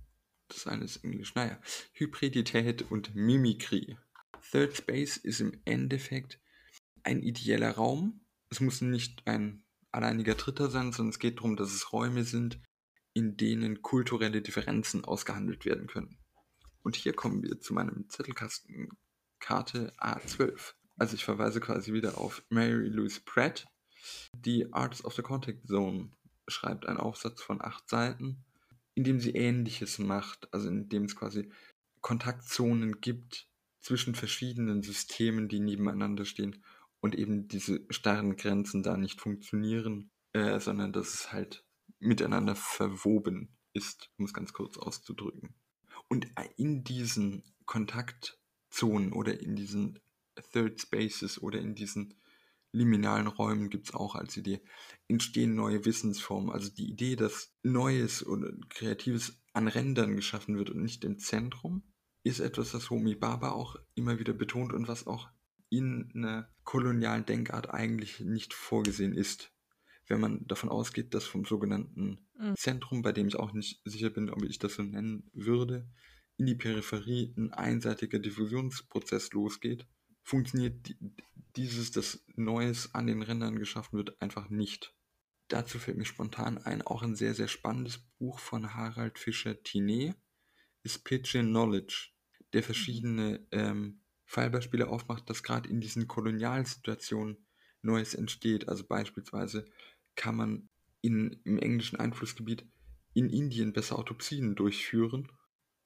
das 0.49 0.67
eine 0.67 0.85
ist 0.85 1.05
Englisch, 1.05 1.35
naja, 1.35 1.61
Hybridität 1.93 2.91
und 2.91 3.15
Mimikrie. 3.15 3.97
Third 4.51 4.77
Space 4.77 5.17
ist 5.17 5.41
im 5.41 5.61
Endeffekt 5.65 6.41
ein 7.03 7.23
ideeller 7.23 7.73
Raum. 7.73 8.21
Es 8.51 8.61
muss 8.61 8.81
nicht 8.81 9.27
ein 9.27 9.63
alleiniger 9.93 10.35
Dritter 10.35 10.71
sein, 10.71 10.93
sondern 10.93 11.11
es 11.11 11.19
geht 11.19 11.39
darum, 11.39 11.57
dass 11.57 11.73
es 11.73 11.93
Räume 11.93 12.25
sind, 12.25 12.61
in 13.15 13.37
denen 13.37 13.83
kulturelle 13.83 14.43
Differenzen 14.43 15.05
ausgehandelt 15.05 15.65
werden 15.65 15.87
können. 15.87 16.19
Und 16.83 16.97
hier 16.97 17.13
kommen 17.13 17.43
wir 17.43 17.61
zu 17.61 17.75
meinem 17.75 18.09
Zettelkasten 18.09 18.89
Karte 19.39 19.93
A12. 19.99 20.75
Also 20.97 21.15
ich 21.15 21.25
verweise 21.25 21.61
quasi 21.61 21.93
wieder 21.93 22.19
auf 22.19 22.43
Mary 22.51 22.89
Louise 22.89 23.21
Pratt. 23.25 23.67
Die 24.35 24.73
Arts 24.73 25.05
of 25.05 25.15
the 25.15 25.23
Contact 25.23 25.67
Zone 25.67 26.11
schreibt 26.49 26.87
einen 26.87 26.99
Aufsatz 26.99 27.43
von 27.43 27.61
acht 27.61 27.89
Seiten, 27.89 28.45
in 28.95 29.05
dem 29.05 29.21
sie 29.21 29.31
Ähnliches 29.31 29.99
macht, 29.99 30.53
also 30.53 30.69
in 30.69 30.89
dem 30.89 31.05
es 31.05 31.17
quasi 31.17 31.53
Kontaktzonen 32.01 33.01
gibt 33.01 33.49
zwischen 33.81 34.15
verschiedenen 34.15 34.83
Systemen, 34.83 35.49
die 35.49 35.61
nebeneinander 35.61 36.25
stehen 36.25 36.65
und 37.01 37.15
eben 37.15 37.49
diese 37.49 37.85
starren 37.91 38.37
Grenzen 38.37 38.83
da 38.83 38.97
nicht 38.97 39.21
funktionieren, 39.21 40.11
äh, 40.33 40.61
sondern 40.61 40.93
dass 40.93 41.15
es 41.15 41.33
halt 41.33 41.65
miteinander 41.99 42.55
verwoben 42.55 43.57
ist, 43.73 44.11
um 44.17 44.25
es 44.25 44.35
ganz 44.35 44.53
kurz 44.53 44.79
auszudrücken. 44.79 45.55
Und 46.09 46.27
in 46.57 46.83
diesen 46.85 47.45
Kontaktzonen 47.67 49.13
oder 49.13 49.41
in 49.41 49.55
diesen 49.55 50.01
Third 50.53 50.81
Spaces 50.81 51.41
oder 51.41 51.61
in 51.61 51.75
diesen 51.75 52.15
liminalen 52.73 53.27
Räumen 53.27 53.69
gibt 53.69 53.89
es 53.89 53.95
auch 53.95 54.15
als 54.15 54.37
Idee, 54.37 54.63
entstehen 55.09 55.55
neue 55.55 55.85
Wissensformen. 55.85 56.51
Also 56.51 56.71
die 56.71 56.89
Idee, 56.89 57.17
dass 57.17 57.53
Neues 57.63 58.25
oder 58.27 58.53
Kreatives 58.69 59.41
an 59.53 59.69
Rändern 59.69 60.17
geschaffen 60.17 60.57
wird 60.57 60.71
und 60.71 60.83
nicht 60.83 61.05
im 61.05 61.19
Zentrum, 61.19 61.83
ist 62.23 62.41
etwas, 62.41 62.75
was 62.75 62.91
Homi 62.91 63.15
Baba 63.15 63.51
auch 63.51 63.77
immer 63.95 64.19
wieder 64.19 64.33
betont 64.33 64.73
und 64.73 64.89
was 64.89 65.07
auch 65.07 65.29
in 65.71 66.13
einer 66.15 66.51
kolonialen 66.65 67.25
Denkart 67.25 67.71
eigentlich 67.71 68.21
nicht 68.21 68.53
vorgesehen 68.53 69.15
ist 69.15 69.53
wenn 70.11 70.21
man 70.21 70.47
davon 70.47 70.69
ausgeht, 70.69 71.15
dass 71.15 71.25
vom 71.25 71.45
sogenannten 71.45 72.19
mhm. 72.37 72.55
Zentrum, 72.57 73.01
bei 73.01 73.13
dem 73.13 73.29
ich 73.29 73.37
auch 73.37 73.53
nicht 73.53 73.81
sicher 73.85 74.11
bin, 74.11 74.29
ob 74.29 74.43
ich 74.43 74.59
das 74.59 74.75
so 74.75 74.83
nennen 74.83 75.31
würde, 75.33 75.89
in 76.37 76.47
die 76.47 76.57
Peripherie 76.57 77.33
ein 77.37 77.53
einseitiger 77.53 78.19
Diffusionsprozess 78.19 79.33
losgeht, 79.33 79.87
funktioniert 80.25 80.95
dieses, 81.57 81.93
dass 81.93 82.25
Neues 82.35 82.93
an 82.95 83.07
den 83.07 83.23
Rändern 83.23 83.59
geschaffen 83.59 83.99
wird, 83.99 84.21
einfach 84.21 84.51
nicht. 84.51 84.95
Dazu 85.47 85.79
fällt 85.79 85.97
mir 85.97 86.05
spontan 86.05 86.59
ein, 86.59 86.83
auch 86.83 87.03
ein 87.03 87.15
sehr, 87.15 87.35
sehr 87.35 87.49
spannendes 87.49 87.99
Buch 88.19 88.41
von 88.41 88.75
Harald 88.75 89.19
Fischer-Tinet 89.19 90.17
ist 90.83 91.05
Pigeon 91.05 91.49
Knowledge, 91.49 92.11
der 92.53 92.63
verschiedene 92.63 93.47
ähm, 93.53 94.00
Fallbeispiele 94.31 94.87
aufmacht, 94.89 95.29
dass 95.29 95.43
gerade 95.43 95.69
in 95.69 95.81
diesen 95.81 96.07
Kolonialsituationen 96.07 97.37
Neues 97.83 98.15
entsteht. 98.15 98.69
Also 98.69 98.87
beispielsweise 98.87 99.67
kann 100.15 100.37
man 100.37 100.69
in, 101.01 101.41
im 101.43 101.59
englischen 101.59 101.99
Einflussgebiet 101.99 102.65
in 103.13 103.29
Indien 103.29 103.73
besser 103.73 103.99
Autopsien 103.99 104.55
durchführen, 104.55 105.33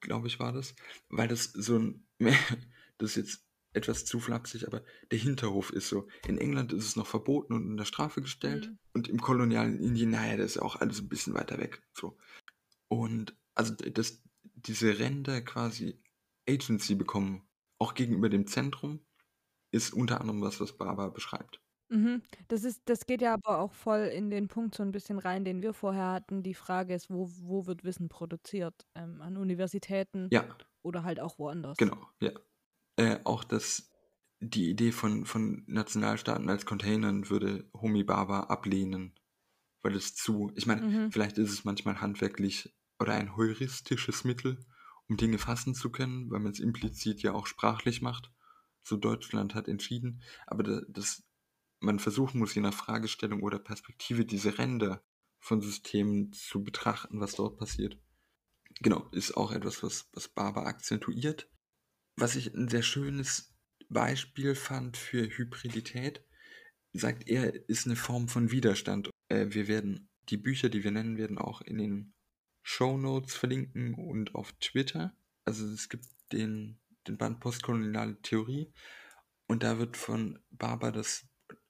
glaube 0.01 0.27
ich, 0.27 0.39
war 0.41 0.53
das, 0.53 0.75
weil 1.09 1.27
das 1.27 1.45
so 1.45 1.79
ein, 1.79 2.07
das 2.99 3.11
ist 3.11 3.17
jetzt 3.17 3.47
etwas 3.73 4.05
zu 4.05 4.21
flapsig, 4.21 4.67
aber 4.67 4.85
der 5.11 5.19
Hinterhof 5.19 5.73
ist 5.73 5.89
so. 5.89 6.07
In 6.29 6.37
England 6.37 6.75
ist 6.75 6.85
es 6.85 6.97
noch 6.97 7.07
verboten 7.07 7.55
und 7.55 7.67
unter 7.67 7.87
Strafe 7.87 8.21
gestellt 8.21 8.69
Mhm. 8.69 8.79
und 8.93 9.09
im 9.09 9.21
kolonialen 9.23 9.81
Indien, 9.81 10.11
naja, 10.11 10.37
das 10.37 10.51
ist 10.51 10.57
ja 10.57 10.63
auch 10.63 10.77
alles 10.77 11.01
ein 11.01 11.09
bisschen 11.09 11.33
weiter 11.33 11.59
weg. 11.59 11.83
So. 11.95 12.19
Und 12.89 13.35
also, 13.55 13.75
dass 13.75 14.23
diese 14.55 14.99
Ränder 14.99 15.41
quasi 15.41 15.99
Agency 16.47 16.95
bekommen, 16.95 17.49
auch 17.85 17.95
gegenüber 17.95 18.29
dem 18.31 18.47
Zentrum, 18.49 19.07
ist 19.73 19.95
unter 19.95 20.21
anderem 20.21 20.43
was, 20.43 20.61
was 20.61 20.79
Barbara 20.79 21.11
beschreibt. 21.11 21.63
Mhm. 21.91 22.23
Das 22.49 22.65
ist 22.65 22.83
das 22.87 23.07
geht 23.07 23.21
ja 23.23 23.35
aber 23.35 23.59
auch 23.61 23.73
voll 23.73 24.01
in 24.07 24.31
den 24.31 24.49
Punkt 24.49 24.75
so 24.75 24.83
ein 24.83 24.91
bisschen 24.93 25.19
rein, 25.19 25.45
den 25.45 25.63
wir 25.63 25.75
vorher 25.75 26.13
hatten. 26.13 26.43
Die 26.43 26.55
Frage 26.55 26.95
ist, 26.95 27.11
wo 27.11 27.29
wo 27.43 27.67
wird 27.67 27.85
Wissen 27.85 28.09
produziert? 28.09 28.87
Ähm, 28.95 29.21
an 29.21 29.37
Universitäten 29.37 30.33
Ja, 30.33 30.45
oder 30.83 31.05
halt 31.05 31.21
auch 31.21 31.39
woanders? 31.39 31.79
genau, 31.79 32.09
ja. 32.21 32.33
Äh, 32.97 33.21
auch 33.25 33.45
das, 33.45 33.91
die 34.41 34.71
Idee 34.71 34.93
von, 34.93 35.27
von 35.27 35.65
Nationalstaaten 35.67 36.49
als 36.51 36.67
Containern 36.67 37.31
würde 37.31 37.71
Homi 37.75 38.05
Baba 38.05 38.43
ablehnen, 38.45 39.19
weil 39.83 39.97
es 39.97 40.15
zu, 40.17 40.53
ich 40.57 40.67
meine, 40.67 40.85
Mhm. 40.85 41.11
vielleicht 41.11 41.39
ist 41.39 41.53
es 41.53 41.65
manchmal 41.65 42.01
handwerklich 42.01 42.77
oder 43.01 43.15
ein 43.15 43.37
heuristisches 43.37 44.25
Mittel, 44.25 44.67
um 45.09 45.17
Dinge 45.17 45.39
fassen 45.39 45.75
zu 45.75 45.91
können, 45.91 46.31
weil 46.31 46.41
man 46.41 46.53
es 46.53 46.61
implizit 46.61 47.23
ja 47.23 47.33
auch 47.33 47.47
sprachlich 47.47 48.03
macht. 48.03 48.31
So 48.83 48.97
Deutschland 48.97 49.55
hat 49.55 49.69
entschieden, 49.69 50.23
aber 50.47 50.63
da, 50.63 50.81
das, 50.89 51.25
man 51.81 51.99
versuchen 51.99 52.39
muss, 52.39 52.55
je 52.55 52.61
nach 52.61 52.75
Fragestellung 52.75 53.43
oder 53.43 53.59
Perspektive 53.59 54.25
diese 54.25 54.59
Ränder 54.59 55.03
von 55.39 55.61
Systemen 55.61 56.33
zu 56.33 56.63
betrachten, 56.63 57.21
was 57.21 57.35
dort 57.35 57.59
passiert. 57.59 57.99
Genau, 58.81 59.09
ist 59.11 59.37
auch 59.37 59.53
etwas, 59.53 59.83
was, 59.83 60.09
was 60.13 60.29
Barber 60.29 60.67
akzentuiert. 60.67 61.49
Was 62.17 62.37
ich 62.37 62.55
ein 62.55 62.69
sehr 62.69 62.83
schönes 62.83 63.55
Beispiel 63.89 64.55
fand 64.55 64.97
für 64.97 65.27
Hybridität, 65.27 66.25
sagt 66.93 67.29
er, 67.29 67.69
ist 67.69 67.87
eine 67.87 67.97
Form 67.97 68.29
von 68.29 68.51
Widerstand. 68.51 69.11
Äh, 69.29 69.49
wir 69.51 69.69
werden 69.69 70.09
die 70.29 70.37
Bücher, 70.37 70.69
die 70.69 70.85
wir 70.85 70.91
nennen, 70.91 71.19
werden 71.19 71.39
auch 71.39 71.61
in 71.61 71.79
den 71.79 72.15
Show 72.65 72.97
Notes 72.97 73.35
verlinken 73.35 73.95
und 73.95 74.35
auf 74.35 74.53
Twitter. 74.55 75.15
Also 75.45 75.67
es 75.67 75.89
gibt 75.89 76.07
den, 76.33 76.81
den 77.07 77.19
Band 77.19 77.39
Postkoloniale 77.39 78.21
Theorie 78.23 78.73
und 79.47 79.63
da 79.63 79.79
wird 79.79 79.97
von 79.97 80.41
Barber 80.51 80.91
das 80.91 81.29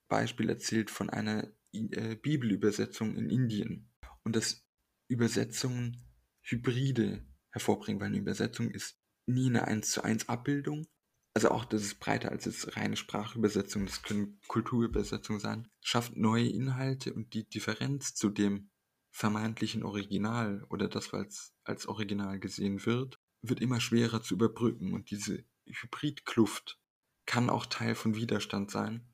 Beispiel 0.08 0.48
erzählt 0.48 0.90
von 0.90 1.10
einer 1.10 1.48
äh, 1.72 2.14
Bibelübersetzung 2.14 3.16
in 3.16 3.28
Indien 3.28 3.90
und 4.22 4.36
dass 4.36 4.64
Übersetzungen 5.08 6.00
Hybride 6.42 7.26
hervorbringen, 7.50 8.00
weil 8.00 8.08
eine 8.08 8.18
Übersetzung 8.18 8.70
ist 8.70 8.96
nie 9.26 9.48
eine 9.48 9.66
1 9.66 9.90
zu 9.90 10.04
1 10.04 10.28
Abbildung. 10.28 10.86
Also 11.34 11.50
auch, 11.50 11.64
das 11.64 11.82
ist 11.82 11.98
breiter 11.98 12.30
als 12.30 12.44
jetzt 12.44 12.76
reine 12.76 12.96
Sprachübersetzung, 12.96 13.86
das 13.86 14.02
können 14.02 14.38
Kulturübersetzungen 14.46 15.40
sein, 15.40 15.68
schafft 15.80 16.16
neue 16.16 16.46
Inhalte 16.48 17.12
und 17.12 17.34
die 17.34 17.48
Differenz 17.48 18.14
zu 18.14 18.30
dem 18.30 18.70
vermeintlichen 19.14 19.84
Original 19.84 20.64
oder 20.70 20.88
das, 20.88 21.12
was 21.12 21.54
als 21.62 21.86
Original 21.86 22.40
gesehen 22.40 22.84
wird, 22.84 23.20
wird 23.42 23.60
immer 23.60 23.78
schwerer 23.80 24.22
zu 24.22 24.34
überbrücken 24.34 24.92
und 24.92 25.10
diese 25.12 25.44
Hybridkluft 25.66 26.80
kann 27.24 27.48
auch 27.48 27.64
Teil 27.66 27.94
von 27.94 28.16
Widerstand 28.16 28.72
sein, 28.72 29.06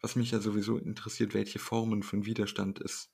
was 0.00 0.14
mich 0.14 0.30
ja 0.30 0.38
sowieso 0.38 0.78
interessiert, 0.78 1.34
welche 1.34 1.58
Formen 1.58 2.04
von 2.04 2.24
Widerstand 2.24 2.80
es, 2.80 3.12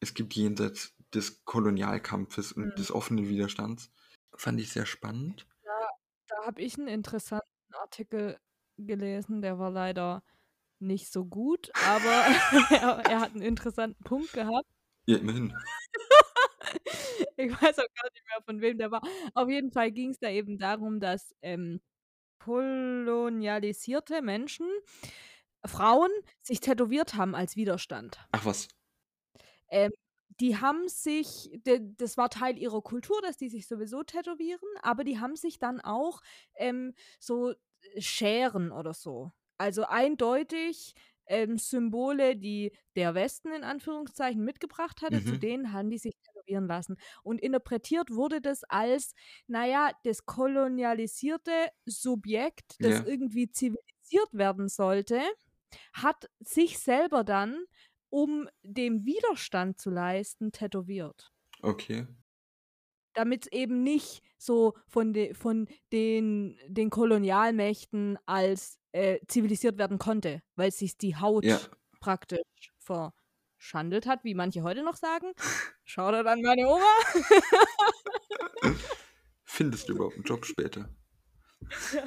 es 0.00 0.12
gibt 0.12 0.34
jenseits 0.34 0.94
des 1.14 1.44
Kolonialkampfes 1.46 2.52
und 2.52 2.66
Mhm. 2.66 2.74
des 2.76 2.92
offenen 2.92 3.28
Widerstands. 3.30 3.90
Fand 4.36 4.60
ich 4.60 4.70
sehr 4.70 4.84
spannend. 4.84 5.46
Da 6.28 6.44
habe 6.44 6.60
ich 6.60 6.76
einen 6.78 6.88
interessanten 6.88 7.46
Artikel 7.72 8.38
gelesen, 8.76 9.40
der 9.40 9.58
war 9.58 9.70
leider 9.70 10.22
nicht 10.78 11.10
so 11.10 11.24
gut, 11.24 11.70
aber 11.86 12.24
er 12.70 13.10
er 13.10 13.20
hat 13.20 13.30
einen 13.32 13.42
interessanten 13.42 14.02
Punkt 14.04 14.32
gehabt. 14.34 14.66
Ja, 15.06 15.16
immerhin. 15.18 15.54
Ich 17.36 17.50
weiß 17.50 17.78
auch 17.78 17.94
gar 17.94 18.10
nicht 18.12 18.24
mehr, 18.28 18.42
von 18.44 18.60
wem 18.60 18.78
der 18.78 18.90
war. 18.90 19.02
Auf 19.34 19.48
jeden 19.48 19.72
Fall 19.72 19.92
ging 19.92 20.10
es 20.10 20.18
da 20.18 20.30
eben 20.30 20.58
darum, 20.58 21.00
dass, 21.00 21.34
ähm, 21.42 21.80
kolonialisierte 22.38 24.22
Menschen, 24.22 24.66
Frauen, 25.66 26.10
sich 26.42 26.60
tätowiert 26.60 27.14
haben 27.14 27.34
als 27.34 27.56
Widerstand. 27.56 28.18
Ach 28.32 28.44
was. 28.44 28.68
Ähm, 29.70 29.90
die 30.40 30.56
haben 30.58 30.88
sich 30.88 31.50
das 31.64 32.16
war 32.16 32.28
Teil 32.28 32.58
ihrer 32.58 32.82
Kultur, 32.82 33.20
dass 33.22 33.36
die 33.36 33.48
sich 33.48 33.66
sowieso 33.68 34.02
tätowieren, 34.02 34.68
aber 34.82 35.04
die 35.04 35.20
haben 35.20 35.36
sich 35.36 35.58
dann 35.58 35.80
auch, 35.80 36.20
ähm, 36.56 36.94
so 37.20 37.50
äh, 37.52 38.00
Scheren 38.00 38.72
oder 38.72 38.94
so. 38.94 39.32
Also 39.58 39.84
eindeutig, 39.84 40.94
ähm, 41.26 41.58
Symbole, 41.58 42.36
die 42.36 42.72
der 42.96 43.14
Westen 43.14 43.52
in 43.52 43.64
Anführungszeichen 43.64 44.44
mitgebracht 44.44 45.02
hatte, 45.02 45.22
zu 45.22 45.36
Mhm. 45.36 45.38
denen 45.38 45.72
haben 45.72 45.90
die 45.90 45.98
sich 45.98 46.14
tätowieren 46.22 46.66
lassen. 46.66 46.96
Und 47.22 47.40
interpretiert 47.40 48.10
wurde 48.10 48.40
das 48.40 48.64
als, 48.64 49.14
na 49.46 49.66
ja, 49.66 49.90
das 50.04 50.26
kolonialisierte 50.26 51.52
Subjekt, 51.86 52.76
das 52.84 52.98
Ja. 52.98 53.04
irgendwie 53.04 53.50
zivilisiert 53.50 54.28
werden 54.32 54.68
sollte, 54.68 55.20
hat 55.94 56.28
sich 56.40 56.78
selber 56.78 57.24
dann, 57.24 57.64
um 58.10 58.48
dem 58.62 59.04
Widerstand 59.06 59.80
zu 59.80 59.90
leisten, 59.90 60.52
tätowiert. 60.52 61.32
Okay. 61.62 62.06
Damit's 63.14 63.46
eben 63.46 63.82
nicht 63.84 64.22
so 64.38 64.74
von 64.88 65.12
de 65.12 65.34
von 65.34 65.68
den 65.92 66.58
den 66.66 66.90
Kolonialmächten 66.90 68.18
als, 68.26 68.78
äh, 68.94 69.18
zivilisiert 69.28 69.78
werden 69.78 69.98
konnte, 69.98 70.40
weil 70.56 70.70
sich 70.72 70.96
die 70.98 71.16
Haut 71.16 71.44
Ja. 71.44 71.60
praktisch 72.00 72.40
verschandelt 72.80 74.06
hat, 74.06 74.24
wie 74.24 74.34
manche 74.34 74.62
heute 74.62 74.82
noch 74.84 74.96
sagen. 74.96 75.32
Shoutout 75.84 76.28
an 76.28 76.40
meine 76.42 76.66
Oma. 76.68 76.94
Findest 79.44 79.88
du 79.88 79.94
überhaupt 79.94 80.16
einen 80.16 80.24
Job 80.24 80.44
später? 80.46 80.88
Ja. 81.92 82.04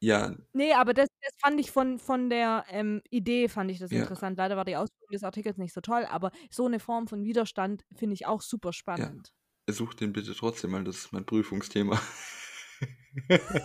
Ja, 0.00 0.34
Ne, 0.52 0.74
aber 0.74 0.94
das 0.94 1.06
das 1.22 1.32
fand 1.40 1.60
ich 1.60 1.70
von 1.70 1.98
von 2.00 2.28
der, 2.28 2.64
ähm, 2.68 3.02
Idee 3.10 3.48
fand 3.48 3.70
ich 3.70 3.78
das 3.78 3.90
Ja. 3.90 3.94
interessant. 3.94 4.36
Leider 4.36 4.56
war 4.56 4.64
die 4.64 4.74
Ausführung 4.76 5.10
des 5.12 5.22
Artikels 5.22 5.58
nicht 5.58 5.72
so 5.72 5.80
toll, 5.80 6.04
aber 6.06 6.32
so 6.50 6.66
'ne 6.68 6.80
Form 6.80 7.06
von 7.06 7.22
Widerstand 7.24 7.84
finde 7.94 8.14
ich 8.14 8.26
auch 8.26 8.42
super 8.42 8.72
ja. 8.96 9.12
spannend. 9.12 9.32
Such 9.70 9.94
den 9.94 10.12
bitte 10.12 10.34
trotzdem 10.34 10.70
mal, 10.72 10.84
das 10.84 10.96
ist 10.98 11.12
mein 11.12 11.24
Prüfungsthema. 11.26 12.00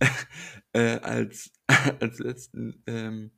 Äh, 0.74 0.98
als 1.00 1.52
als 2.00 2.18
letzten, 2.18 2.82
ähm, 2.86 3.32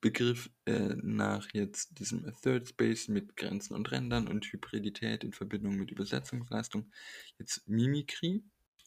Begriff, 0.00 0.50
äh, 0.64 0.96
nach 1.00 1.48
jetzt 1.52 2.00
diesem 2.00 2.24
Third 2.42 2.68
Space 2.68 3.06
mit 3.06 3.36
Grenzen 3.36 3.74
und 3.74 3.90
Rändern 3.92 4.26
und 4.26 4.46
Hybridität 4.46 5.22
in 5.22 5.32
Verbindung 5.32 5.76
mit 5.76 5.92
Übersetzungsleistung, 5.92 6.90
jetzt 7.38 7.68
Mimikry. 7.68 8.42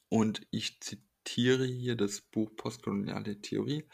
Und 0.10 0.46
ich 0.52 0.82
zitiere 0.82 1.66
hier 1.66 1.96
das 1.96 2.22
Buch 2.22 2.54
Postkoloniale 2.58 3.40
Theorie. 3.40 3.86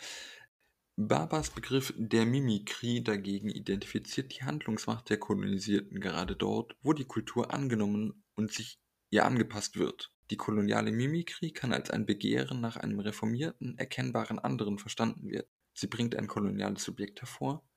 Barbers 0.95 1.51
Begriff 1.51 1.93
der 1.95 2.26
Mimikry 2.26 3.03
dagegen 3.03 3.49
identifiziert 3.49 4.36
die 4.36 4.43
Handlungsmacht 4.43 5.10
der 5.10 5.18
Kolonisierten 5.18 5.99
gerade 6.01 6.36
dort, 6.36 6.76
wo 6.82 6.93
die 6.93 7.05
Kultur 7.05 7.53
angenommen 7.53 8.24
und 8.36 8.51
sich 8.51 8.82
ihr 9.10 9.26
angepasst 9.26 9.78
wird. 9.78 10.12
Die 10.30 10.38
koloniale 10.38 10.91
Mimikry 10.91 11.51
kann 11.51 11.74
als 11.74 11.89
ein 11.89 12.05
Begehren 12.05 12.62
nach 12.62 12.78
einem 12.78 12.99
reformierten, 12.99 13.78
erkennbaren 13.78 14.39
anderen 14.39 14.78
verstanden 14.78 15.30
werden. 15.30 15.47
Sie 15.74 15.88
bringt 15.88 16.16
ein 16.16 16.28
koloniales 16.28 16.84
Subjekt 16.84 17.22
hervor, 17.22 17.68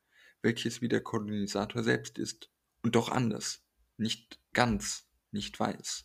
welches 0.42 0.82
wie 0.82 0.88
der 0.88 1.02
Kolonisator 1.02 1.82
selbst 1.82 2.18
ist 2.18 2.50
und 2.82 2.94
doch 2.94 3.08
anders, 3.08 3.64
nicht 3.96 4.40
ganz, 4.52 5.08
nicht 5.30 5.58
weiß. 5.58 6.04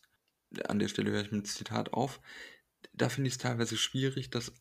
An 0.68 0.80
der 0.80 0.88
Stelle 0.88 1.12
höre 1.12 1.22
ich 1.22 1.32
mit 1.32 1.46
dem 1.46 1.50
Zitat 1.50 1.92
auf. 1.94 2.22
Da 2.94 3.10
finde 3.10 3.28
ich 3.28 3.34
es 3.34 3.40
teilweise 3.40 3.76
schwierig, 3.76 4.30
dass, 4.30 4.54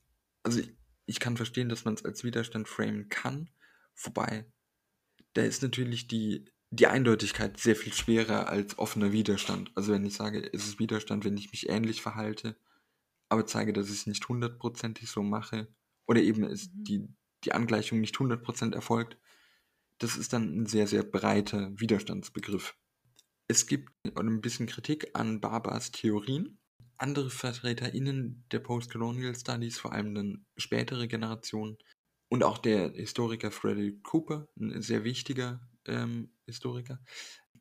also 0.43 0.61
ich, 0.61 0.75
ich 1.05 1.21
kann 1.21 1.37
verstehen, 1.37 1.69
dass 1.69 1.85
man 1.85 1.95
es 1.95 2.05
als 2.05 2.25
Widerstand 2.25 2.69
framen 2.69 3.09
kann, 3.09 3.51
wobei 3.95 4.51
da 5.35 5.43
ist 5.43 5.63
natürlich 5.63 6.09
die, 6.09 6.47
die 6.71 6.87
Eindeutigkeit 6.87 7.59
sehr 7.59 7.77
viel 7.77 7.93
schwerer 7.93 8.49
als 8.49 8.79
offener 8.79 9.13
Widerstand. 9.13 9.71
Also 9.75 9.93
wenn 9.93 10.05
ich 10.05 10.15
sage, 10.15 10.49
es 10.53 10.67
ist 10.67 10.79
Widerstand, 10.79 11.25
wenn 11.25 11.37
ich 11.37 11.51
mich 11.53 11.69
ähnlich 11.69 12.03
verhalte, 12.03 12.57
aber 13.29 13.47
zeige, 13.47 13.73
dass 13.73 13.89
ich 13.89 13.95
es 14.01 14.07
nicht 14.07 14.29
hundertprozentig 14.29 15.09
so 15.11 15.23
mache, 15.23 15.69
oder 16.09 16.21
eben 16.23 16.45
ist 16.45 16.73
Mhm. 16.75 16.85
die, 16.85 17.09
die 17.45 17.53
Angleichung 17.53 18.01
nicht 18.01 18.19
100% 18.19 18.75
erfolgt, 18.75 19.19
das 19.99 20.17
ist 20.17 20.33
dann 20.33 20.63
ein 20.63 20.67
sehr, 20.67 20.87
sehr 20.87 21.03
breiter 21.03 21.73
Widerstandsbegriff. 21.79 22.77
Es 23.49 23.67
gibt 23.67 23.93
ein 24.17 24.41
bisschen 24.41 24.67
Kritik 24.67 25.11
an 25.15 25.41
Barbars 25.41 25.93
Theorien. 25.93 26.59
Andere 26.99 27.31
VertreterInnen 27.31 28.45
der 28.51 28.61
Postcolonial 28.61 29.35
Studies, 29.37 29.79
vor 29.79 29.93
allem 29.93 30.15
dann 30.15 30.47
spätere 30.57 31.07
Generationen, 31.07 31.79
und 32.29 32.43
auch 32.43 32.59
der 32.59 32.91
Historiker 32.93 33.51
Frederick 33.51 34.03
Cooper, 34.03 34.49
ein 34.59 34.83
sehr 34.83 35.05
wichtiger 35.05 35.61
ähm, 35.87 36.36
Historiker, 36.47 37.01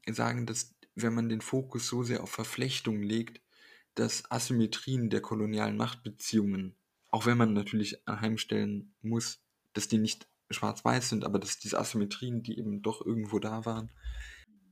sagen, 0.08 0.46
dass 0.46 0.76
wenn 0.96 1.14
man 1.14 1.30
den 1.30 1.42
Fokus 1.42 1.88
so 1.88 2.04
sehr 2.04 2.24
auf 2.24 2.32
Verflechtung 2.32 3.02
legt, 3.02 3.42
dass 3.96 4.30
Asymmetrien 4.32 5.10
der 5.10 5.22
kolonialen 5.22 5.78
Machtbeziehungen, 5.78 6.76
auch 7.10 7.26
wenn 7.26 7.38
man 7.38 7.54
natürlich 7.54 8.08
anheimstellen 8.08 8.94
muss, 9.02 9.42
dass 9.74 9.88
die 9.88 9.98
nicht 9.98 10.28
schwarz-weiß 10.52 11.10
sind, 11.10 11.24
aber 11.26 11.40
dass 11.40 11.60
diese 11.60 11.80
Asymmetrien, 11.80 12.44
die 12.44 12.58
eben 12.58 12.82
doch 12.82 13.06
irgendwo 13.06 13.40
da 13.40 13.66
waren, 13.66 13.92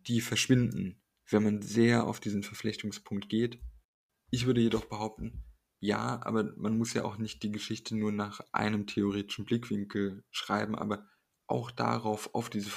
die 0.08 0.22
verschwinden, 0.22 1.02
wenn 1.30 1.44
man 1.44 1.62
sehr 1.62 2.06
auf 2.06 2.20
diesen 2.20 2.44
Verflechtungspunkt 2.44 3.30
geht. 3.30 3.60
Ich 4.30 4.46
würde 4.46 4.62
jedoch 4.62 4.86
behaupten, 4.86 5.44
ja, 5.80 6.22
aber 6.24 6.54
man 6.58 6.78
muss 6.78 6.94
ja 6.94 7.04
auch 7.04 7.18
nicht 7.18 7.44
die 7.44 7.52
Geschichte 7.52 7.96
nur 7.96 8.12
nach 8.12 8.42
einem 8.52 8.88
theoretischen 8.88 9.46
Blickwinkel 9.46 10.24
schreiben, 10.32 10.76
aber 10.76 11.08
auch 11.48 11.72
darauf, 11.72 12.34
auf 12.34 12.50
diese 12.50 12.70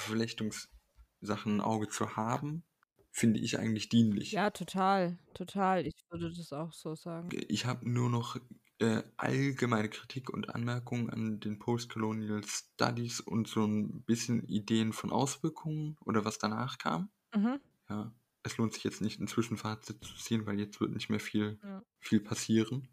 Verflechtungssachen 1.19 1.57
ein 1.57 1.61
Auge 1.61 1.87
zu 1.89 2.15
haben, 2.15 2.63
finde 3.11 3.39
ich 3.39 3.59
eigentlich 3.59 3.89
dienlich. 3.89 4.31
Ja, 4.31 4.49
total, 4.51 5.17
total. 5.33 5.85
Ich 5.87 5.95
würde 6.09 6.31
das 6.33 6.53
auch 6.53 6.73
so 6.73 6.95
sagen. 6.95 7.29
Ich 7.47 7.65
habe 7.65 7.89
nur 7.89 8.09
noch 8.09 8.37
äh, 8.79 9.03
allgemeine 9.17 9.89
Kritik 9.89 10.29
und 10.29 10.53
Anmerkungen 10.53 11.09
an 11.09 11.39
den 11.39 11.57
Postcolonial 11.59 12.43
Studies 12.43 13.19
und 13.19 13.47
so 13.47 13.65
ein 13.65 14.03
bisschen 14.03 14.43
Ideen 14.47 14.93
von 14.93 15.11
Auswirkungen 15.11 15.97
oder 16.05 16.25
was 16.25 16.37
danach 16.37 16.77
kam. 16.77 17.09
Mhm. 17.35 17.57
Ja, 17.89 18.13
es 18.43 18.57
lohnt 18.57 18.73
sich 18.73 18.83
jetzt 18.83 19.01
nicht 19.01 19.19
ein 19.19 19.27
Zwischenfazit 19.27 20.03
zu 20.03 20.15
ziehen, 20.15 20.45
weil 20.45 20.59
jetzt 20.59 20.79
wird 20.81 20.93
nicht 20.93 21.09
mehr 21.09 21.19
viel, 21.19 21.59
Ja. 21.63 21.83
viel 21.99 22.19
passieren. 22.19 22.89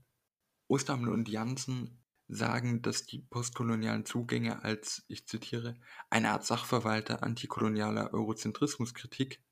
Osterhamel 0.69 1.13
und 1.13 1.29
Jansen 1.29 2.04
sagen, 2.29 2.83
dass 2.83 3.07
die 3.07 3.19
postkolonialen 3.19 4.07
Zugänge 4.07 4.63
als, 4.65 5.05
ich 5.09 5.27
zitiere, 5.27 5.75
eine 6.11 6.31
Art 6.31 6.45
Sachverwalter 6.45 7.23
antikolonialer 7.23 8.13
Eurozentrismuskritik 8.15 9.43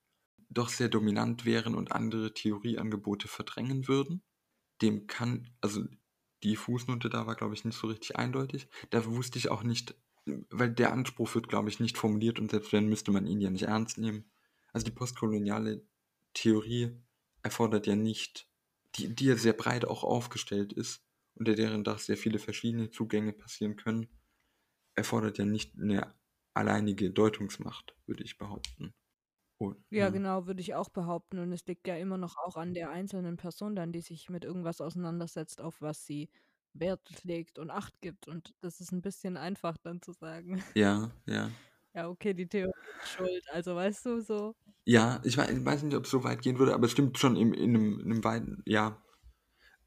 doch 0.49 0.69
sehr 0.69 0.89
dominant 0.89 1.45
wären 1.45 1.75
und 1.75 1.93
andere 1.93 2.35
Theorieangebote 2.35 3.29
verdrängen 3.29 3.89
würden. 3.89 4.23
Dem 4.81 5.07
kann, 5.07 5.51
also 5.61 5.85
die 6.43 6.57
Fußnote 6.57 7.09
da 7.09 7.27
war, 7.27 7.37
glaube 7.37 7.55
ich, 7.55 7.65
nicht 7.65 7.79
so 7.79 7.87
richtig 7.87 8.17
eindeutig. 8.17 8.69
Da 8.91 9.05
wusste 9.05 9.39
ich 9.39 9.51
auch 9.51 9.63
nicht, 9.63 9.95
weil 10.51 10.71
der 10.71 10.93
Anspruch 10.93 11.35
wird, 11.35 11.49
glaube 11.49 11.69
ich, 11.69 11.81
nicht 11.81 11.99
formuliert 11.99 12.39
und 12.39 12.51
selbst 12.51 12.73
wenn, 12.73 12.89
müsste 12.89 13.13
man 13.13 13.27
ihn 13.27 13.41
ja 13.41 13.51
nicht 13.51 13.65
ernst 13.65 13.99
nehmen. 13.99 14.25
Also 14.73 14.85
die 14.85 14.93
postkoloniale 14.93 15.83
Theorie 16.35 16.97
erfordert 17.43 17.87
ja 17.87 17.97
nicht, 17.97 18.49
die, 18.97 19.15
die 19.15 19.27
ja 19.27 19.37
sehr 19.37 19.53
breit 19.53 19.85
auch 19.85 20.05
aufgestellt 20.05 20.73
ist, 20.73 21.03
unter 21.35 21.55
deren 21.55 21.85
Dach 21.85 21.99
sehr 21.99 22.17
viele 22.17 22.39
verschiedene 22.39 22.91
Zugänge 22.91 23.33
passieren 23.33 23.77
können, 23.77 24.09
erfordert 24.95 25.39
ja 25.39 25.45
nicht 25.45 25.79
eine 25.79 26.15
alleinige 26.55 27.11
Deutungsmacht, 27.11 27.97
würde 28.07 28.25
ich 28.25 28.39
behaupten. 28.39 28.95
Und, 29.59 29.85
Ja, 29.91 30.09
genau, 30.09 30.47
würde 30.47 30.61
ich 30.61 30.75
auch 30.75 30.89
behaupten. 30.89 31.39
Und 31.39 31.53
es 31.53 31.67
liegt 31.67 31.87
ja 31.87 31.97
immer 31.97 32.17
noch 32.17 32.37
auch 32.39 32.57
an 32.57 32.73
der 32.75 32.91
einzelnen 32.91 33.37
Person 33.37 33.77
dann, 33.77 33.93
die 33.93 34.01
sich 34.01 34.31
mit 34.31 34.45
irgendwas 34.45 34.81
auseinandersetzt, 34.81 35.61
auf 35.61 35.81
was 35.83 36.07
sie 36.07 36.31
Wert 36.73 37.23
legt 37.25 37.59
und 37.59 37.71
Acht 37.71 38.01
gibt. 38.01 38.27
Und 38.27 38.55
das 38.61 38.81
ist 38.81 38.93
ein 38.93 39.03
bisschen 39.03 39.37
einfach 39.37 39.77
dann 39.79 40.01
zu 40.03 40.13
sagen. 40.13 40.63
Ja, 40.75 41.11
ja. 41.27 41.51
Ja, 41.95 42.09
okay, 42.09 42.33
die 42.35 42.49
Theorie 42.49 42.73
ist 43.03 43.09
schuld. 43.11 43.45
Also 43.51 43.75
weißt 43.77 44.07
du, 44.07 44.21
so. 44.21 44.55
Ja, 44.85 45.21
ich 45.25 45.37
weiß, 45.39 45.51
ich 45.51 45.65
weiß 45.65 45.83
nicht, 45.85 45.95
ob 45.97 46.05
es 46.05 46.11
so 46.11 46.25
weit 46.25 46.43
gehen 46.43 46.59
würde, 46.59 46.75
aber 46.75 46.87
es 46.87 46.93
stimmt 46.93 47.19
schon 47.19 47.37
in, 47.37 47.55
in, 47.55 47.77
einem, 47.77 48.01
in 48.01 48.11
einem 48.13 48.25
weiten, 48.25 48.63
ja. 48.67 49.01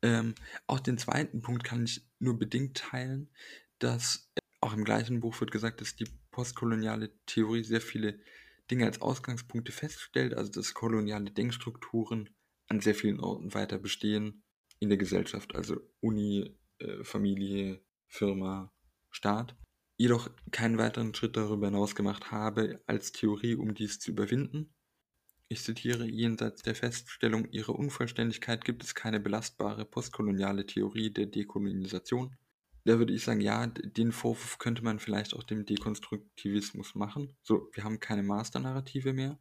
Ähm, 0.02 0.36
auch 0.68 0.80
den 0.80 0.98
zweiten 0.98 1.41
Punkt 1.41 1.64
kann 1.64 1.86
ich 1.86 2.08
nur 2.20 2.38
bedingt 2.38 2.78
teilen, 2.78 3.30
dass 3.80 4.32
äh, 4.36 4.41
auch 4.62 4.74
im 4.74 4.84
gleichen 4.84 5.20
Buch 5.20 5.39
wird 5.39 5.52
gesagt, 5.52 5.82
dass 5.82 5.96
die 5.96 6.08
postkoloniale 6.32 7.12
Theorie 7.26 7.64
sehr 7.64 7.82
viele 7.82 8.20
Dinge 8.70 8.86
als 8.86 9.02
Ausgangspunkte 9.02 9.72
feststellt, 9.72 10.34
also 10.34 10.52
dass 10.52 10.74
koloniale 10.74 11.32
Denkstrukturen 11.32 12.30
an 12.68 12.80
sehr 12.80 12.96
vielen 12.96 13.20
Orten 13.20 13.54
weiter 13.54 13.78
bestehen 13.78 14.43
in 14.80 14.89
der 14.89 14.98
Gesellschaft, 14.98 15.56
also 15.56 15.80
Uni, 16.02 16.58
äh, 16.80 17.04
Familie, 17.04 17.82
Firma, 18.08 18.74
Staat, 19.12 19.56
jedoch 19.98 20.30
keinen 20.52 20.78
weiteren 20.78 21.14
Schritt 21.14 21.38
darüber 21.38 21.68
hinaus 21.68 21.96
gemacht 21.96 22.32
habe 22.32 22.84
als 22.86 23.12
Theorie, 23.12 23.56
um 23.56 23.74
dies 23.74 24.00
zu 24.00 24.12
überwinden. 24.12 24.74
Ich 25.48 25.62
zitiere, 25.62 26.06
jenseits 26.06 26.64
der 26.64 26.74
Feststellung 26.74 27.52
ihrer 27.52 27.76
Unvollständigkeit 27.76 28.66
gibt 28.66 28.84
es 28.84 28.96
keine 28.96 29.20
belastbare 29.20 29.86
postkoloniale 29.86 30.66
Theorie 30.66 31.12
der 31.12 31.28
Dekolonisation. 31.28 32.36
Da 32.84 32.98
würde 32.98 33.14
ich 33.14 33.24
sagen, 33.24 33.41
ja, 33.41 33.68
den 33.68 34.12
Vorwurf 34.12 34.58
könnte 34.58 34.84
man 34.84 35.00
vielleicht 35.00 35.36
auch 35.36 35.43
dem 35.43 35.66
Dekonstruktivismus 35.66 36.96
machen. 36.96 37.36
So, 37.43 37.70
wir 37.74 37.84
haben 37.84 38.00
keine 38.00 38.24
Masternarrative 38.24 39.14
mehr. 39.14 39.39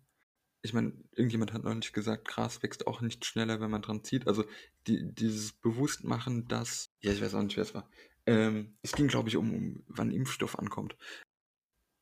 Ich 0.62 0.72
meine, 0.72 0.92
irgendjemand 1.12 1.52
hat 1.52 1.64
neulich 1.64 1.92
gesagt, 1.92 2.26
Gras 2.26 2.62
wächst 2.62 2.86
auch 2.86 3.02
nicht 3.02 3.24
schneller, 3.24 3.60
wenn 3.60 3.70
man 3.70 3.82
dran 3.82 4.02
zieht. 4.02 4.26
Also 4.26 4.44
die, 4.86 5.12
dieses 5.14 5.52
Bewusstmachen, 5.52 6.48
dass, 6.48 6.90
ja, 7.00 7.12
ich 7.12 7.20
weiß 7.20 7.34
auch 7.34 7.42
nicht, 7.42 7.56
wer 7.56 7.64
es 7.64 7.74
war. 7.74 7.88
Ähm, 8.26 8.76
es 8.82 8.92
ging, 8.92 9.08
glaube 9.08 9.28
ich, 9.28 9.36
um, 9.36 9.52
um, 9.54 9.84
wann 9.88 10.10
Impfstoff 10.10 10.58
ankommt. 10.58 10.96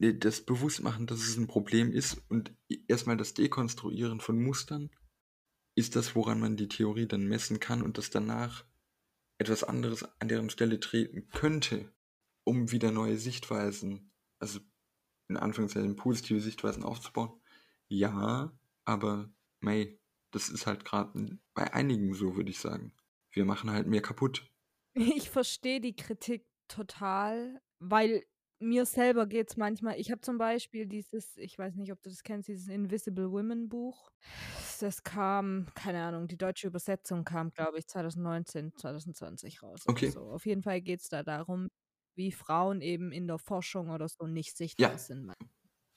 Das 0.03 0.41
Bewusstmachen, 0.41 1.07
dass 1.07 1.21
es 1.21 1.37
ein 1.37 1.47
Problem 1.47 1.93
ist 1.93 2.21
und 2.29 2.53
erstmal 2.89 3.17
das 3.17 3.35
Dekonstruieren 3.35 4.19
von 4.19 4.43
Mustern 4.43 4.91
ist 5.77 5.95
das, 5.95 6.17
woran 6.17 6.41
man 6.41 6.57
die 6.57 6.67
Theorie 6.67 7.07
dann 7.07 7.29
messen 7.29 7.61
kann 7.61 7.83
und 7.83 7.99
dass 7.99 8.11
danach 8.11 8.65
etwas 9.39 9.63
anderes 9.63 10.03
an 10.21 10.27
deren 10.27 10.51
Stelle 10.51 10.81
treten 10.81 11.29
könnte, 11.29 11.93
um 12.43 12.73
wieder 12.73 12.91
neue 12.91 13.17
Sichtweisen, 13.17 14.11
also 14.41 14.59
in 15.29 15.37
Anführungszeichen 15.37 15.95
positive 15.95 16.41
Sichtweisen 16.41 16.83
aufzubauen. 16.83 17.41
Ja, 17.87 18.53
aber 18.85 19.33
mei, 19.61 20.01
das 20.33 20.49
ist 20.49 20.67
halt 20.67 20.85
gerade 20.85 21.39
bei 21.55 21.73
einigen 21.75 22.13
so, 22.15 22.35
würde 22.35 22.51
ich 22.51 22.59
sagen. 22.59 22.93
Wir 23.31 23.45
machen 23.45 23.71
halt 23.71 23.87
mehr 23.87 24.03
kaputt. 24.03 24.49
Ich 24.95 25.31
verstehe 25.31 25.81
die 25.81 25.97
Kritik 25.97 26.45
total, 26.69 27.63
weil 27.79 28.27
mir 28.63 28.87
selber 28.87 29.27
geht 29.27 29.51
es 29.51 29.57
manchmal. 29.57 29.99
Ich 30.01 30.11
habe 30.11 30.21
zum 30.21 30.39
Beispiel 30.39 30.87
dieses, 30.87 31.37
ich 31.37 31.59
weiß 31.59 31.77
nicht, 31.77 31.93
ob 31.93 32.03
du 32.03 32.11
das 32.11 32.23
kennst, 32.23 32.49
dieses 32.49 32.69
Invisible 32.69 33.31
Women 33.31 33.69
Buch. 33.69 34.11
Das 34.81 35.03
kam, 35.05 35.67
keine 35.75 36.03
Ahnung, 36.05 36.29
die 36.29 36.37
deutsche 36.39 36.67
Übersetzung 36.69 37.25
kam, 37.25 37.51
glaube 37.53 37.79
ich, 37.79 37.87
2019, 37.89 38.77
2020 38.77 39.63
raus. 39.63 39.89
Okay. 39.89 40.13
So. 40.13 40.31
Auf 40.31 40.47
jeden 40.47 40.63
Fall 40.63 40.81
geht 40.83 41.01
es 41.01 41.09
da 41.09 41.23
darum, 41.23 41.69
wie 42.17 42.33
Frauen 42.33 42.81
eben 42.83 43.13
in 43.13 43.27
der 43.27 43.39
Forschung 43.39 43.91
oder 43.91 44.09
so 44.09 44.27
nicht 44.27 44.57
sichtbar 44.57 44.99
Ja. 44.99 44.99
sind. 44.99 45.27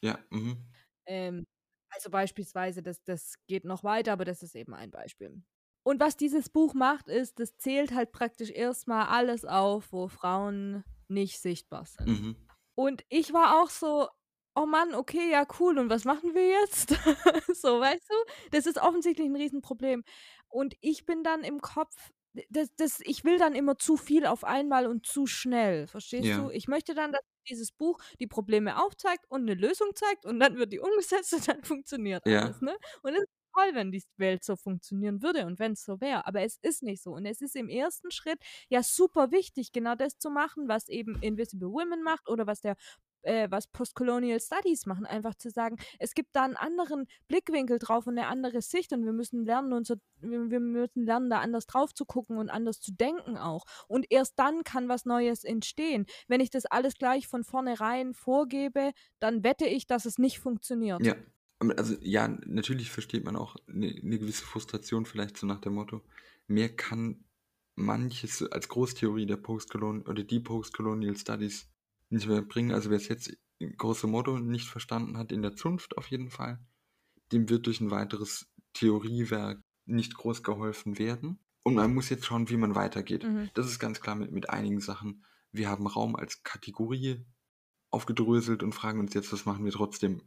Ja, 0.02 0.20
mhm. 0.32 0.66
Ähm, 1.06 1.46
also 1.90 2.10
beispielsweise, 2.10 2.82
das, 2.84 3.04
das 3.04 3.36
geht 3.48 3.64
noch 3.66 3.84
weiter, 3.84 4.14
aber 4.14 4.26
das 4.26 4.44
ist 4.44 4.56
eben 4.56 4.74
ein 4.74 4.92
Beispiel. 4.92 5.44
Und 5.84 6.00
was 6.00 6.18
dieses 6.18 6.50
Buch 6.50 6.74
macht, 6.74 7.08
ist, 7.10 7.40
das 7.40 7.58
zählt 7.58 7.94
halt 7.94 8.12
praktisch 8.12 8.50
erstmal 8.50 9.08
alles 9.08 9.46
auf, 9.46 9.92
wo 9.92 10.08
Frauen 10.08 10.84
nicht 11.08 11.40
sichtbar 11.40 11.86
sind. 11.86 12.18
Mhm. 12.18 12.45
Und 12.76 13.04
ich 13.10 13.34
war 13.34 13.62
auch 13.62 13.70
so, 13.70 14.10
oh 14.56 14.66
Mann, 14.66 14.94
okay, 14.96 15.32
ja, 15.32 15.46
cool, 15.60 15.78
und 15.80 15.90
was 15.90 16.06
machen 16.06 16.34
wir 16.34 16.48
jetzt? 16.48 16.90
so, 17.56 17.80
weißt 17.80 18.10
du? 18.10 18.16
Das 18.52 18.66
ist 18.66 18.78
offensichtlich 18.82 19.28
ein 19.28 19.36
Riesenproblem. 19.36 20.04
Und 20.50 20.76
ich 20.82 21.06
bin 21.06 21.24
dann 21.24 21.44
im 21.44 21.62
Kopf, 21.62 22.12
das, 22.50 22.70
das, 22.76 23.00
ich 23.02 23.24
will 23.24 23.38
dann 23.40 23.56
immer 23.56 23.78
zu 23.78 23.96
viel 23.98 24.26
auf 24.26 24.44
einmal 24.44 24.88
und 24.88 25.06
zu 25.06 25.26
schnell, 25.28 25.88
verstehst 25.88 26.36
Ja. 26.36 26.38
du? 26.38 26.50
Ich 26.50 26.68
möchte 26.68 26.94
dann, 26.94 27.12
dass 27.14 27.22
dieses 27.50 27.72
Buch 27.72 28.00
die 28.20 28.28
Probleme 28.28 28.82
aufzeigt 28.84 29.26
und 29.30 29.42
eine 29.42 29.54
Lösung 29.54 29.90
zeigt 29.96 30.26
und 30.26 30.40
dann 30.40 30.58
wird 30.58 30.74
die 30.74 30.80
umgesetzt 30.80 31.34
und 31.34 31.48
dann 31.48 31.64
funktioniert 31.64 32.26
Ja. 32.26 32.42
alles, 32.42 32.62
ne? 32.62 32.76
Und 33.04 33.14
es 33.14 33.22
ist 33.22 33.45
toll, 33.56 33.72
wenn 33.74 33.92
die 33.92 34.04
Welt 34.18 34.44
so 34.44 34.56
funktionieren 34.56 35.22
würde 35.22 35.46
und 35.46 35.60
wenn 35.60 35.74
es 35.74 35.84
so 35.84 36.02
wäre, 36.02 36.26
aber 36.28 36.42
es 36.42 36.58
ist 36.62 36.84
nicht 36.84 37.02
so. 37.02 37.12
Und 37.14 37.26
es 37.26 37.42
ist 37.42 37.56
im 37.56 37.70
ersten 37.70 38.12
Schritt 38.12 38.40
ja 38.70 38.84
super 38.84 39.32
wichtig, 39.32 39.72
genau 39.72 39.96
das 39.96 40.18
zu 40.18 40.30
machen, 40.30 40.68
was 40.68 40.88
eben 40.88 41.22
Invisible 41.22 41.72
Women 41.72 42.04
macht 42.04 42.30
oder 42.30 42.48
was 42.48 42.62
der 42.62 42.76
äh, 43.26 43.50
was 43.50 43.68
Postcolonial 43.68 44.40
Studies 44.40 44.86
machen, 44.86 45.06
einfach 45.06 45.36
zu 45.36 45.50
sagen, 45.50 45.78
es 46.00 46.14
gibt 46.14 46.36
da 46.36 46.44
einen 46.44 46.56
anderen 46.56 47.08
Blickwinkel 47.28 47.80
drauf 47.80 48.08
und 48.08 48.18
eine 48.18 48.28
andere 48.28 48.62
Sicht 48.62 48.94
und 48.94 49.04
wir 49.04 49.14
müssen 49.14 49.46
lernen, 49.46 49.74
unser, 49.74 49.96
wir, 50.22 50.60
müssen 50.60 51.06
lernen, 51.06 51.30
da 51.30 51.40
anders 51.40 51.66
drauf 51.66 51.94
zu 51.94 52.06
gucken 52.06 52.38
und 52.38 52.50
anders 52.50 52.80
zu 52.80 52.92
denken 52.94 53.38
auch. 53.38 53.66
Und 53.88 54.06
erst 54.10 54.38
dann 54.38 54.64
kann 54.64 54.88
was 54.90 55.06
Neues 55.06 55.44
entstehen. 55.44 56.06
Wenn 56.28 56.40
ich 56.40 56.50
das 56.50 56.66
alles 56.66 56.96
gleich 56.96 57.28
von 57.28 57.44
vornherein 57.44 58.14
vorgebe, 58.14 58.92
dann 59.20 59.44
wette 59.44 59.66
ich, 59.66 59.88
dass 59.88 60.06
es 60.06 60.20
nicht 60.20 60.40
funktioniert. 60.40 61.04
Ja, 61.06 61.16
also 61.72 61.96
ja, 62.02 62.28
natürlich 62.46 62.92
versteht 62.92 63.24
man 63.24 63.36
auch 63.36 63.56
eine 63.68 63.94
ne 64.02 64.20
gewisse 64.20 64.46
Frustration 64.46 65.06
vielleicht 65.06 65.38
so 65.38 65.48
nach 65.48 65.60
dem 65.60 65.74
Motto, 65.74 66.02
mehr 66.48 66.70
kann 66.76 67.26
manches 67.76 68.42
als 68.52 68.70
Großtheorie 68.70 69.26
der 69.26 69.38
Postcolonial 69.38 70.08
oder 70.08 70.24
die 70.24 70.40
Postcolonial 70.40 71.18
Studies 71.18 71.70
nicht 72.10 72.28
mehr 72.28 72.42
bringen. 72.42 72.72
Also 72.72 72.90
wer 72.90 72.98
es 72.98 73.08
jetzt 73.08 73.36
große 73.60 74.08
Motto 74.08 74.40
nicht 74.40 74.68
verstanden 74.68 75.18
hat, 75.18 75.32
in 75.32 75.42
der 75.42 75.56
Zunft 75.56 75.98
auf 75.98 76.08
jeden 76.08 76.30
Fall, 76.30 76.60
dem 77.32 77.50
wird 77.50 77.66
durch 77.66 77.82
ein 77.82 77.92
weiteres 77.92 78.48
Theoriewerk 78.74 79.62
nicht 79.86 80.16
groß 80.16 80.44
geholfen 80.44 80.98
werden. 81.00 81.40
Und 81.64 81.76
man 81.76 81.94
muss 81.94 82.10
jetzt 82.10 82.26
schauen, 82.26 82.50
wie 82.50 82.58
man 82.58 82.76
weitergeht. 82.76 83.24
Mhm. 83.24 83.50
Das 83.56 83.66
ist 83.66 83.80
ganz 83.80 84.00
klar 84.00 84.16
mit, 84.16 84.32
mit 84.32 84.50
einigen 84.50 84.80
Sachen. 84.80 85.26
Wir 85.52 85.70
haben 85.70 85.88
Raum 85.88 86.16
als 86.16 86.44
Kategorie 86.44 87.26
aufgedröselt 87.90 88.62
und 88.62 88.74
fragen 88.74 89.00
uns 89.00 89.14
jetzt, 89.14 89.32
was 89.32 89.46
machen 89.46 89.66
wir 89.66 89.72
trotzdem 89.72 90.22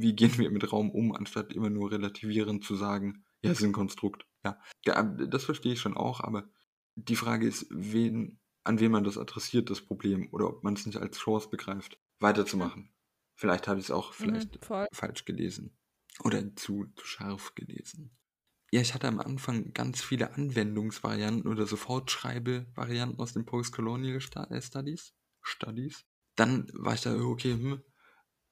wie 0.00 0.14
gehen 0.14 0.36
wir 0.38 0.50
mit 0.50 0.72
Raum 0.72 0.90
um, 0.90 1.14
anstatt 1.14 1.52
immer 1.52 1.70
nur 1.70 1.90
relativierend 1.92 2.64
zu 2.64 2.76
sagen, 2.76 3.24
ja, 3.42 3.50
es 3.52 3.58
ist 3.60 3.64
ein 3.64 3.72
Konstrukt. 3.72 4.26
Ja, 4.44 4.60
ja 4.86 5.02
das 5.02 5.44
verstehe 5.44 5.72
ich 5.72 5.80
schon 5.80 5.96
auch, 5.96 6.20
aber 6.20 6.48
die 6.96 7.16
Frage 7.16 7.46
ist, 7.46 7.66
wen, 7.70 8.40
an 8.64 8.80
wen 8.80 8.90
man 8.92 9.04
das 9.04 9.18
adressiert, 9.18 9.70
das 9.70 9.80
Problem, 9.82 10.28
oder 10.32 10.48
ob 10.48 10.64
man 10.64 10.74
es 10.74 10.86
nicht 10.86 10.98
als 10.98 11.18
Chance 11.18 11.48
begreift, 11.50 12.00
weiterzumachen. 12.20 12.92
Vielleicht 13.36 13.68
habe 13.68 13.78
ich 13.78 13.86
es 13.86 13.90
auch 13.90 14.12
Mhm, 14.18 14.50
vielleicht 14.52 14.64
voll. 14.64 14.86
falsch 14.92 15.24
gelesen 15.24 15.78
oder 16.24 16.54
zu, 16.56 16.86
zu 16.96 17.06
scharf 17.06 17.54
gelesen. 17.54 18.16
Ja, 18.72 18.80
ich 18.80 18.94
hatte 18.94 19.08
am 19.08 19.20
Anfang 19.20 19.72
ganz 19.74 20.02
viele 20.02 20.32
Anwendungsvarianten 20.32 21.50
oder 21.50 21.66
Sofortschreibe-Varianten 21.66 23.18
aus 23.20 23.32
den 23.34 23.44
Postcolonial 23.46 24.16
äh, 24.16 24.60
Studies. 24.62 25.14
Studies. 25.42 26.04
Dann 26.36 26.70
war 26.72 26.94
ich 26.94 27.00
da, 27.02 27.14
okay, 27.14 27.52
hm, 27.52 27.82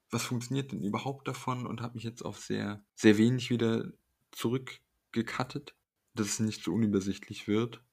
was 0.09 0.23
funktioniert 0.23 0.71
denn 0.71 0.83
überhaupt 0.83 1.27
davon 1.27 1.65
und 1.65 1.81
habe 1.81 1.95
mich 1.95 2.03
jetzt 2.03 2.23
auf 2.23 2.39
sehr, 2.39 2.83
sehr 2.95 3.17
wenig 3.17 3.49
wieder 3.49 3.91
zurückgekattet, 4.31 5.75
dass 6.13 6.27
es 6.27 6.39
nicht 6.39 6.63
so 6.63 6.73
unübersichtlich 6.73 7.47
wird. 7.47 7.83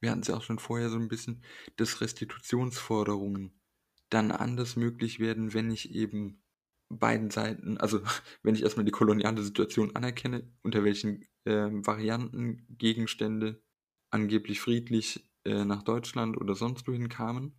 Wir 0.00 0.10
hatten 0.10 0.20
es 0.20 0.28
ja 0.28 0.36
auch 0.36 0.42
schon 0.42 0.58
vorher 0.58 0.90
so 0.90 0.96
ein 0.96 1.08
bisschen, 1.08 1.42
dass 1.76 2.00
Restitutionsforderungen 2.00 3.58
dann 4.10 4.30
anders 4.30 4.76
möglich 4.76 5.18
werden, 5.18 5.54
wenn 5.54 5.70
ich 5.70 5.94
eben 5.94 6.42
beiden 6.88 7.30
Seiten, 7.30 7.78
also 7.78 8.00
wenn 8.42 8.54
ich 8.54 8.62
erstmal 8.62 8.84
die 8.84 8.92
koloniale 8.92 9.42
Situation 9.42 9.96
anerkenne, 9.96 10.48
unter 10.62 10.84
welchen 10.84 11.24
ähm, 11.46 11.86
Varianten 11.86 12.66
Gegenstände 12.68 13.62
angeblich 14.10 14.60
friedlich 14.60 15.28
äh, 15.44 15.64
nach 15.64 15.82
Deutschland 15.82 16.36
oder 16.36 16.54
sonst 16.54 16.86
wohin 16.86 17.08
kamen 17.08 17.54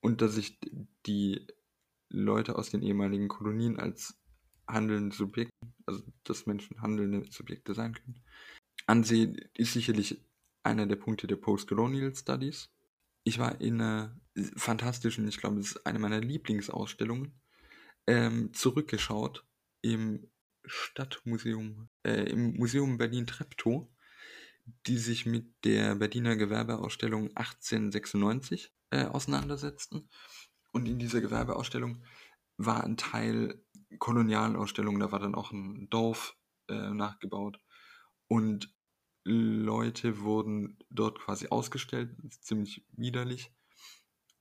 und 0.00 0.22
dass 0.22 0.36
ich 0.36 0.60
die 1.06 1.46
Leute 2.08 2.56
aus 2.56 2.70
den 2.70 2.82
ehemaligen 2.82 3.28
Kolonien 3.28 3.78
als 3.78 4.18
handelnde 4.68 5.14
Subjekte, 5.14 5.52
also 5.86 6.02
dass 6.24 6.46
Menschen 6.46 6.80
handelnde 6.82 7.30
Subjekte 7.30 7.74
sein 7.74 7.94
können, 7.94 8.22
ansehe, 8.86 9.34
ist 9.54 9.72
sicherlich 9.72 10.24
einer 10.62 10.86
der 10.86 10.96
Punkte 10.96 11.26
der 11.26 11.36
Postcolonial 11.36 12.14
Studies. 12.14 12.70
Ich 13.24 13.38
war 13.38 13.60
in 13.60 13.80
einer 13.80 14.20
fantastischen, 14.56 15.26
ich 15.28 15.38
glaube, 15.38 15.60
es 15.60 15.72
ist 15.72 15.86
eine 15.86 15.98
meiner 15.98 16.20
Lieblingsausstellungen, 16.20 17.32
ähm, 18.06 18.52
zurückgeschaut 18.52 19.44
im 19.82 20.28
Stadtmuseum, 20.64 21.88
äh, 22.04 22.30
im 22.30 22.54
Museum 22.54 22.98
Berlin-Treptow, 22.98 23.88
die 24.86 24.98
sich 24.98 25.26
mit 25.26 25.46
der 25.64 25.94
Berliner 25.94 26.36
Gewerbeausstellung 26.36 27.28
1896 27.36 28.72
äh, 28.90 29.04
auseinandersetzten. 29.04 30.08
Und 30.76 30.86
in 30.86 30.98
dieser 30.98 31.22
Gewerbeausstellung 31.22 32.02
war 32.58 32.84
ein 32.84 32.98
Teil 32.98 33.64
Kolonialausstellung, 33.98 34.98
da 34.98 35.10
war 35.10 35.20
dann 35.20 35.34
auch 35.34 35.50
ein 35.50 35.88
Dorf 35.88 36.36
äh, 36.68 36.90
nachgebaut. 36.90 37.58
Und 38.28 38.76
Leute 39.24 40.20
wurden 40.20 40.78
dort 40.90 41.18
quasi 41.18 41.48
ausgestellt, 41.48 42.14
ziemlich 42.42 42.86
widerlich. 42.92 43.54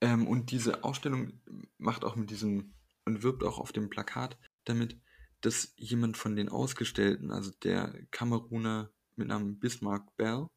Ähm, 0.01 0.27
und 0.27 0.51
diese 0.51 0.83
Ausstellung 0.83 1.41
macht 1.77 2.03
auch 2.03 2.17
mit 2.17 2.29
diesem 2.31 2.73
und 3.05 3.23
wirbt 3.23 3.45
auch 3.45 3.57
auf 3.57 3.71
dem 3.71 3.89
Plakat 3.89 4.37
damit, 4.65 4.99
dass 5.39 5.73
jemand 5.77 6.17
von 6.17 6.35
den 6.35 6.49
Ausgestellten, 6.49 7.31
also 7.31 7.51
der 7.63 8.05
Kameruner 8.11 8.91
mit 9.15 9.29
Namen 9.29 9.57
Bismarck 9.57 10.17
Bell, 10.17 10.47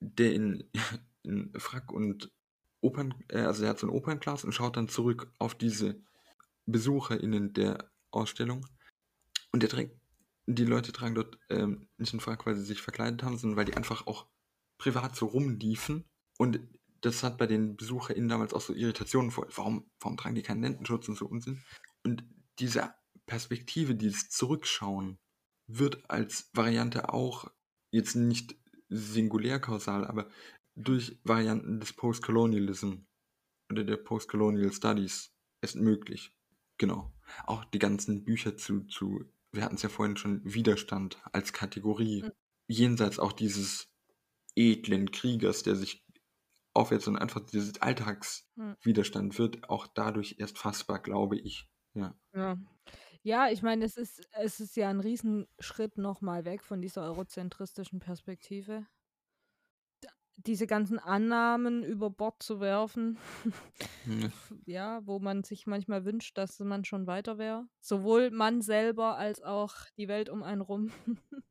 der 0.00 0.32
in, 0.32 0.70
in 1.22 1.52
Frack 1.58 1.92
und 1.92 2.32
Opern, 2.80 3.14
äh, 3.28 3.40
also 3.40 3.64
er 3.64 3.70
hat 3.70 3.78
so 3.78 3.86
ein 3.86 3.92
Opernglas 3.92 4.44
und 4.44 4.52
schaut 4.52 4.76
dann 4.76 4.88
zurück 4.88 5.32
auf 5.38 5.54
diese 5.54 6.00
BesucherInnen 6.66 7.52
der 7.52 7.90
Ausstellung. 8.10 8.66
Und 9.52 9.62
der 9.62 9.70
trägt, 9.70 9.98
die 10.46 10.64
Leute 10.64 10.92
tragen 10.92 11.14
dort 11.14 11.38
ähm, 11.50 11.88
nicht 11.96 12.12
einen 12.12 12.20
Frack, 12.20 12.46
weil 12.46 12.56
sie 12.56 12.64
sich 12.64 12.82
verkleidet 12.82 13.22
haben, 13.22 13.36
sondern 13.38 13.56
weil 13.56 13.64
die 13.64 13.76
einfach 13.76 14.06
auch 14.06 14.26
privat 14.78 15.16
so 15.16 15.26
rumliefen. 15.26 16.04
Und 16.38 16.60
das 17.00 17.22
hat 17.22 17.38
bei 17.38 17.46
den 17.46 17.76
BesucherInnen 17.76 18.28
damals 18.28 18.54
auch 18.54 18.60
so 18.60 18.72
Irritationen 18.74 19.30
vor. 19.30 19.46
Warum, 19.54 19.90
warum 20.00 20.16
tragen 20.16 20.34
die 20.34 20.42
keinen 20.42 20.62
Lendenschutz 20.62 21.08
und 21.08 21.16
so 21.16 21.26
Unsinn? 21.26 21.62
Und 22.04 22.24
diese 22.58 22.94
Perspektive, 23.26 23.94
dieses 23.94 24.30
Zurückschauen, 24.30 25.18
wird 25.66 26.10
als 26.10 26.50
Variante 26.54 27.12
auch 27.12 27.50
jetzt 27.90 28.16
nicht 28.16 28.56
singulär 28.88 29.60
kausal, 29.60 30.06
aber 30.06 30.28
durch 30.78 31.18
Varianten 31.24 31.80
des 31.80 31.92
Postcolonialism 31.92 32.94
oder 33.70 33.84
der 33.84 33.96
Postcolonial 33.96 34.72
Studies 34.72 35.34
ist 35.60 35.76
möglich. 35.76 36.32
Genau. 36.78 37.12
Auch 37.46 37.64
die 37.64 37.78
ganzen 37.78 38.24
Bücher 38.24 38.56
zu, 38.56 38.84
zu 38.86 39.24
wir 39.52 39.64
hatten 39.64 39.76
es 39.76 39.82
ja 39.82 39.88
vorhin 39.88 40.16
schon, 40.16 40.40
Widerstand 40.44 41.20
als 41.32 41.52
Kategorie. 41.52 42.22
Mhm. 42.22 42.32
Jenseits 42.68 43.18
auch 43.18 43.32
dieses 43.32 43.88
edlen 44.54 45.10
Kriegers, 45.10 45.62
der 45.62 45.76
sich 45.76 46.04
aufwärts 46.74 47.08
und 47.08 47.16
einfach 47.16 47.40
dieses 47.40 47.80
Alltagswiderstand 47.80 49.38
wird 49.38 49.68
auch 49.68 49.86
dadurch 49.86 50.36
erst 50.38 50.58
fassbar, 50.58 51.00
glaube 51.00 51.36
ich. 51.38 51.68
Ja. 51.94 52.14
Ja. 52.34 52.58
Ja, 53.22 53.50
ich 53.50 53.62
meine, 53.62 53.84
es 53.84 53.96
ist, 53.96 54.26
es 54.32 54.60
ist 54.60 54.76
ja 54.76 54.88
ein 54.88 55.00
Riesenschritt 55.00 55.98
nochmal 55.98 56.44
weg 56.44 56.62
von 56.62 56.80
dieser 56.80 57.02
eurozentristischen 57.02 57.98
Perspektive. 57.98 58.86
Diese 60.46 60.66
ganzen 60.68 60.98
Annahmen 61.00 61.82
über 61.82 62.10
Bord 62.10 62.42
zu 62.42 62.60
werfen, 62.60 63.18
Ja. 64.06 64.28
ja, 64.66 65.00
wo 65.06 65.18
man 65.18 65.42
sich 65.42 65.66
manchmal 65.66 66.04
wünscht, 66.04 66.38
dass 66.38 66.58
man 66.60 66.84
schon 66.84 67.06
weiter 67.06 67.38
wäre. 67.38 67.66
Sowohl 67.80 68.30
man 68.30 68.62
selber 68.62 69.16
als 69.16 69.42
auch 69.42 69.74
die 69.96 70.06
Welt 70.08 70.28
um 70.28 70.42
einen 70.42 70.60
rum. 70.60 70.90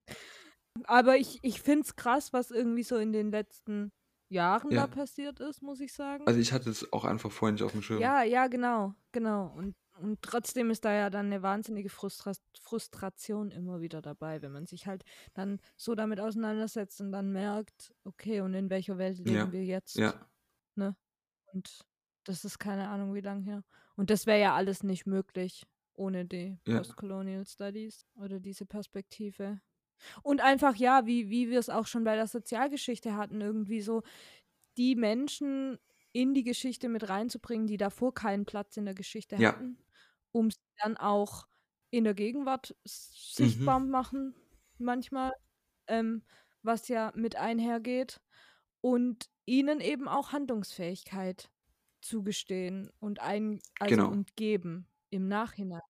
Aber 0.86 1.18
ich, 1.18 1.40
ich 1.42 1.62
finde 1.62 1.82
es 1.82 1.96
krass, 1.96 2.34
was 2.34 2.52
irgendwie 2.52 2.84
so 2.84 2.98
in 2.98 3.12
den 3.12 3.32
letzten 3.32 3.92
Jahren 4.30 4.72
Ja. 4.72 4.82
da 4.82 4.88
passiert 4.88 5.40
ist, 5.40 5.62
muss 5.62 5.80
ich 5.80 5.94
sagen. 5.94 6.26
Also 6.28 6.40
ich 6.40 6.52
hatte 6.54 6.70
es 6.70 6.92
auch 6.94 7.06
einfach 7.06 7.32
vorhin 7.32 7.56
nicht 7.56 7.64
auf 7.64 7.72
dem 7.72 7.82
Schirm. 7.82 8.00
Ja, 8.02 8.24
ja, 8.24 8.48
genau, 8.48 8.94
genau. 9.12 9.54
Und, 9.56 9.76
und 10.02 10.22
trotzdem 10.22 10.70
ist 10.70 10.86
da 10.86 10.94
ja 10.94 11.10
dann 11.10 11.28
eine 11.28 11.42
wahnsinnige 11.44 11.90
Frustra 11.90 12.34
Frustration 12.60 13.52
immer 13.52 13.82
wieder 13.82 14.02
dabei, 14.02 14.42
wenn 14.42 14.52
man 14.52 14.66
sich 14.68 14.88
halt 14.88 15.04
dann 15.34 15.60
so 15.78 15.96
damit 15.96 16.20
auseinandersetzt 16.20 17.02
und 17.02 17.12
dann 17.12 17.32
merkt, 17.32 17.94
okay, 18.04 18.42
und 18.42 18.54
in 18.54 18.70
welcher 18.70 18.98
Welt 18.98 19.20
leben 19.20 19.52
Ja, 19.52 19.52
wir 19.52 19.64
jetzt? 19.66 20.04
Ja, 20.76 20.96
Und 21.54 21.80
das 22.24 22.46
ist 22.46 22.60
keine 22.60 22.90
Ahnung, 22.90 23.14
wie 23.14 23.22
lang 23.22 23.42
her. 23.42 23.64
Und 23.96 24.10
das 24.10 24.26
wäre 24.26 24.40
ja 24.40 24.56
alles 24.56 24.84
nicht 24.84 25.06
möglich 25.06 25.64
ohne 25.94 26.26
die 26.26 26.60
Ja. 26.66 26.84
Postcolonial 26.84 27.46
Studies 27.48 28.06
oder 28.16 28.40
diese 28.40 28.66
Perspektive. 28.66 29.62
Und 30.24 30.42
einfach, 30.42 30.76
ja, 30.76 31.06
wie, 31.08 31.30
wie 31.30 31.50
wir 31.50 31.60
es 31.60 31.70
auch 31.70 31.88
schon 31.88 32.04
bei 32.06 32.16
der 32.16 32.28
Sozialgeschichte 32.28 33.16
hatten, 33.18 33.42
irgendwie 33.42 33.82
so 33.82 34.04
die 34.78 34.96
Menschen 34.96 35.80
in 36.14 36.34
die 36.34 36.44
Geschichte 36.44 36.90
mit 36.90 37.10
reinzubringen, 37.10 37.68
die 37.68 37.78
davor 37.78 38.14
keinen 38.14 38.46
Platz 38.46 38.78
in 38.78 38.86
der 38.86 38.96
Geschichte 38.96 39.42
Ja. 39.42 39.44
hatten, 39.44 39.78
um 40.38 40.52
sie 40.52 40.58
dann 40.84 40.98
auch 40.98 41.48
in 41.92 42.04
der 42.04 42.14
Gegenwart 42.14 42.76
Mhm. 43.40 43.46
sichtbar 43.46 43.80
machen, 43.80 44.36
manchmal, 44.78 45.32
ähm, 45.88 46.24
was 46.64 46.88
ja 46.90 47.12
mit 47.16 47.36
einhergeht 47.38 48.22
und 48.82 49.30
ihnen 49.46 49.80
eben 49.82 50.08
auch 50.08 50.32
Handlungsfähigkeit 50.34 51.52
zugestehen 52.02 52.92
und 53.00 53.20
ein 53.22 53.60
also 53.80 53.90
Genau. 53.90 54.06
und 54.06 54.36
geben 54.36 54.88
im 55.10 55.28
Nachhinein, 55.28 55.82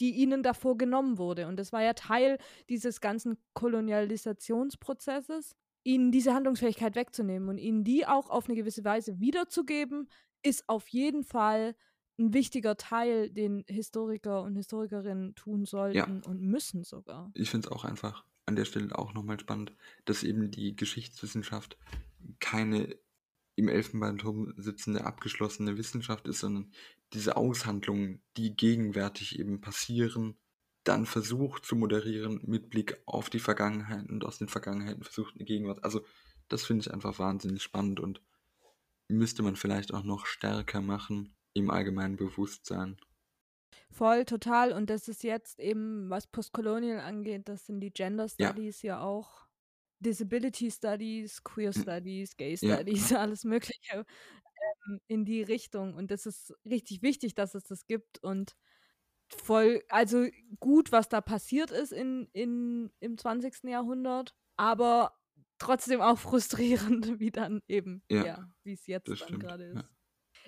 die 0.00 0.10
ihnen 0.12 0.42
davor 0.42 0.76
genommen 0.78 1.18
wurde. 1.18 1.46
Und 1.46 1.56
das 1.58 1.72
war 1.72 1.82
ja 1.82 1.92
Teil 1.94 2.38
dieses 2.68 3.00
ganzen 3.00 3.38
Kolonialisationsprozesses, 3.54 5.54
ihnen 5.84 6.10
diese 6.12 6.34
Handlungsfähigkeit 6.34 6.94
wegzunehmen 6.96 7.48
und 7.48 7.58
ihnen 7.58 7.84
die 7.84 8.06
auch 8.06 8.28
auf 8.30 8.46
eine 8.46 8.56
gewisse 8.56 8.84
Weise 8.84 9.20
wiederzugeben, 9.20 10.08
ist 10.42 10.68
auf 10.68 10.88
jeden 10.88 11.22
Fall 11.24 11.76
ein 12.18 12.32
wichtiger 12.32 12.76
Teil, 12.76 13.30
den 13.30 13.64
Historiker 13.68 14.42
und 14.42 14.56
Historikerinnen 14.56 15.34
tun 15.34 15.66
sollten 15.66 16.22
und 16.22 16.40
müssen 16.40 16.82
sogar. 16.84 17.30
ich 17.34 17.50
finde 17.50 17.68
es 17.68 17.72
auch 17.72 17.84
einfach 17.84 18.24
an 18.46 18.56
der 18.56 18.64
Stelle 18.64 18.96
auch 18.96 19.12
nochmal 19.12 19.40
spannend, 19.40 19.72
dass 20.04 20.22
eben 20.22 20.50
die 20.50 20.76
Geschichtswissenschaft 20.76 21.76
keine 22.38 22.96
im 23.56 23.68
Elfenbeinturm 23.68 24.52
sitzende 24.56 25.04
abgeschlossene 25.04 25.78
Wissenschaft 25.78 26.28
ist, 26.28 26.40
sondern 26.40 26.70
diese 27.12 27.36
Aushandlungen, 27.36 28.20
die 28.36 28.54
gegenwärtig 28.54 29.38
eben 29.38 29.60
passieren, 29.60 30.36
dann 30.84 31.06
versucht 31.06 31.64
zu 31.64 31.74
moderieren 31.74 32.40
mit 32.44 32.70
Blick 32.70 33.02
auf 33.06 33.30
die 33.30 33.38
Vergangenheit 33.40 34.08
und 34.08 34.24
aus 34.24 34.38
den 34.38 34.48
Vergangenheiten 34.48 35.02
versucht 35.02 35.34
eine 35.34 35.44
Gegenwart. 35.44 35.82
Also 35.82 36.04
das 36.48 36.64
finde 36.64 36.82
ich 36.82 36.92
einfach 36.92 37.18
wahnsinnig 37.18 37.62
spannend 37.62 37.98
und 37.98 38.20
müsste 39.08 39.42
man 39.42 39.56
vielleicht 39.56 39.92
auch 39.94 40.04
noch 40.04 40.26
stärker 40.26 40.80
machen 40.80 41.34
im 41.56 41.70
allgemeinen 41.70 42.16
Bewusstsein. 42.16 42.98
Voll, 43.90 44.24
total. 44.24 44.72
Und 44.72 44.90
das 44.90 45.08
ist 45.08 45.22
jetzt 45.22 45.58
eben, 45.60 46.10
was 46.10 46.26
Postcolonial 46.26 47.00
angeht, 47.00 47.48
das 47.48 47.66
sind 47.66 47.80
die 47.80 47.92
Gender 47.92 48.28
Ja. 48.38 48.54
Studies 48.54 48.82
ja 48.82 49.00
auch. 49.00 49.46
Disability 50.00 50.70
Studies, 50.70 51.42
Queer 51.42 51.72
Mm. 51.74 51.82
Studies, 51.82 52.36
Gay 52.36 52.56
Ja. 52.60 52.76
Studies, 52.76 53.12
alles 53.14 53.44
Mögliche 53.44 54.04
ähm, 54.88 55.00
in 55.08 55.24
die 55.24 55.42
Richtung. 55.42 55.94
Und 55.94 56.10
das 56.10 56.26
ist 56.26 56.54
richtig 56.64 57.02
wichtig, 57.02 57.34
dass 57.34 57.54
es 57.54 57.64
das 57.64 57.86
gibt. 57.86 58.22
Und 58.22 58.56
voll, 59.30 59.82
also 59.90 60.26
gut, 60.60 60.92
was 60.92 61.08
da 61.10 61.20
passiert 61.22 61.70
ist 61.72 61.92
in, 61.92 62.28
in, 62.32 62.92
im 63.00 63.18
20. 63.18 63.70
Jahrhundert, 63.70 64.34
aber 64.56 65.14
trotzdem 65.58 66.00
auch 66.02 66.18
frustrierend, 66.18 67.18
wie 67.20 67.32
dann 67.32 67.62
eben, 67.68 68.02
Ja, 68.10 68.24
ja, 68.24 68.50
wie 68.64 68.74
es 68.74 68.86
jetzt 68.88 69.16
gerade 69.40 69.64
Ja. 69.74 69.82
ist. 69.82 69.95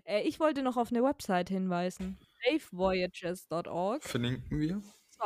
Äh, 0.08 0.22
ich 0.22 0.40
wollte 0.40 0.62
noch 0.62 0.76
auf 0.76 0.90
eine 0.90 1.02
Website 1.02 1.50
hinweisen. 1.50 2.18
safevoyages.org. 2.44 4.02
Verlinken 4.02 4.58
wir. 4.58 4.82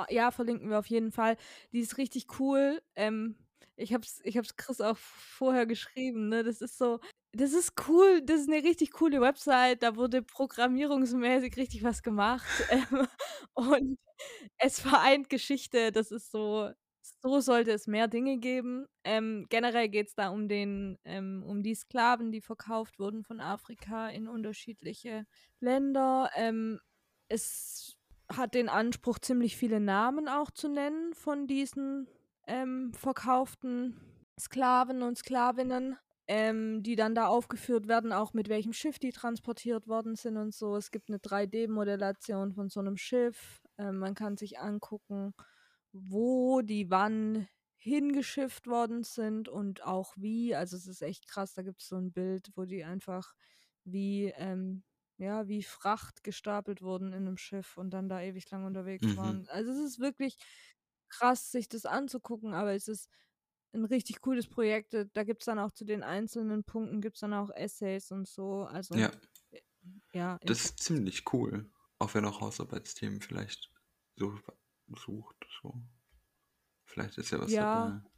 Ja, 0.09 0.31
verlinken 0.31 0.71
wir 0.71 0.79
auf 0.79 0.87
jeden 0.87 1.13
Fall. 1.13 1.37
Die 1.73 1.81
ist 1.81 1.99
richtig 1.99 2.41
cool. 2.41 2.83
Ähm, 2.97 3.37
ich 3.77 3.93
hab's, 3.93 4.21
ich 4.25 4.37
hab's 4.39 4.57
Chris 4.57 4.81
auch 4.81 4.97
vorher 4.97 5.67
geschrieben, 5.67 6.29
ne? 6.29 6.43
Das 6.43 6.63
ist 6.63 6.79
so, 6.79 6.99
das 7.33 7.53
ist 7.53 7.75
cool, 7.89 8.23
das 8.23 8.41
ist 8.41 8.49
eine 8.51 8.63
richtig 8.65 8.93
coole 8.93 9.21
Website. 9.21 9.83
Da 9.83 9.97
wurde 9.97 10.23
programmierungsmäßig 10.23 11.57
richtig 11.57 11.85
was 11.85 12.03
gemacht. 12.03 12.47
Und 13.55 13.99
es 14.59 14.81
vereint 14.81 15.29
Geschichte. 15.29 15.93
Das 15.93 16.11
ist 16.11 16.31
so, 16.31 16.71
so 17.03 17.41
sollte 17.41 17.73
es 17.73 17.87
mehr 17.87 18.09
Dinge 18.09 18.39
geben. 18.39 18.87
Ähm, 19.05 19.47
generell 19.49 19.89
geht 19.89 20.09
es 20.09 20.15
da 20.15 20.29
um 20.29 20.49
den, 20.49 20.99
ähm, 21.05 21.43
um 21.47 21.63
die 21.63 21.75
Sklaven, 21.75 22.33
die 22.33 22.41
verkauft 22.41 22.99
wurden 22.99 23.25
von 23.25 23.41
Afrika 23.41 24.09
in 24.09 24.29
unterschiedliche 24.29 25.27
Länder. 25.61 26.31
Ähm, 26.37 26.81
es 27.29 27.97
hat 28.31 28.55
den 28.55 28.69
Anspruch, 28.69 29.19
ziemlich 29.19 29.57
viele 29.57 29.81
Namen 29.81 30.29
auch 30.29 30.51
zu 30.51 30.69
nennen 30.69 31.15
von 31.15 31.47
diesen 31.47 32.09
ähm, 32.47 32.93
verkauften 32.95 34.01
Sklaven 34.39 35.03
und 35.03 35.19
Sklavinnen, 35.19 35.97
ähm, 36.29 36.83
die 36.83 36.97
dann 36.97 37.15
da 37.15 37.27
aufgeführt 37.27 37.89
werden, 37.89 38.13
auch 38.13 38.33
mit 38.33 38.49
welchem 38.49 38.73
Schiff 38.73 38.99
die 38.99 39.13
transportiert 39.13 39.89
worden 39.89 40.17
sind 40.17 40.37
und 40.37 40.55
so. 40.55 40.77
Es 40.77 40.91
gibt 40.91 41.09
eine 41.09 41.19
3D-Modellation 41.19 42.53
von 42.55 42.69
so 42.69 42.81
einem 42.81 42.97
Schiff. 42.97 43.61
Ähm, 43.79 43.99
man 43.99 44.15
kann 44.15 44.37
sich 44.37 44.59
angucken, 44.59 45.35
wo 45.93 46.63
die 46.63 46.91
wann 46.91 47.49
hingeschifft 47.77 48.67
worden 48.69 49.05
sind 49.05 49.49
und 49.49 49.83
auch 49.85 50.15
wie. 50.17 50.55
Also 50.55 50.77
es 50.77 50.87
ist 50.87 51.03
echt 51.03 51.29
krass, 51.29 51.55
da 51.55 51.63
gibt 51.63 51.83
es 51.83 51.89
so 51.89 51.97
ein 51.97 52.13
Bild, 52.13 52.51
wo 52.57 52.65
die 52.65 52.85
einfach 52.85 53.35
wie, 53.85 54.27
ähm, 54.37 54.85
ja, 55.19 55.49
wie 55.49 55.63
Fracht 55.63 56.23
gestapelt 56.25 56.83
wurden 56.83 57.09
in 57.09 57.27
einem 57.27 57.37
Schiff 57.37 57.77
und 57.77 57.91
dann 57.91 58.09
da 58.09 58.21
ewig 58.21 58.51
lang 58.51 58.65
unterwegs 58.65 59.09
Mhm. 59.09 59.17
waren. 59.17 59.49
Also 59.49 59.73
es 59.73 59.79
ist 59.81 59.99
wirklich 60.01 60.37
krass, 61.09 61.51
sich 61.53 61.69
das 61.69 61.85
anzugucken, 61.87 62.55
aber 62.55 62.75
es 62.75 62.89
ist 62.89 63.09
ein 63.75 63.85
richtig 63.85 64.21
cooles 64.21 64.49
Projekt. 64.49 64.95
Äh, 64.95 65.07
Da 65.13 65.25
gibt 65.25 65.43
es 65.43 65.47
dann 65.47 65.59
auch 65.59 65.73
zu 65.73 65.85
den 65.85 66.03
einzelnen 66.03 66.65
Punkten, 66.65 67.01
gibt 67.01 67.17
es 67.17 67.21
dann 67.21 67.35
auch 67.35 67.51
Essays 67.51 68.11
und 68.13 68.29
so. 68.29 68.65
Also 68.65 69.03
Ja, 69.03 69.11
ja, 70.15 70.39
das 70.45 70.65
ist 70.65 70.81
ziemlich 70.83 71.33
cool. 71.33 71.71
Auch 71.99 72.15
wenn 72.15 72.25
auch 72.25 72.41
Hausarbeitsthemen 72.41 73.21
vielleicht 73.21 73.71
so 74.17 74.39
sucht. 74.97 75.37
So. 75.63 75.83
Vielleicht 76.85 77.19
ist 77.19 77.31
ja 77.31 77.41
was 77.41 77.51
Ja. 77.51 77.75
dabei. 77.91 78.11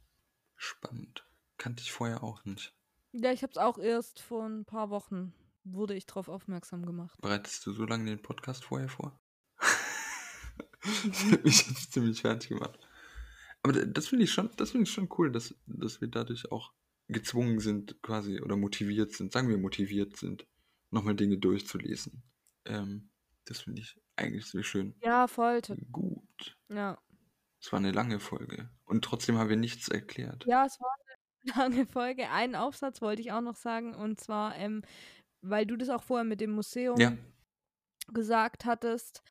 Spannend. 0.55 1.25
Kannte 1.57 1.81
ich 1.81 1.91
vorher 1.91 2.23
auch 2.23 2.43
nicht. 2.45 2.75
Ja, 3.11 3.31
ich 3.31 3.43
habe 3.43 3.51
es 3.51 3.57
auch 3.57 3.77
erst 3.77 4.19
vor 4.19 4.45
ein 4.45 4.65
paar 4.65 4.89
Wochen, 4.89 5.33
wurde 5.63 5.95
ich 5.95 6.05
darauf 6.05 6.27
aufmerksam 6.27 6.85
gemacht. 6.85 7.19
Bereitest 7.21 7.65
du 7.65 7.71
so 7.73 7.85
lange 7.85 8.05
den 8.05 8.21
Podcast 8.21 8.65
vorher 8.65 8.89
vor? 8.89 9.19
das 9.59 11.23
hat 11.31 11.43
mich 11.45 11.67
jetzt 11.67 11.93
ziemlich 11.93 12.21
fertig 12.21 12.49
gemacht. 12.49 12.77
Aber 13.63 13.73
das 13.85 14.07
finde 14.07 14.25
ich 14.25 14.31
schon, 14.31 14.51
das 14.57 14.71
finde 14.71 14.83
ich 14.83 14.91
schon 14.93 15.09
cool, 15.17 15.31
dass, 15.31 15.55
dass 15.65 16.01
wir 16.01 16.07
dadurch 16.07 16.51
auch 16.51 16.73
gezwungen 17.07 17.59
sind, 17.59 18.01
quasi, 18.01 18.41
oder 18.41 18.57
motiviert 18.57 19.13
sind, 19.13 19.31
sagen 19.31 19.49
wir 19.49 19.57
motiviert 19.57 20.17
sind, 20.17 20.45
nochmal 20.91 21.15
Dinge 21.15 21.37
durchzulesen. 21.37 22.23
Ähm, 22.65 23.11
das 23.45 23.61
finde 23.61 23.81
ich 23.81 23.99
eigentlich 24.17 24.45
sehr 24.45 24.63
schön. 24.63 24.95
Ja, 25.03 25.27
voll. 25.27 25.61
Gut. 25.91 26.57
Ja. 26.71 26.97
Es 27.61 27.71
war 27.71 27.79
eine 27.79 27.91
lange 27.91 28.19
Folge. 28.19 28.69
Und 28.85 29.03
trotzdem 29.03 29.37
haben 29.37 29.49
wir 29.49 29.55
nichts 29.57 29.87
erklärt. 29.89 30.45
ja, 30.45 30.65
es 30.65 30.79
war 30.79 30.93
eine 30.93 31.53
lange 31.75 31.85
Folge. 31.87 32.29
Einen 32.29 32.55
Aufsatz 32.55 33.01
wollte 33.01 33.21
ich 33.21 33.31
auch 33.31 33.41
noch 33.41 33.55
sagen, 33.55 33.95
und 33.95 34.19
zwar, 34.19 34.55
ähm, 34.55 34.83
weil 35.41 35.65
du 35.65 35.75
das 35.75 35.89
auch 35.89 36.03
vorher 36.03 36.23
mit 36.25 36.41
dem 36.41 36.51
Museum 36.51 36.97
Ja. 36.99 37.17
gesagt 38.13 38.65
hattest. 38.65 39.23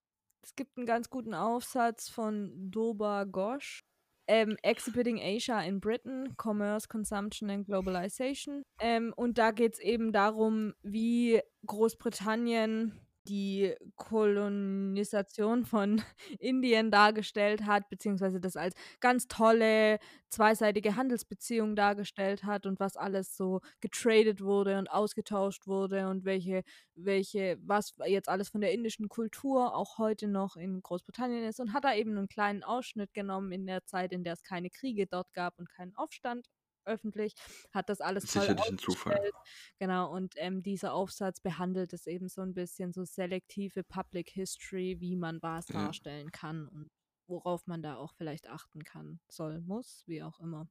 Es 0.42 0.54
gibt 0.56 0.76
einen 0.76 0.86
ganz 0.86 1.08
guten 1.10 1.34
Aufsatz 1.34 2.08
von 2.08 2.70
Doba 2.70 3.24
Ghosh. 3.24 3.80
Ähm, 4.26 4.56
Exhibiting 4.62 5.20
Asia 5.20 5.60
in 5.62 5.80
Britain, 5.80 6.34
Commerce, 6.42 6.88
Consumption 6.88 7.50
and 7.50 7.66
Globalization. 7.66 8.62
Ähm, 8.80 9.12
und 9.16 9.36
da 9.36 9.50
geht 9.50 9.74
es 9.74 9.78
eben 9.80 10.12
darum, 10.12 10.72
wie 10.82 11.42
Großbritannien 11.66 12.98
die 13.28 13.74
Kolonisation 13.96 15.64
von 15.64 16.02
Indien 16.38 16.90
dargestellt 16.90 17.66
hat, 17.66 17.88
beziehungsweise 17.88 18.40
das 18.40 18.56
als 18.56 18.74
ganz 19.00 19.26
tolle 19.28 19.98
zweiseitige 20.30 20.96
Handelsbeziehung 20.96 21.76
dargestellt 21.76 22.44
hat 22.44 22.66
und 22.66 22.80
was 22.80 22.96
alles 22.96 23.36
so 23.36 23.60
getradet 23.80 24.42
wurde 24.42 24.78
und 24.78 24.90
ausgetauscht 24.90 25.66
wurde 25.66 26.08
und 26.08 26.24
welche, 26.24 26.62
welche, 26.94 27.56
was 27.60 27.94
jetzt 28.06 28.28
alles 28.28 28.48
von 28.48 28.60
der 28.60 28.72
indischen 28.72 29.08
Kultur 29.08 29.74
auch 29.74 29.98
heute 29.98 30.28
noch 30.28 30.56
in 30.56 30.82
Großbritannien 30.82 31.44
ist 31.44 31.60
und 31.60 31.72
hat 31.72 31.84
da 31.84 31.94
eben 31.94 32.16
einen 32.16 32.28
kleinen 32.28 32.64
Ausschnitt 32.64 33.14
genommen 33.14 33.52
in 33.52 33.66
der 33.66 33.84
Zeit, 33.84 34.12
in 34.12 34.24
der 34.24 34.34
es 34.34 34.42
keine 34.42 34.70
Kriege 34.70 35.06
dort 35.06 35.32
gab 35.34 35.58
und 35.58 35.68
keinen 35.68 35.94
Aufstand 35.94 36.48
öffentlich, 36.86 37.34
hat 37.72 37.88
das 37.88 38.00
alles 38.00 38.26
toll 38.26 38.56
Zufall. 38.78 39.30
Genau, 39.78 40.12
und 40.12 40.34
ähm, 40.36 40.62
dieser 40.62 40.92
Aufsatz 40.94 41.40
behandelt 41.40 41.92
es 41.92 42.06
eben 42.06 42.28
so 42.28 42.42
ein 42.42 42.54
bisschen 42.54 42.92
so 42.92 43.04
selektive 43.04 43.84
Public 43.84 44.30
History, 44.30 44.96
wie 45.00 45.16
man 45.16 45.42
was 45.42 45.66
Ja. 45.68 45.74
darstellen 45.86 46.30
kann 46.30 46.68
und 46.68 46.90
worauf 47.26 47.66
man 47.66 47.82
da 47.82 47.96
auch 47.96 48.12
vielleicht 48.14 48.48
achten 48.48 48.84
kann, 48.84 49.20
soll, 49.28 49.60
muss, 49.60 50.04
wie 50.06 50.22
auch 50.22 50.40
immer. 50.40 50.68